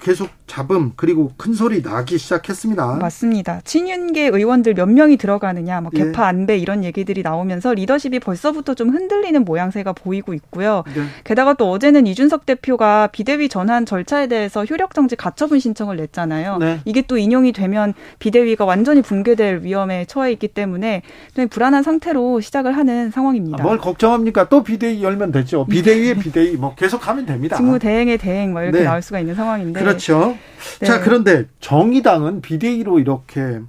[0.03, 2.97] 계속 잡음 그리고 큰 소리 나기 시작했습니다.
[3.01, 3.61] 맞습니다.
[3.65, 6.27] 친윤계 의원들 몇 명이 들어가느냐, 뭐 개파 예.
[6.29, 10.85] 안배 이런 얘기들이 나오면서 리더십이 벌써부터 좀 흔들리는 모양새가 보이고 있고요.
[10.95, 11.03] 네.
[11.25, 16.59] 게다가 또 어제는 이준석 대표가 비대위 전환 절차에 대해서 효력 정지 가처분 신청을 냈잖아요.
[16.59, 16.81] 네.
[16.85, 21.03] 이게 또 인용이 되면 비대위가 완전히 붕괴될 위험에 처해 있기 때문에
[21.51, 23.59] 불안한 상태로 시작을 하는 상황입니다.
[23.61, 24.49] 아, 뭘 걱정합니까?
[24.49, 25.67] 또 비대위 열면 되죠.
[25.67, 27.57] 비대위에 비대위 뭐 계속 하면 됩니다.
[27.57, 28.85] 직무 대행의 대행 뭐 이렇게 네.
[28.85, 29.81] 나올 수가 있는 상황인 데.
[29.81, 29.81] 있는데.
[29.81, 30.37] 그렇죠.
[30.81, 30.87] 네.
[30.87, 33.61] 자, 그런데 정의당은 비대위로 이렇게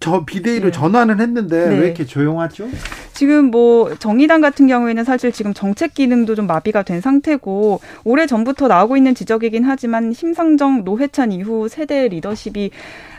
[0.00, 0.78] 저 비대위를 네.
[0.78, 1.78] 전환을 했는데 네.
[1.78, 2.68] 왜 이렇게 조용하죠?
[3.12, 8.66] 지금 뭐 정의당 같은 경우에는 사실 지금 정책 기능도 좀 마비가 된 상태고 오래 전부터
[8.66, 12.70] 나오고 있는 지적이긴 하지만 심상정 노회찬 이후 세대 리더십이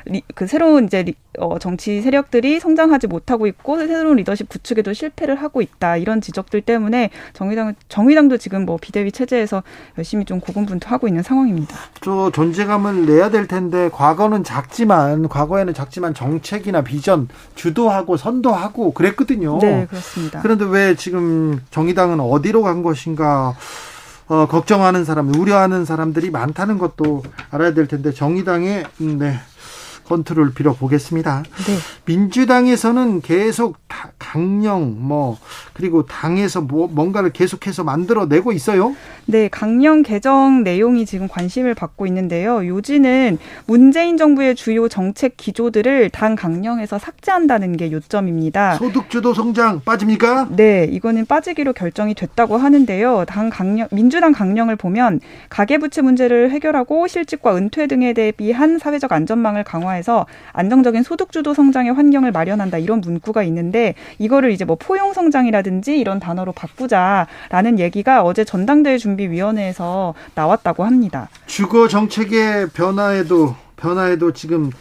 [0.05, 5.35] 리, 그 새로운 이제 리, 어, 정치 세력들이 성장하지 못하고 있고 새로운 리더십 구축에도 실패를
[5.35, 9.63] 하고 있다 이런 지적들 때문에 정의당은 정의당도 지금 뭐 비대위 체제에서
[9.97, 11.75] 열심히 좀 고군분투하고 있는 상황입니다.
[12.01, 19.59] 또 존재감을 내야 될 텐데 과거는 작지만 과거에는 작지만 정책이나 비전 주도하고 선도하고 그랬거든요.
[19.59, 20.41] 네 그렇습니다.
[20.41, 23.55] 그런데 왜 지금 정의당은 어디로 간 것인가?
[24.27, 29.37] 어, 걱정하는 사람, 우려하는 사람들이 많다는 것도 알아야 될 텐데 정의당의 음, 네,
[30.11, 31.43] 컨트롤 빌어보겠습니다.
[31.43, 31.77] 네.
[32.03, 33.77] 민주당에서는 계속
[34.19, 35.37] 강령 뭐
[35.71, 38.93] 그리고 당에서 뭐 뭔가를 계속해서 만들어내고 있어요.
[39.25, 42.67] 네, 강령 개정 내용이 지금 관심을 받고 있는데요.
[42.67, 48.75] 요지는 문재인 정부의 주요 정책 기조들을 당 강령에서 삭제한다는 게 요점입니다.
[48.75, 50.49] 소득주도 성장 빠집니까?
[50.51, 53.23] 네, 이거는 빠지기로 결정이 됐다고 하는데요.
[53.27, 60.00] 당 강령 민주당 강령을 보면 가계부채 문제를 해결하고 실직과 은퇴 등에 대비한 사회적 안전망을 강화해
[60.03, 66.19] 서 안정적인 소득주도 성장의 환경을 마련한다 이런 문구가 있는데 이거를 이제 뭐 포용 성장이라든지 이런
[66.19, 71.29] 단어로 바꾸자라는 얘기가 어제 전당대회 준비위원회에서 나왔다고 합니다.
[71.45, 74.71] 주거 정책의 변화에도 변화에도 지금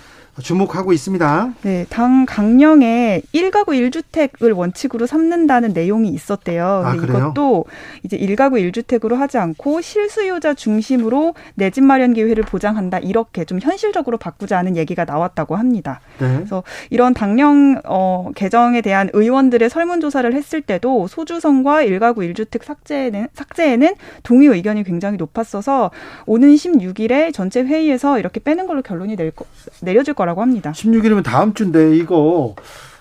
[0.41, 1.55] 주목하고 있습니다.
[1.63, 6.83] 네, 당 강령에 1가구 1주택을 원칙으로 삼는다는 내용이 있었대요.
[6.85, 7.65] 아, 이것도
[8.05, 12.99] 이제 1가구 1주택으로 하지 않고 실수요자 중심으로 내 집 마련 기회를 보장한다.
[12.99, 16.01] 이렇게 좀 현실적으로 바꾸자는 얘기가 나왔다고 합니다.
[16.19, 16.35] 네.
[16.37, 23.95] 그래서 이런 당령 어, 개정에 대한 의원들의 설문조사를 했을 때도 소주성과 1가구 1주택 삭제에는 삭제에는
[24.25, 25.91] 동의 의견이 굉장히 높았어서
[26.27, 29.45] 오는 16일에 전체 회의에서 이렇게 빼는 걸로 결론이 낼 거,
[29.81, 30.73] 내려질 거라 거라고 합니다.
[30.73, 32.55] 16일이면 다음 주인데 이거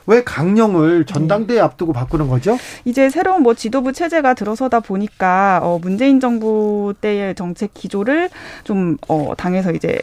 [0.07, 1.61] 왜 강령을 전당대회 네.
[1.61, 2.57] 앞두고 바꾸는 거죠?
[2.85, 8.30] 이제 새로운 뭐 지도부 체제가 들어서다 보니까 어 문재인 정부 때의 정책 기조를
[8.64, 9.99] 좀어 당에서 이제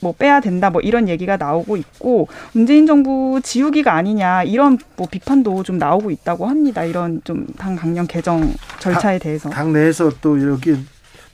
[0.00, 5.62] 뭐 빼야 된다 뭐 이런 얘기가 나오고 있고 문재인 정부 지우기가 아니냐 이런 뭐 비판도
[5.62, 6.84] 좀 나오고 있다고 합니다.
[6.84, 10.76] 이런 좀 당 강령 개정 절차에 대해서 당 내에서 또 이렇게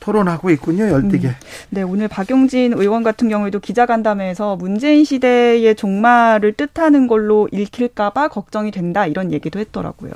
[0.08, 1.28] 토론하고 있군요, 열띠게.
[1.28, 1.34] 음.
[1.68, 9.06] 네, 오늘 박용진 의원 같은 경우에도 기자간담회에서 문재인 시대의 종말을 뜻하는 걸로 읽힐까봐 걱정이 된다
[9.06, 10.12] 이런 얘기도 했더라고요.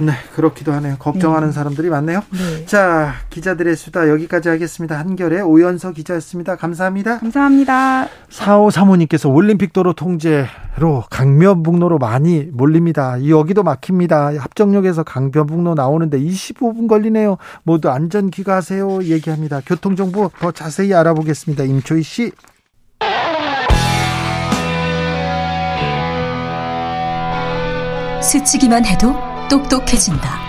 [0.00, 0.96] 네, 그렇기도 하네요.
[0.98, 1.52] 걱정하는 네.
[1.52, 2.20] 사람들이 많네요.
[2.30, 2.66] 네.
[2.66, 4.98] 자, 기자들의 수다 여기까지 하겠습니다.
[4.98, 6.56] 한결의 오연서 기자였습니다.
[6.56, 7.18] 감사합니다.
[7.18, 8.06] 감사합니다.
[8.30, 13.16] 4호 사모님께서 올림픽 도로 통제로 강변북로로 많이 몰립니다.
[13.28, 14.38] 여기도 막힙니다.
[14.38, 17.38] 합정역에서 강변북로 나오는데 25분 걸리네요.
[17.64, 19.04] 모두 안전 귀가하세요.
[19.04, 19.60] 얘기 합니다.
[19.64, 21.64] 교통정보 더 자세히 알아보겠습니다.
[21.64, 22.32] 임초희 씨.
[28.22, 29.14] 스치기만 해도
[29.50, 30.40] 똑똑해진다.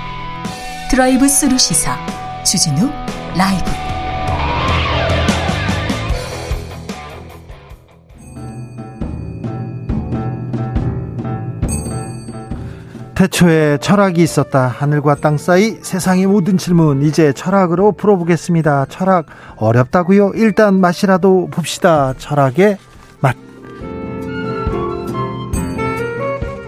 [0.90, 1.98] 드라이브 스루 시사
[2.44, 2.90] 주진우
[3.36, 3.93] 라이브.
[13.24, 14.68] 태초에 철학이 있었다.
[14.68, 18.88] 하늘과 땅 사이 세상의 모든 질문 이제 철학으로 풀어보겠습니다.
[18.90, 20.34] 철학 어렵다고요?
[20.36, 22.14] 일단 맛이라도 봅시다.
[22.18, 22.78] 철학의
[23.22, 23.38] 맛.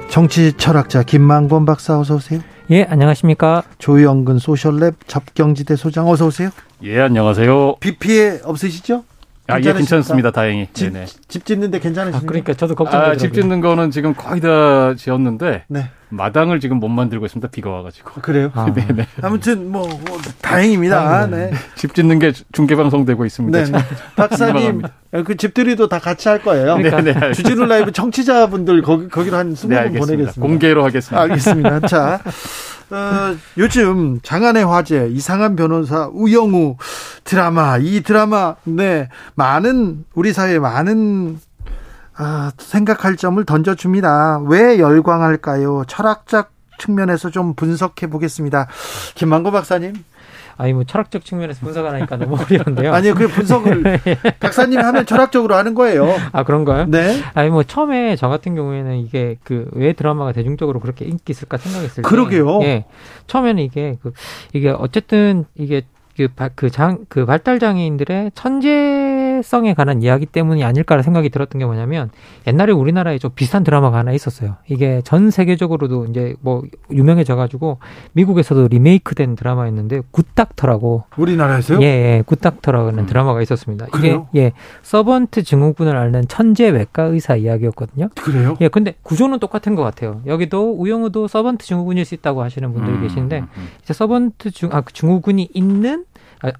[0.09, 2.39] 정치 철학자 김만권 박사 어서 오세요.
[2.71, 3.63] 예, 안녕하십니까?
[3.77, 6.51] 조영근 소셜랩 접경지대 소장 어서 오세요.
[6.83, 7.75] 예, 안녕하세요.
[7.81, 9.03] 비 피해 없으시죠?
[9.47, 10.31] 아, 예, 괜찮습니다.
[10.31, 10.67] 다행히.
[10.73, 11.05] 집, 네네.
[11.27, 12.17] 집 짓는데 괜찮으십니까?
[12.17, 13.13] 아, 그러니까 저도 걱정되더라고요.
[13.13, 15.89] 아, 집 짓는 거는 지금 거의 다 지었는데 네.
[16.09, 17.49] 마당을 지금 못 만들고 있습니다.
[17.49, 18.11] 비가 와가지고.
[18.15, 18.51] 아, 그래요?
[18.55, 18.65] 아.
[18.73, 19.05] 네네.
[19.21, 21.27] 아무튼 뭐, 뭐 다행입니다.
[21.27, 21.51] 네.
[21.75, 23.63] 집 짓는 게 중계 방송되고 있습니다.
[23.63, 23.71] 네.
[24.15, 24.81] 박사님,
[25.25, 26.77] 그 집들이도 다 같이 할 거예요.
[26.77, 27.01] 그러니까.
[27.01, 30.41] 네, 주진우 라이브 청취자분들 거기 거기로 한 20분 네, 보내겠습니다.
[30.41, 31.21] 공개로 하겠습니다.
[31.21, 31.79] 알겠습니다.
[31.81, 32.19] 자.
[32.91, 36.77] 어, 요즘 장안의 화제 이상한 변호사 우영우
[37.23, 41.39] 드라마 이 드라마 네 많은 우리 사회에 많은
[42.17, 44.39] 아, 생각할 점을 던져줍니다.
[44.47, 45.83] 왜 열광할까요?
[45.87, 48.67] 철학적 측면에서 좀 분석해 보겠습니다.
[49.15, 49.93] 김만고 박사님.
[50.57, 52.93] 아니 뭐 철학적 측면에서 분석을 하니까 너무 어려운데요.
[52.93, 53.83] 아니요, 그 분석을
[54.39, 56.07] 박사님이 하면 철학적으로 하는 거예요.
[56.31, 56.85] 아 그런가요?
[56.85, 57.21] 네.
[57.33, 62.03] 아니 뭐 처음에 저 같은 경우에는 이게 그 왜 드라마가 대중적으로 그렇게 인기 있을까 생각했을
[62.03, 62.61] 때, 그러게요.
[62.63, 62.85] 예,
[63.27, 64.13] 처음에는 이게 그
[64.53, 65.83] 이게 어쨌든 이게
[66.55, 68.69] 그장 그, 그 발달 장애인들의 천재
[69.43, 72.09] 성에 관한 이야기 때문이 아닐까라 생각이 들었던 게 뭐냐면
[72.47, 74.55] 옛날에 우리나라에 좀 비슷한 드라마가 하나 있었어요.
[74.67, 77.79] 이게 전 세계적으로도 이제 뭐 유명해져 가지고
[78.13, 81.79] 미국에서도 리메이크된 드라마였는데 굿닥터라고 우리나라에서요?
[81.81, 83.05] 예, 예 굿닥터라는 음.
[83.05, 83.87] 드라마가 있었습니다.
[83.87, 84.27] 그래요?
[84.31, 84.51] 이게 예,
[84.83, 88.09] 서번트 증후군을 앓는 천재 외과 의사 이야기였거든요.
[88.15, 88.57] 그래요?
[88.61, 90.21] 예, 근데 구조는 똑같은 것 같아요.
[90.25, 93.67] 여기도 우영우도 서번트 증후군일 수 있다고 하시는 분들이 음, 계신데 음, 음.
[93.83, 96.05] 이제 서번트 증, 아, 그 증후군이 있는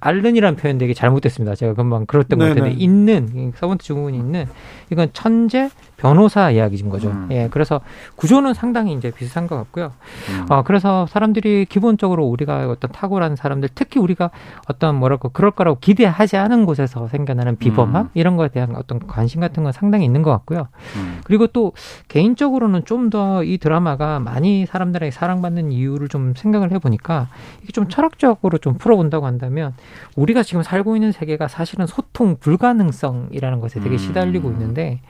[0.00, 1.54] 앓는이라는 표현 되게 잘못됐습니다.
[1.54, 4.46] 제가 금방 그럴 것 같은데 있는 서번트 증후군이 있는
[4.90, 7.08] 이건 천재 변호사 이야기인 거죠.
[7.10, 7.28] 음.
[7.30, 7.80] 예, 그래서
[8.16, 9.92] 구조는 상당히 이제 비슷한 것 같고요.
[10.30, 10.46] 음.
[10.50, 14.30] 어, 그래서 사람들이 기본적으로 우리가 어떤 탁월한 사람들, 특히 우리가
[14.68, 18.10] 어떤 뭐랄까 그럴 거라고 기대하지 않은 곳에서 생겨나는 비범함 음.
[18.14, 20.68] 이런 거에 대한 어떤 관심 같은 건 상당히 있는 것 같고요.
[20.96, 21.20] 음.
[21.24, 21.72] 그리고 또
[22.08, 27.28] 개인적으로는 좀 더 이 드라마가 많이 사람들에게 사랑받는 이유를 좀 생각을 해보니까
[27.62, 29.74] 이게 좀 철학적으로 좀 풀어본다고 한다면
[30.16, 33.98] 우리가 지금 살고 있는 세계가 사실은 소통 불가능성이라는 것에 되게 음.
[33.98, 35.00] 시달리고 있는데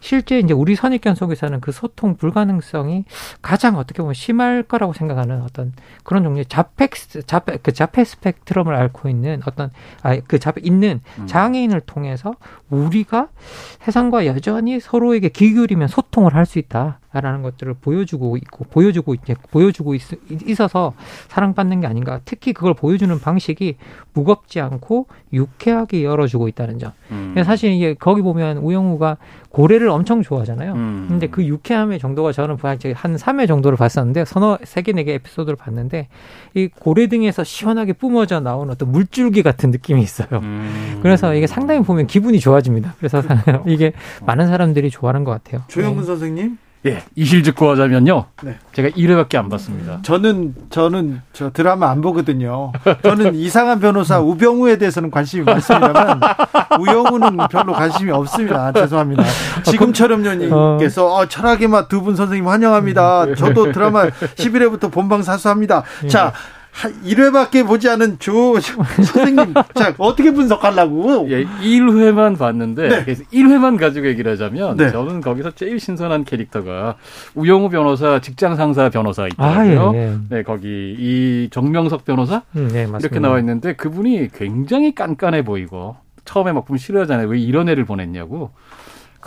[0.00, 3.06] 실제 이제 우리 선입견 속에서는 그 소통 불가능성이
[3.40, 5.72] 가장 어떻게 보면 심할 거라고 생각하는 어떤
[6.04, 6.88] 그런 종류의 자폐
[7.24, 9.70] 자폐 그 자폐 스펙트럼을 앓고 있는 어떤
[10.02, 11.26] 아그 자폐 있는 음.
[11.26, 12.34] 장애인을 통해서
[12.68, 13.28] 우리가
[13.80, 16.98] 세상과 여전히 서로에게 기울이면 소통을 할 수 있다.
[17.12, 20.02] 라는 것들을 보여주고 있고 보여주고 이제 보여주고 있,
[20.46, 20.92] 있어서
[21.28, 22.20] 사랑받는 게 아닌가.
[22.26, 23.76] 특히 그걸 보여주는 방식이
[24.18, 26.92] 무겁지 않고 유쾌하게 열어주고 있다는 점.
[27.12, 27.34] 음.
[27.44, 29.16] 사실 이게 거기 보면 우영우가
[29.50, 30.72] 고래를 엄청 좋아하잖아요.
[30.72, 31.06] 음.
[31.08, 32.56] 근데 그 유쾌함의 정도가 저는
[32.94, 36.08] 한 3회 정도를 봤었는데 서너 세 개 네 개 에피소드를 봤는데
[36.54, 40.28] 이 고래 등에서 시원하게 뿜어져 나온 어떤 물줄기 같은 느낌이 있어요.
[40.42, 40.98] 음.
[41.02, 42.94] 그래서 이게 상당히 보면 기분이 좋아집니다.
[42.98, 43.22] 그래서
[43.66, 43.92] 이게
[44.26, 45.62] 많은 사람들이 좋아하는 것 같아요.
[45.68, 46.06] 조영근 네.
[46.06, 46.58] 선생님.
[46.88, 48.24] 예, 이실 듣고 하자면요.
[48.42, 48.56] 네.
[48.72, 49.98] 제가 1회밖에 안 봤습니다.
[50.02, 52.72] 저는 저는 저 드라마 안 보거든요.
[53.02, 56.20] 저는 이상한 변호사 우병우에 대해서는 관심이 많습니다만
[56.80, 58.72] 우영우는 별로 관심이 없습니다.
[58.74, 59.24] 죄송합니다.
[59.64, 63.34] 지금처럼요 님께서 어, 철학의 맛 두 분 선생님 환영합니다.
[63.34, 65.82] 저도 드라마 11회부터 본방 사수합니다.
[66.08, 66.32] 자,
[66.86, 69.54] 1회밖에 보지 않은 조 선생님.
[69.74, 71.28] 자, 어떻게 분석하려고?
[71.30, 73.04] 예, 1회만 봤는데, 네.
[73.04, 74.90] 그래서 1회만 가지고 얘기를 하자면, 네.
[74.90, 76.96] 저는 거기서 제일 신선한 캐릭터가
[77.34, 79.90] 우영우 변호사, 직장 상사 변호사 있더라고요.
[79.90, 80.16] 아, 예, 예.
[80.28, 80.68] 네, 거기
[80.98, 82.42] 이 정명석 변호사?
[82.56, 87.26] 음, 네, 이렇게 나와 있는데, 그분이 굉장히 깐깐해 보이고, 처음에 막 보면 싫어하잖아요.
[87.28, 88.50] 왜 이런 애를 보냈냐고.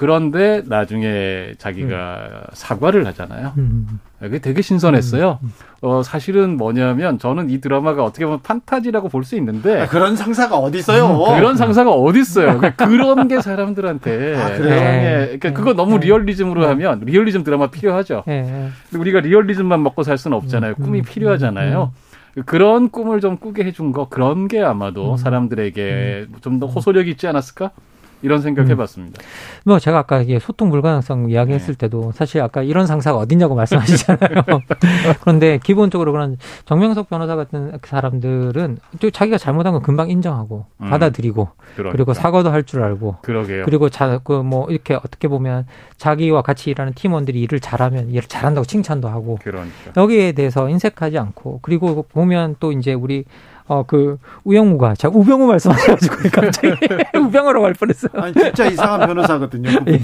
[0.01, 2.41] 그런데 나중에 자기가 음.
[2.53, 3.53] 사과를 하잖아요.
[3.59, 3.99] 음.
[4.19, 5.37] 그게 되게 신선했어요.
[5.43, 5.53] 음.
[5.81, 10.57] 어, 사실은 뭐냐면 저는 이 드라마가 어떻게 보면 판타지라고 볼 수 있는데 아, 그런 상사가
[10.57, 11.05] 어디 있어요?
[11.05, 12.59] 음, 그런 상사가 어디 있어요?
[12.77, 14.69] 그런 게 사람들한테 아, 그래요?
[14.79, 15.25] 네.
[15.37, 16.07] 그러니까 그거 너무 네.
[16.07, 16.67] 리얼리즘으로 네.
[16.69, 18.23] 하면 리얼리즘 드라마 필요하죠.
[18.25, 18.69] 네.
[18.89, 20.73] 근데 우리가 리얼리즘만 먹고 살 수는 없잖아요.
[20.79, 21.91] 음, 꿈이 음, 필요하잖아요.
[22.47, 27.69] 그런 꿈을 좀 꾸게 해준 거 그런 게 아마도 사람들에게 좀 더 호소력 있지 않았을까?
[28.21, 28.71] 이런 생각 음.
[28.71, 29.21] 해봤습니다.
[29.65, 31.85] 뭐 제가 아까 이게 소통 불가능성 이야기했을 네.
[31.87, 34.43] 때도 사실 아까 이런 상사가 어딨냐고 말씀하시잖아요.
[35.21, 40.89] 그런데 기본적으로 그런 정명석 변호사 같은 사람들은 또 자기가 잘못한 건 금방 인정하고 음.
[40.89, 41.91] 받아들이고 그러니까.
[41.91, 43.65] 그리고 사과도 할 줄 알고 그러게요.
[43.65, 45.65] 그리고 자그뭐 이렇게 어떻게 보면
[45.97, 49.73] 자기와 같이 일하는 팀원들이 일을 잘하면 일을 잘한다고 칭찬도 하고 그러니까.
[49.97, 53.25] 여기에 대해서 인색하지 않고 그리고 보면 또 이제 우리
[53.71, 56.75] 어, 그, 우영우가, 자, 우병우 말씀하셔가지고, 갑자기
[57.17, 58.11] 우병우라고 할 뻔했어요.
[58.15, 59.79] 아니, 진짜 이상한 변호사거든요.
[59.79, 59.93] 그분.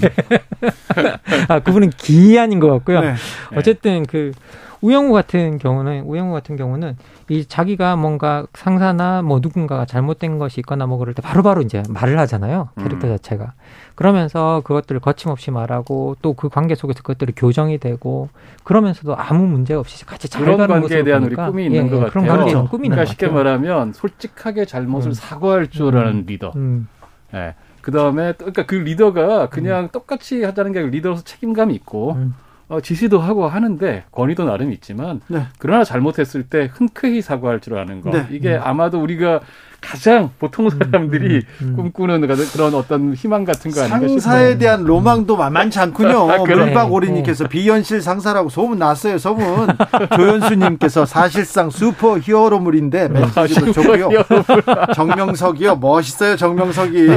[1.48, 3.02] 아, 그분은 기한인 것 같고요.
[3.02, 3.14] 네.
[3.54, 4.32] 어쨌든 그,
[4.80, 6.96] 우영우 같은 경우는 우영우 같은 경우는
[7.28, 11.82] 이 자기가 뭔가 상사나 뭐 누군가가 잘못된 것이 있거나 뭐 그럴 때 바로 바로 이제
[11.88, 12.70] 말을 하잖아요.
[12.78, 13.16] 캐릭터 음.
[13.16, 13.52] 자체가.
[13.94, 18.28] 그러면서 그것들을 거침없이 말하고 또 그 관계 속에서 그것들이 교정이 되고
[18.62, 21.96] 그러면서도 아무 문제 없이 같이 잘 그런 가는 관계에 대한 우리 꿈이 있는 예, 것
[21.96, 22.10] 같아요.
[22.10, 25.14] 그런 관계에 대한 꿈이 그러니까 쉽게 말하면 솔직하게 잘못을 음.
[25.14, 26.24] 사과할 줄 아는 음.
[26.26, 26.52] 리더.
[26.54, 26.86] 음.
[27.34, 27.54] 예.
[27.80, 29.88] 그 다음에 그러니까 그 리더가 그냥 음.
[29.90, 32.34] 똑같이 하자는 게 리더로서 책임감이 있고 음.
[32.68, 35.46] 어, 지시도 하고 하는데 권위도 나름 있지만 네.
[35.58, 38.26] 그러나 잘못했을 때 흔쾌히 사과할 줄 아는 거 네.
[38.30, 38.60] 이게 음.
[38.62, 39.40] 아마도 우리가
[39.80, 41.76] 가장 보통 음, 사람들이 음, 음, 음.
[41.76, 44.18] 꿈꾸는 그런 어떤 희망 같은 거 아닌가 싶어요.
[44.18, 46.28] 상사에 대한 로망도 만만치 않군요.
[46.30, 46.64] 아, 그래.
[46.64, 47.48] 물박오리님께서 네.
[47.48, 49.18] 비현실 상사라고 소문 났어요.
[49.18, 49.68] 소문.
[50.16, 54.10] 조현수님께서 사실상 슈퍼 히어로물인데 메시지도 좋고요.
[54.94, 55.76] 정명석이요.
[55.76, 56.36] 멋있어요.
[56.36, 57.08] 정명석이.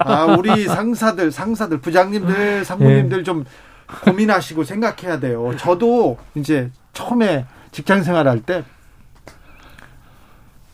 [0.00, 3.22] 아, 우리 상사들, 상사들, 부장님들, 상무님들 네.
[3.22, 3.44] 좀
[4.04, 5.54] 고민하시고 생각해야 돼요.
[5.58, 8.64] 저도 이제 처음에 직장 생활할 때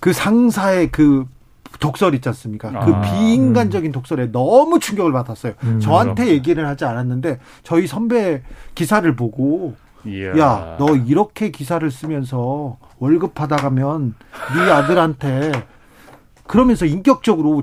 [0.02, 1.26] 그 상사의 그
[1.78, 2.70] 독설 있지 않습니까?
[2.70, 3.92] 그 아, 비인간적인 음.
[3.92, 5.52] 독설에 너무 충격을 받았어요.
[5.62, 6.34] 음, 저한테 그렇구나.
[6.34, 8.42] 얘기를 하지 않았는데 저희 선배
[8.74, 10.36] 기사를 보고 이야.
[10.38, 14.16] 야, 너 이렇게 기사를 쓰면서 월급 받아가면
[14.56, 15.52] 네 아들한테
[16.48, 17.62] 그러면서 인격적으로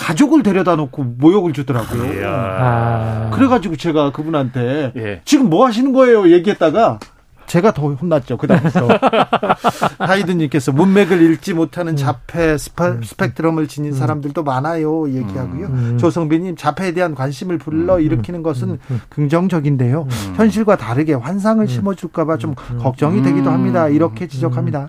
[0.00, 2.26] 가족을 데려다 놓고 모욕을 주더라고요.
[2.26, 3.30] 아.
[3.34, 5.20] 그래가지고 제가 그분한테 예.
[5.26, 6.30] 지금 뭐 하시는 거예요?
[6.30, 6.98] 얘기했다가
[7.46, 8.38] 제가 더 혼났죠.
[8.38, 8.88] 그다음부터
[9.98, 11.96] 하이든님께서 문맥을 읽지 못하는 음.
[11.96, 13.02] 자폐 스파, 음.
[13.02, 13.96] 스펙트럼을 지닌 음.
[13.98, 15.10] 사람들도 많아요.
[15.10, 15.66] 얘기하고요.
[15.66, 15.98] 음.
[15.98, 18.78] 조성빈님 자폐에 대한 관심을 불러 일으키는 것은
[19.10, 20.06] 긍정적인데요.
[20.36, 23.88] 현실과 다르게 환상을 심어줄까봐 좀 걱정이 되기도 합니다.
[23.88, 24.88] 이렇게 지적합니다.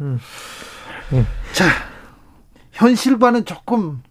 [1.13, 1.25] 예.
[1.51, 1.65] 자
[2.71, 4.03] 현실과는 조금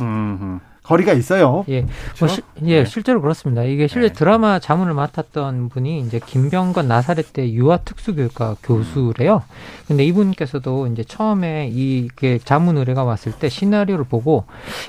[0.00, 0.60] 음.
[0.86, 1.64] 거리가 있어요.
[1.68, 2.26] 예, 그렇죠?
[2.26, 2.84] 뭐 시, 예, 네.
[2.84, 3.64] 실제로 그렇습니다.
[3.64, 4.14] 이게 실제 네.
[4.14, 9.42] 드라마 자문을 맡았던 분이 이제 김병건 나사렛 대 유아 특수교육과 교수래요.
[9.88, 14.44] 근데 이분께서도 이제 처음에 이게 자문 의뢰가 왔을 때 시나리오를 보고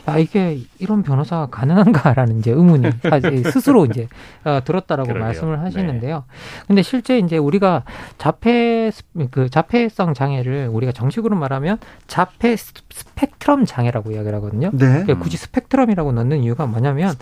[0.07, 2.89] 야 이게 이런 변호사가 가능한가라는 이제 의문이
[3.51, 4.07] 스스로 이제
[4.43, 5.25] 어, 들었다라고 그러게요.
[5.25, 6.15] 말씀을 하시는데요.
[6.27, 6.65] 네.
[6.67, 7.83] 근데 실제 이제 우리가
[8.19, 8.91] 자폐
[9.31, 14.69] 그 자폐성 장애를 우리가 정식으로 말하면 자폐 스펙트럼 장애라고 이야기를 하거든요.
[14.73, 14.85] 네.
[15.03, 17.15] 그러니까 굳이 스펙트럼 스펙트럼이라고 넣는 이유가 뭐냐면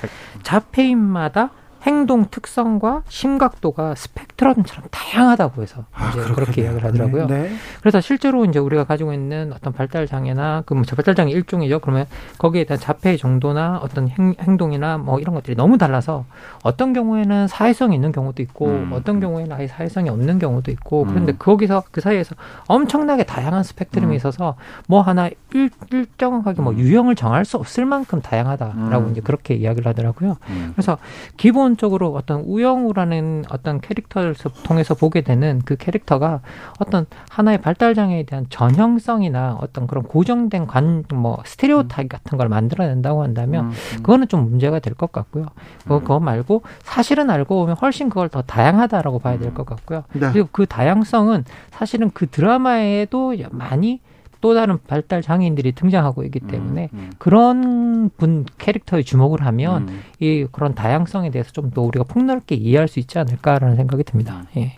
[0.44, 1.52] 자폐인마다
[1.86, 7.28] 행동 특성과 심각도가 스펙트럼처럼 다양하다고 해서 아, 이제 그렇게 이야기를 하더라고요.
[7.28, 7.50] 네, 네.
[7.80, 11.80] 그래서 실제로 이제 우리가 가지고 있는 어떤 발달 장애나 그뭐 발달 장애 일종이죠.
[11.80, 12.08] 그러면
[12.40, 16.26] 거기에 대한 자폐의 정도나 어떤 행, 행동이나 뭐 이런 것들이 너무 달라서
[16.64, 18.92] 어떤 경우에는 사회성이 있는 경우도 있고 음.
[18.94, 21.08] 어떤 경우에는 아예 사회성이 없는 경우도 있고 음.
[21.10, 22.36] 그런데 거기서 그 사이에서
[22.68, 24.18] 엄청나게 다양한 스펙트럼이 음.
[24.18, 24.56] 있어서
[24.88, 26.80] 뭐 하나 일, 일정하게 뭐 음.
[26.80, 29.12] 유형을 정할 수 없을 만큼 다양하다라고 음.
[29.12, 30.38] 이제 그렇게 이야기를 하더라고요.
[30.50, 30.72] 음.
[30.76, 30.98] 그래서
[31.38, 34.34] 기본 기본적으로 어떤 우영우라는 어떤 캐릭터를
[34.64, 36.42] 통해서 보게 되는 그 캐릭터가
[36.80, 42.48] 어떤 하나의 발달 장애에 대한 전형성이나 어떤 그런 고정된 관 뭐 스테레오 타입 같은 걸
[42.50, 43.98] 만들어낸다고 한다면 음, 음.
[43.98, 45.48] 그거는 좀 문제가 될 것 같고요.
[45.84, 50.04] 그거, 그거 말고 사실은 알고 보면 훨씬 그걸 더 다양하다라고 봐야 될 것 같고요.
[50.14, 50.32] 네.
[50.32, 54.00] 그리고 그 다양성은 사실은 그 드라마에도 많이
[54.42, 57.10] 또 다른 발달 장애인들이 등장하고 있기 음, 때문에 음, 음.
[57.18, 60.02] 그런 분 캐릭터에 주목을 하면 음.
[60.20, 64.46] 이 그런 다양성에 대해서 좀 더 우리가 폭넓게 이해할 수 있지 않을까라는 생각이 듭니다.
[64.56, 64.62] 음.
[64.62, 64.76] 예.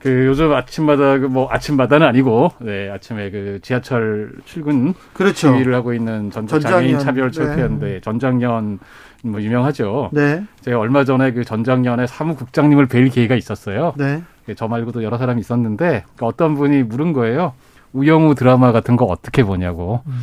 [0.00, 5.52] 그 요즘 아침마다 그뭐 아침마다는 아니고 네 아침에 그 지하철 출근 그렇죠.
[5.52, 8.00] 시위를 하고 있는 전장애인 차별 철폐연대 네.
[8.00, 8.78] 전장년
[9.24, 10.10] 뭐 유명하죠.
[10.12, 10.44] 네.
[10.60, 13.94] 제가 얼마 전에 그 전장년의 사무국장님을 뵐 기회가 있었어요.
[13.96, 14.22] 네.
[14.54, 17.54] 저 말고도 여러 사람이 있었는데 그 어떤 분이 물은 거예요.
[17.96, 20.02] 우영우 드라마 같은 거 어떻게 보냐고.
[20.06, 20.20] 음.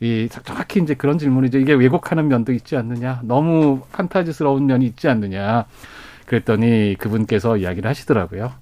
[0.00, 1.58] 이 정확히 이제 그런 질문이죠.
[1.58, 5.64] 이게 왜곡하는 면도 있지 않느냐, 너무 판타지스러운 면이 있지 않느냐.
[6.26, 8.52] 그랬더니 그분께서 이야기를 하시더라고요.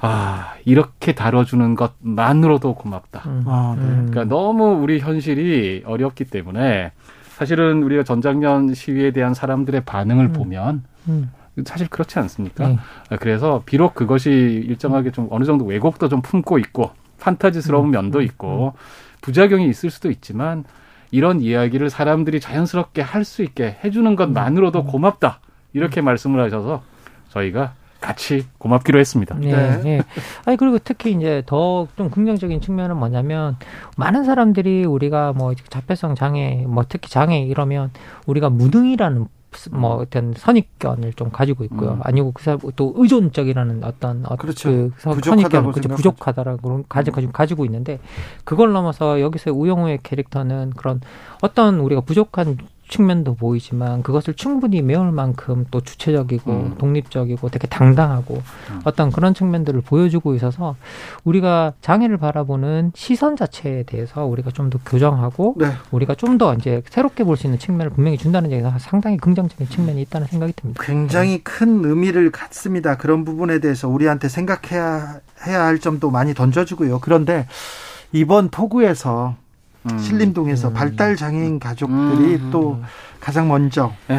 [0.00, 3.22] 아 이렇게 다뤄주는 것만으로도 고맙다.
[3.26, 3.44] 음.
[3.46, 3.86] 아, 네.
[3.86, 6.92] 그러니까 너무 우리 현실이 어렵기 때문에
[7.36, 10.32] 사실은 우리가 전작년 시위에 대한 사람들의 반응을 음.
[10.32, 11.30] 보면 음.
[11.64, 12.68] 사실 그렇지 않습니까?
[12.68, 12.78] 네.
[13.18, 16.90] 그래서 비록 그것이 일정하게 좀 어느 정도 왜곡도 좀 품고 있고
[17.20, 17.90] 판타지스러운 음.
[17.92, 18.74] 면도 있고
[19.20, 20.64] 부작용이 있을 수도 있지만
[21.12, 25.40] 이런 이야기를 사람들이 자연스럽게 할 수 있게 해주는 것만으로도 고맙다
[25.72, 26.82] 이렇게 말씀을 하셔서
[27.30, 29.34] 저희가 같이 고맙기로 했습니다.
[29.38, 29.52] 네.
[29.52, 29.76] 네.
[29.82, 30.02] 네.
[30.46, 33.56] 아니 그리고 특히 이제 더 좀 긍정적인 측면은 뭐냐면
[33.98, 37.90] 많은 사람들이 우리가 뭐 자폐성 장애, 뭐 특히 장애 이러면
[38.26, 39.26] 우리가 무능이라는
[39.72, 41.92] 뭐 어떤 선입견을 좀 가지고 있고요.
[41.92, 42.00] 음.
[42.02, 44.70] 아니고 그 사람 또 의존적이라는 어떤 그렇죠.
[44.70, 45.88] 그 선입견, 그렇죠.
[45.88, 47.98] 부족하다라고 그런 가지고 가지고 있는데
[48.44, 51.00] 그걸 넘어서 여기서 우영우의 캐릭터는 그런
[51.42, 52.58] 어떤 우리가 부족한
[52.90, 56.74] 측면도 보이지만 그것을 충분히 메울 만큼 또 주체적이고 음.
[56.78, 58.34] 독립적이고 되게 당당하고
[58.70, 58.80] 음.
[58.84, 60.76] 어떤 그런 측면들을 보여주고 있어서
[61.24, 65.72] 우리가 장애를 바라보는 시선 자체에 대해서 우리가 좀 더 교정하고 네.
[65.90, 70.00] 우리가 좀 더 이제 새롭게 볼 수 있는 측면을 분명히 준다는 얘기가 상당히 긍정적인 측면이
[70.02, 70.82] 있다는 생각이 듭니다.
[70.84, 71.40] 굉장히 네.
[71.42, 72.96] 큰 의미를 갖습니다.
[72.96, 76.98] 그런 부분에 대해서 우리한테 생각해야 해야 할 점도 많이 던져주고요.
[77.00, 77.46] 그런데
[78.12, 79.36] 이번 포구에서
[79.90, 79.98] 음.
[79.98, 80.74] 신림동에서 음.
[80.74, 82.48] 발달 장애인 가족들이 음.
[82.50, 82.80] 또
[83.20, 84.18] 가장 먼저 에이.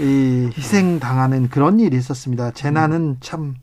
[0.00, 2.52] 이 희생 당하는 그런 일이 있었습니다.
[2.52, 3.54] 재난은 참,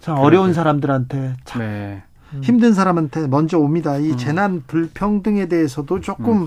[0.00, 2.02] 참 어려운 사람들한테 참 네.
[2.42, 3.96] 힘든 사람한테 먼저 옵니다.
[3.96, 4.16] 이 음.
[4.18, 6.46] 재난 불평등에 대해서도 조금 음.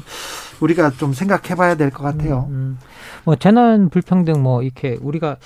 [0.60, 2.48] 우리가 좀 생각해 봐야 될 것 같아요.
[2.52, 2.78] 음,
[3.24, 5.38] 뭐 재난 불평등 뭐 이렇게 우리가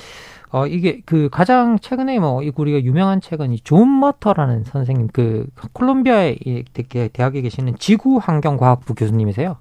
[0.52, 6.38] 어, 이게 그 가장 최근에 뭐 우리가 유명한 책은 이 존 머터라는 선생님 그 콜롬비아의
[7.14, 9.58] 대학에 계시는 지구 환경과학부 교수님이세요.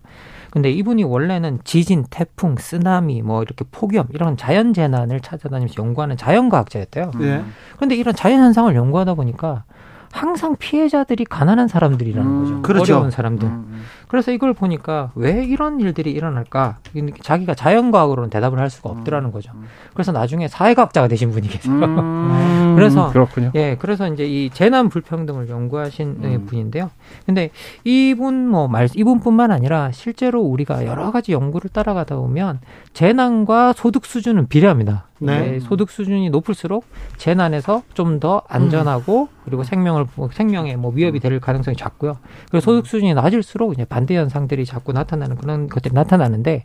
[0.51, 7.11] 근데 이분이 원래는 지진, 태풍, 쓰나미, 뭐 이렇게 폭염 이런 자연 재난을 찾아다니면서 연구하는 자연과학자였대요.
[7.19, 7.43] 네.
[7.75, 9.65] 그런데 이런 자연 현상을 연구하다 보니까
[10.13, 12.63] 항상 피해자들이 가난한 사람들이라는 음, 거죠.
[12.63, 12.95] 그렇죠.
[12.95, 13.49] 어려운 사람들.
[13.49, 13.83] 음, 음.
[14.09, 16.79] 그래서 이걸 보니까 왜 이런 일들이 일어날까?
[17.23, 19.53] 자기가 자연과학으로는 대답을 할 수가 없더라는 거죠.
[19.55, 19.67] 음, 음.
[19.93, 21.75] 그래서 나중에 사회과학자가 되신 분이 계세요.
[21.75, 23.53] 음, 그래서 그렇군요.
[23.55, 26.91] 예, 그래서 이제 이 재난 불평등을 연구하신 분인데요.
[27.27, 27.51] 근데
[27.85, 32.61] 이분 뭐 말, 이분뿐만 아니라 실제로 우리가 여러 가지 연구를 따라가다 보면
[32.95, 35.09] 재난과 소득 수준은 비례합니다.
[35.21, 35.61] 네.
[35.61, 36.85] 소득 수준이 높을수록
[37.17, 42.17] 재난에서 좀 더 안전하고 그리고 생명을 생명에 뭐 위협이 될 가능성이 작고요.
[42.51, 46.65] 그리고 소득 수준이 낮을수록 이제 반대 현상들이 자꾸 나타나는 그런 것들이 나타나는데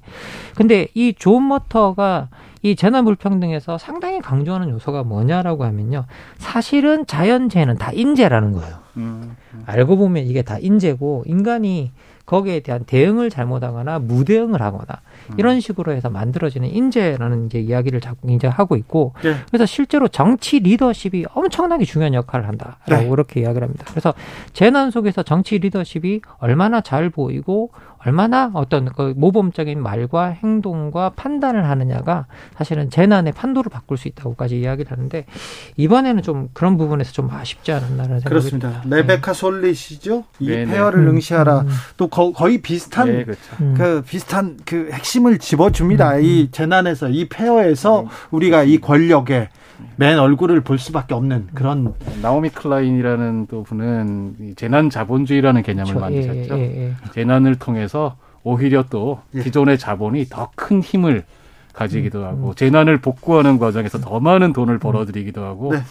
[0.55, 2.29] 근데 이 존 머터가
[2.63, 6.05] 이 재난 불평등에서 상당히 강조하는 요소가 뭐냐라고 하면요.
[6.39, 8.77] 사실은 자연재해는 다 인재라는 거예요.
[8.97, 9.63] 음, 음.
[9.67, 11.91] 알고 보면 이게 다 인재고 인간이
[12.29, 15.01] 거기에 대한 대응을 잘못하거나 무대응을 하거나
[15.31, 15.35] 음.
[15.39, 19.33] 이런 식으로 해서 만들어지는 인재라는 이제 이야기를 자꾸 이제 하고 있고 네.
[19.47, 23.09] 그래서 실제로 정치 리더십이 엄청나게 중요한 역할을 한다라고 네.
[23.09, 23.83] 그렇게 이야기를 합니다.
[23.89, 24.13] 그래서
[24.53, 27.71] 재난 속에서 정치 리더십이 얼마나 잘 보이고
[28.05, 34.91] 얼마나 어떤 그 모범적인 말과 행동과 판단을 하느냐가 사실은 재난의 판도를 바꿀 수 있다고까지 이야기를
[34.91, 35.25] 하는데
[35.75, 38.81] 이번에는 좀 그런 부분에서 좀 아쉽지 않았나라는 생각이 그렇습니다.
[38.81, 38.95] 듭니다.
[38.95, 40.23] 레베카 솔닛이죠.
[40.39, 40.71] 이 네네.
[40.71, 41.61] 폐허를 음, 응시하라.
[41.61, 41.67] 음.
[41.97, 43.41] 또 거, 의 비슷한 네, 그렇죠.
[43.59, 43.73] 음.
[43.77, 46.15] 그 비슷한 그 핵심을 집어줍니다.
[46.15, 46.23] 음.
[46.23, 48.07] 이 재난에서 이 폐허에서 음.
[48.31, 49.49] 우리가 이 권력의
[49.95, 55.99] 맨 얼굴을 볼 수밖에 없는 그런 나오미 클라인이라는 또 분은 재난 자본주의라는 개념을 그렇죠.
[55.99, 56.57] 만드셨죠.
[56.57, 56.93] 예, 예, 예.
[57.13, 59.41] 재난을 통해서 오히려 또 예.
[59.41, 61.23] 기존의 자본이 더 큰 힘을
[61.73, 62.55] 가지기도 음, 하고 음.
[62.55, 64.79] 재난을 복구하는 과정에서 더 많은 돈을 음.
[64.79, 65.83] 벌어들이기도 하고 네.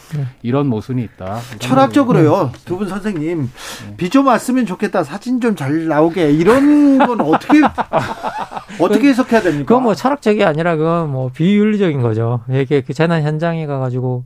[0.42, 1.38] 이런 모순이 있다.
[1.58, 2.50] 철학적으로요.
[2.52, 2.58] 네.
[2.64, 3.42] 두분 선생님
[3.88, 3.96] 네.
[3.96, 5.04] 비좀 왔으면 좋겠다.
[5.04, 7.60] 사진 좀 잘 나오게 이런 건 어떻게
[8.80, 9.66] 어떻게 해석해야 됩니까?
[9.66, 12.40] 그건 뭐 철학적이 아니라 그건 뭐 비윤리적인 거죠.
[12.50, 14.24] 이게 그 재난 현장에 가가지고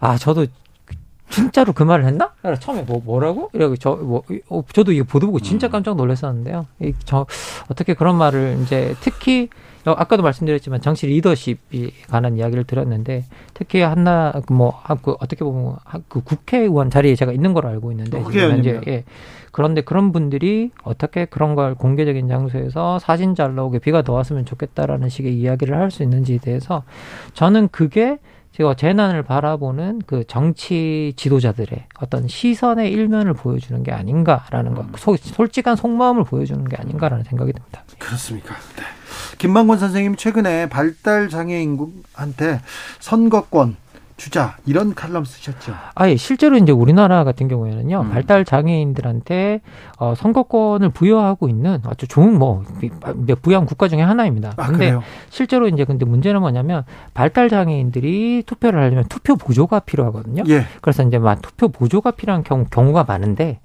[0.00, 0.46] 아 저도
[1.30, 2.30] 진짜로 그 말을 했나?
[2.60, 3.50] 처음에 뭐 뭐라고?
[3.52, 6.66] 이러고 저뭐 어, 저도 이거 보도 보고 진짜 깜짝 놀랐었는데요.
[6.80, 7.26] 이, 저
[7.68, 14.32] 어떻게 그런 말을 이제 특히 어, 아까도 말씀드렸지만 정치 리더십이 관한 이야기를 들었는데 특히 한나
[14.50, 15.76] 뭐 그 어떻게 보면
[16.08, 18.18] 그 국회의원 자리에 제가 있는 걸로 알고 있는데
[18.54, 19.04] 현재 예.
[19.52, 25.08] 그런데 그런 분들이 어떻게 그런 걸 공개적인 장소에서 사진 잘 나오게 비가 더 왔으면 좋겠다라는
[25.08, 26.82] 식의 이야기를 할 수 있는지에 대해서
[27.34, 28.18] 저는 그게
[28.52, 35.16] 제가 재난을 바라보는 그 정치 지도자들의 어떤 시선의 일면을 보여주는 게 아닌가라는 것, 음.
[35.18, 37.82] 솔직한 속마음을 보여주는 게 아닌가라는 생각이 듭니다.
[37.98, 38.54] 그렇습니까?
[38.76, 38.82] 네.
[39.38, 42.60] 김만권 선생님 최근에 발달 장애인한테
[43.00, 43.76] 선거권
[44.16, 45.74] 주자 이런 칼럼 쓰셨죠.
[45.94, 46.16] 아, 예.
[46.16, 48.00] 실제로 이제 우리나라 같은 경우에는요.
[48.00, 48.10] 음.
[48.10, 49.60] 발달 장애인들한테
[49.98, 52.62] 어, 선거권을 부여하고 있는 아주 좋은 뭐
[53.42, 54.52] 부양 국가 중에 하나입니다.
[54.56, 55.02] 아, 근데 그래요?
[55.30, 60.44] 실제로 이제 근데 문제는 뭐냐면 발달 장애인들이 투표를 하려면 투표 보조가 필요하거든요.
[60.46, 60.64] 예.
[60.80, 63.58] 그래서 이제 막 투표 보조가 필요한 경우, 경우가 많은데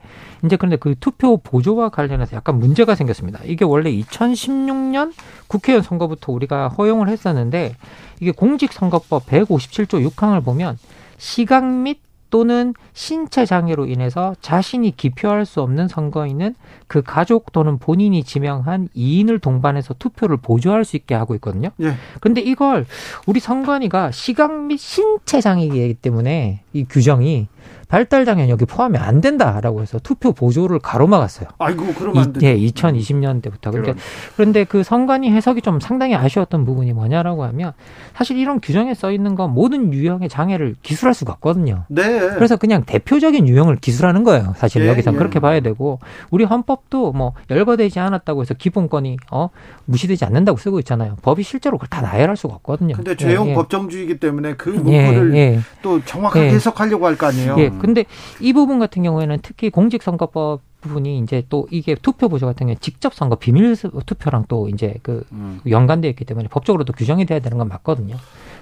[0.45, 3.40] 이제 그런데 그 투표 보조와 관련해서 약간 문제가 생겼습니다.
[3.45, 5.14] 이게 원래 2016년
[5.48, 7.76] 국회의원 선거부터 우리가 허용을 했었는데
[8.20, 10.78] 이게 공직선거법 157조 6항을 보면
[11.18, 11.99] 시각 및
[12.30, 16.56] 또는 신체 장애로 인해서 자신이 기표할 수 없는 선거인은
[16.88, 21.70] 그 가족 또는 본인이 지명한 이인을 동반해서 투표를 보조할 수 있게 하고 있거든요.
[21.82, 21.95] 예.
[22.22, 22.86] 근데 이걸
[23.26, 27.48] 우리 선관위가 시각 및 신체 장애이기 때문에 이 규정이
[27.90, 31.49] 발달 장애는 여기 포함이 안 된다라고 해서 투표 보조를 가로막았어요.
[31.57, 32.45] 아이고 그러면 안 되죠.
[32.45, 33.72] 예, 2020년대부터.
[33.72, 33.95] 그런데
[34.36, 37.74] 그런데 그 선관위 해석이 좀 상당히 아쉬웠던 부분이 뭐냐라고 하면
[38.16, 41.86] 사실 이런 규정에 써 있는 건 모든 유형의 장애를 기술할 수가 없거든요.
[41.88, 42.20] 네.
[42.36, 44.53] 그래서 그냥 대표적인 유형을 기술하는 거예요.
[44.56, 45.18] 사실 예, 여기서 예.
[45.18, 45.99] 그렇게 봐야 되고
[46.30, 49.49] 우리 헌법도 뭐 열거되지 않았다고 해서 기본권이 어
[49.86, 51.16] 무시되지 않는다고 쓰고 있잖아요.
[51.24, 52.95] 법이 실제로 그걸 다 나열할 수가 없거든요.
[52.95, 53.56] 근데 죄형 예, 예.
[53.56, 57.56] 법정주의이기 때문에 그 문구를 예, 또 정확하게 해석하려고 할 거 아니에요.
[57.80, 57.85] 예.
[57.85, 58.06] 근데
[58.39, 63.14] 이 부분 같은 경우에는 특히 공직선거법 부분이 이제 또 이게 투표 보조 같은 경우에 직접
[63.14, 65.60] 선거 비밀 투표랑 또 이제 그 음.
[65.68, 68.15] 연관되어 있기 때문에 법적으로도 규정이 돼야 되는 건 맞거든요.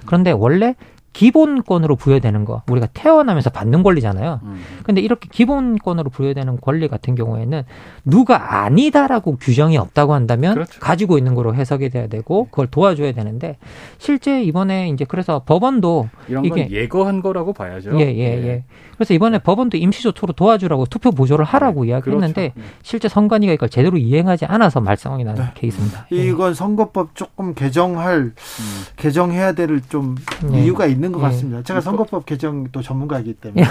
[0.06, 0.74] 그런데 원래
[1.18, 4.38] 기본권으로 부여되는 거 우리가 태어나면서 받는 권리잖아요.
[4.40, 4.60] 음.
[4.84, 7.64] 근데 이렇게 기본권으로 부여되는 권리 같은 경우에는
[8.04, 10.78] 누가 아니다라고 규정이 없다고 한다면 그렇죠.
[10.78, 13.56] 가지고 있는 거로 해석이 돼야 되고 그걸 도와줘야 되는데
[13.98, 17.98] 실제 이번에 이제 그래서 법원도 이런 이게 예거한 거라고 봐야죠.
[17.98, 18.64] 예, 예, 예.
[18.94, 21.90] 그래서 이번에 법원도 임시조토로 도와주라고 투표 보조를 하라고 네.
[21.90, 22.60] 이야기했는데 그렇죠.
[22.60, 22.74] 네.
[22.82, 25.50] 실제 선관위가 이걸 제대로 이행하지 않아서 말썽이 나는 네.
[25.54, 26.06] 케이스입니다.
[26.10, 28.34] 이건 선거법 조금 개정할 음.
[28.96, 30.16] 개정해야 될 좀
[30.52, 31.30] 이유가 있는 있는 것 예.
[31.30, 31.62] 같습니다.
[31.62, 33.62] 제가 선거법 개정 또 전문가이기 때문에.
[33.64, 33.66] 예.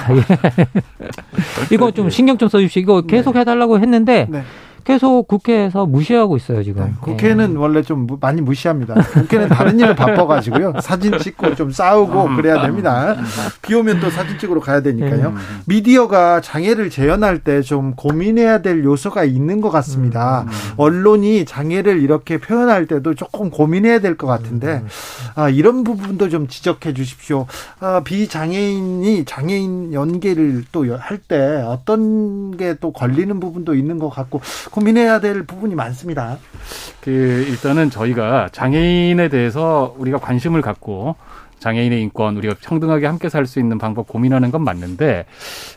[1.72, 3.42] 이거 좀 신경 좀 써주시고 이거 계속 네.
[3.42, 4.44] 해달라고 했는데 네.
[4.88, 6.86] 계속 국회에서 무시하고 있어요 지금.
[6.86, 7.58] 네, 국회는 예.
[7.58, 8.94] 원래 좀 많이 무시합니다.
[8.94, 10.76] 국회는 다른 일을 바빠가지고요.
[10.82, 12.36] 사진 찍고 좀 싸우고 음.
[12.38, 13.18] 그래야 됩니다.
[13.62, 15.28] 비 오면 또 사진 찍으러 가야 되니까요.
[15.32, 15.36] 음.
[15.66, 20.46] 미디어가 장애를 재현할 때 좀 고민해야 될 요소가 있는 것 같습니다.
[20.48, 20.52] 음.
[20.78, 24.84] 언론이 장애를 이렇게 표현할 때도 조금 고민해야 될 것 같은데
[25.36, 27.46] 아, 이런 부분도 좀 지적해 주십시오.
[27.82, 34.40] 아, 비장애인이 장애인 연계를 또 할 때 어떤 게 또 걸리는 부분도 있는 것 같고
[34.82, 36.38] 고민해야 될 부분이 많습니다.
[37.02, 37.10] 그
[37.50, 41.16] 일단은 저희가 장애인에 대해서 우리가 관심을 갖고
[41.58, 45.26] 장애인의 인권 우리가 평등하게 함께 살 수 있는 방법 고민하는 건 맞는데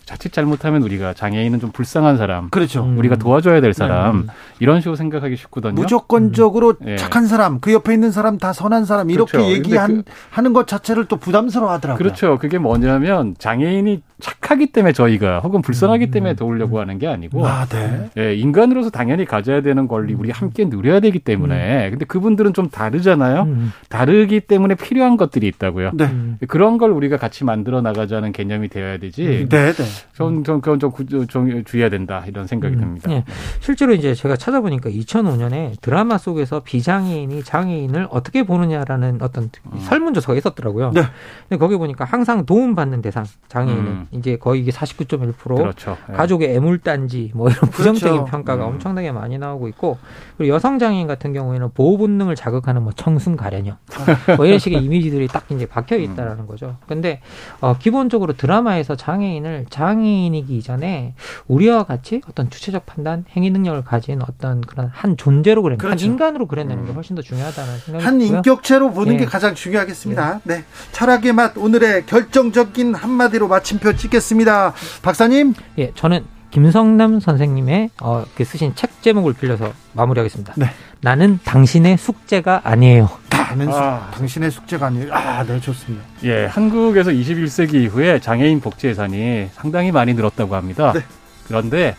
[0.05, 2.82] 자칫 잘못하면 우리가 장애인은 좀 불쌍한 사람, 그렇죠.
[2.98, 4.32] 우리가 도와줘야 될 사람 네.
[4.59, 5.72] 이런 식으로 생각하기 쉽거든요.
[5.72, 6.97] 무조건적으로 음.
[6.98, 9.51] 착한 사람, 그 옆에 있는 사람 다 선한 사람 이렇게 그렇죠.
[9.51, 10.05] 얘기하는
[10.35, 11.97] 그, 것 자체를 또 부담스러워하더라고요.
[11.97, 12.39] 그렇죠.
[12.39, 16.10] 그게 뭐냐면 장애인이 착하기 때문에 저희가 혹은 불쌍하기 음.
[16.10, 18.10] 때문에 도우려고 하는 게 아니고 아, 네.
[18.18, 21.90] 예, 인간으로서 당연히 가져야 되는 권리 우리 함께 누려야 되기 때문에 음.
[21.90, 23.42] 근데 그분들은 좀 다르잖아요.
[23.42, 23.72] 음.
[23.88, 25.92] 다르기 때문에 필요한 것들이 있다고요.
[25.94, 26.10] 네.
[26.48, 29.48] 그런 걸 우리가 같이 만들어 나가자는 개념이 되어야 되지.
[29.48, 29.84] 네, 네.
[30.14, 30.92] 전, 전 그건 좀,
[31.28, 32.80] 좀 주의해야 된다 이런 생각이 음.
[32.80, 33.09] 듭니다.
[33.09, 33.24] 네.
[33.60, 39.78] 실제로 이제 제가 찾아보니까 2005년에 드라마 속에서 비장애인이 장애인을 어떻게 보느냐라는 어떤 음.
[39.78, 40.92] 설문조사가 있었더라고요.
[40.92, 41.02] 네.
[41.48, 44.06] 근데 거기 보니까 항상 도움받는 대상 장애인은 음.
[44.12, 45.96] 이제 거의 이게 49.1% 그렇죠.
[46.08, 46.14] 네.
[46.14, 48.30] 가족의 애물단지 뭐 이런 부정적인 그렇죠.
[48.30, 48.74] 평가가 음.
[48.74, 49.98] 엄청나게 많이 나오고 있고
[50.36, 53.76] 그리고 여성 장애인 같은 경우에는 보호 본능을 자극하는 뭐 청순 가련형
[54.36, 56.76] 뭐 이런 식의 이미지들이 딱 이제 박혀 있다라는 거죠.
[56.88, 57.20] 근데
[57.60, 61.14] 어, 기본적으로 드라마에서 장애인을 장애인이기 이전에
[61.46, 66.04] 우리와 같이 어떤 주체적 판단, 행위 능력을 가진 어떤 그런 한 존재로 그랬는 그렇죠.
[66.04, 66.94] 한 인간으로 그려내는 게 음.
[66.96, 68.36] 훨씬 더 중요하다는 생각이 한 들고요.
[68.38, 69.18] 인격체로 보는 예.
[69.18, 70.40] 게 가장 중요하겠습니다.
[70.46, 70.52] 예.
[70.52, 70.64] 네.
[70.92, 74.72] 철학의 맛 오늘의 결정적인 한마디로 마침표 찍겠습니다.
[75.02, 75.55] 박사님?
[75.78, 80.55] 예, 저는 김성남 선생님의 어, 그 쓰신 책 제목을 빌려서 마무리하겠습니다.
[80.56, 80.66] 네.
[81.01, 83.09] 나는 당신의 숙제가 아니에요.
[83.31, 84.10] 나는 아.
[84.14, 85.12] 당신의 숙제가 아니에요.
[85.12, 86.05] 아, 네, 좋습니다.
[86.24, 90.93] 예, 한국에서 21세기 이후에 장애인 복지 예산이 상당히 많이 늘었다고 합니다.
[90.93, 91.01] 네.
[91.47, 91.97] 그런데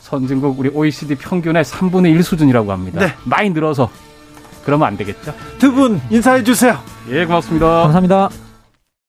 [0.00, 3.00] 선진국 우리 OECD 평균의 3분의 1 수준이라고 합니다.
[3.00, 3.14] 네.
[3.24, 3.90] 많이 늘어서
[4.64, 5.34] 그러면 안 되겠죠?
[5.58, 6.78] 두 분 인사해 주세요.
[7.10, 7.66] 예, 고맙습니다.
[7.66, 8.28] 감사합니다.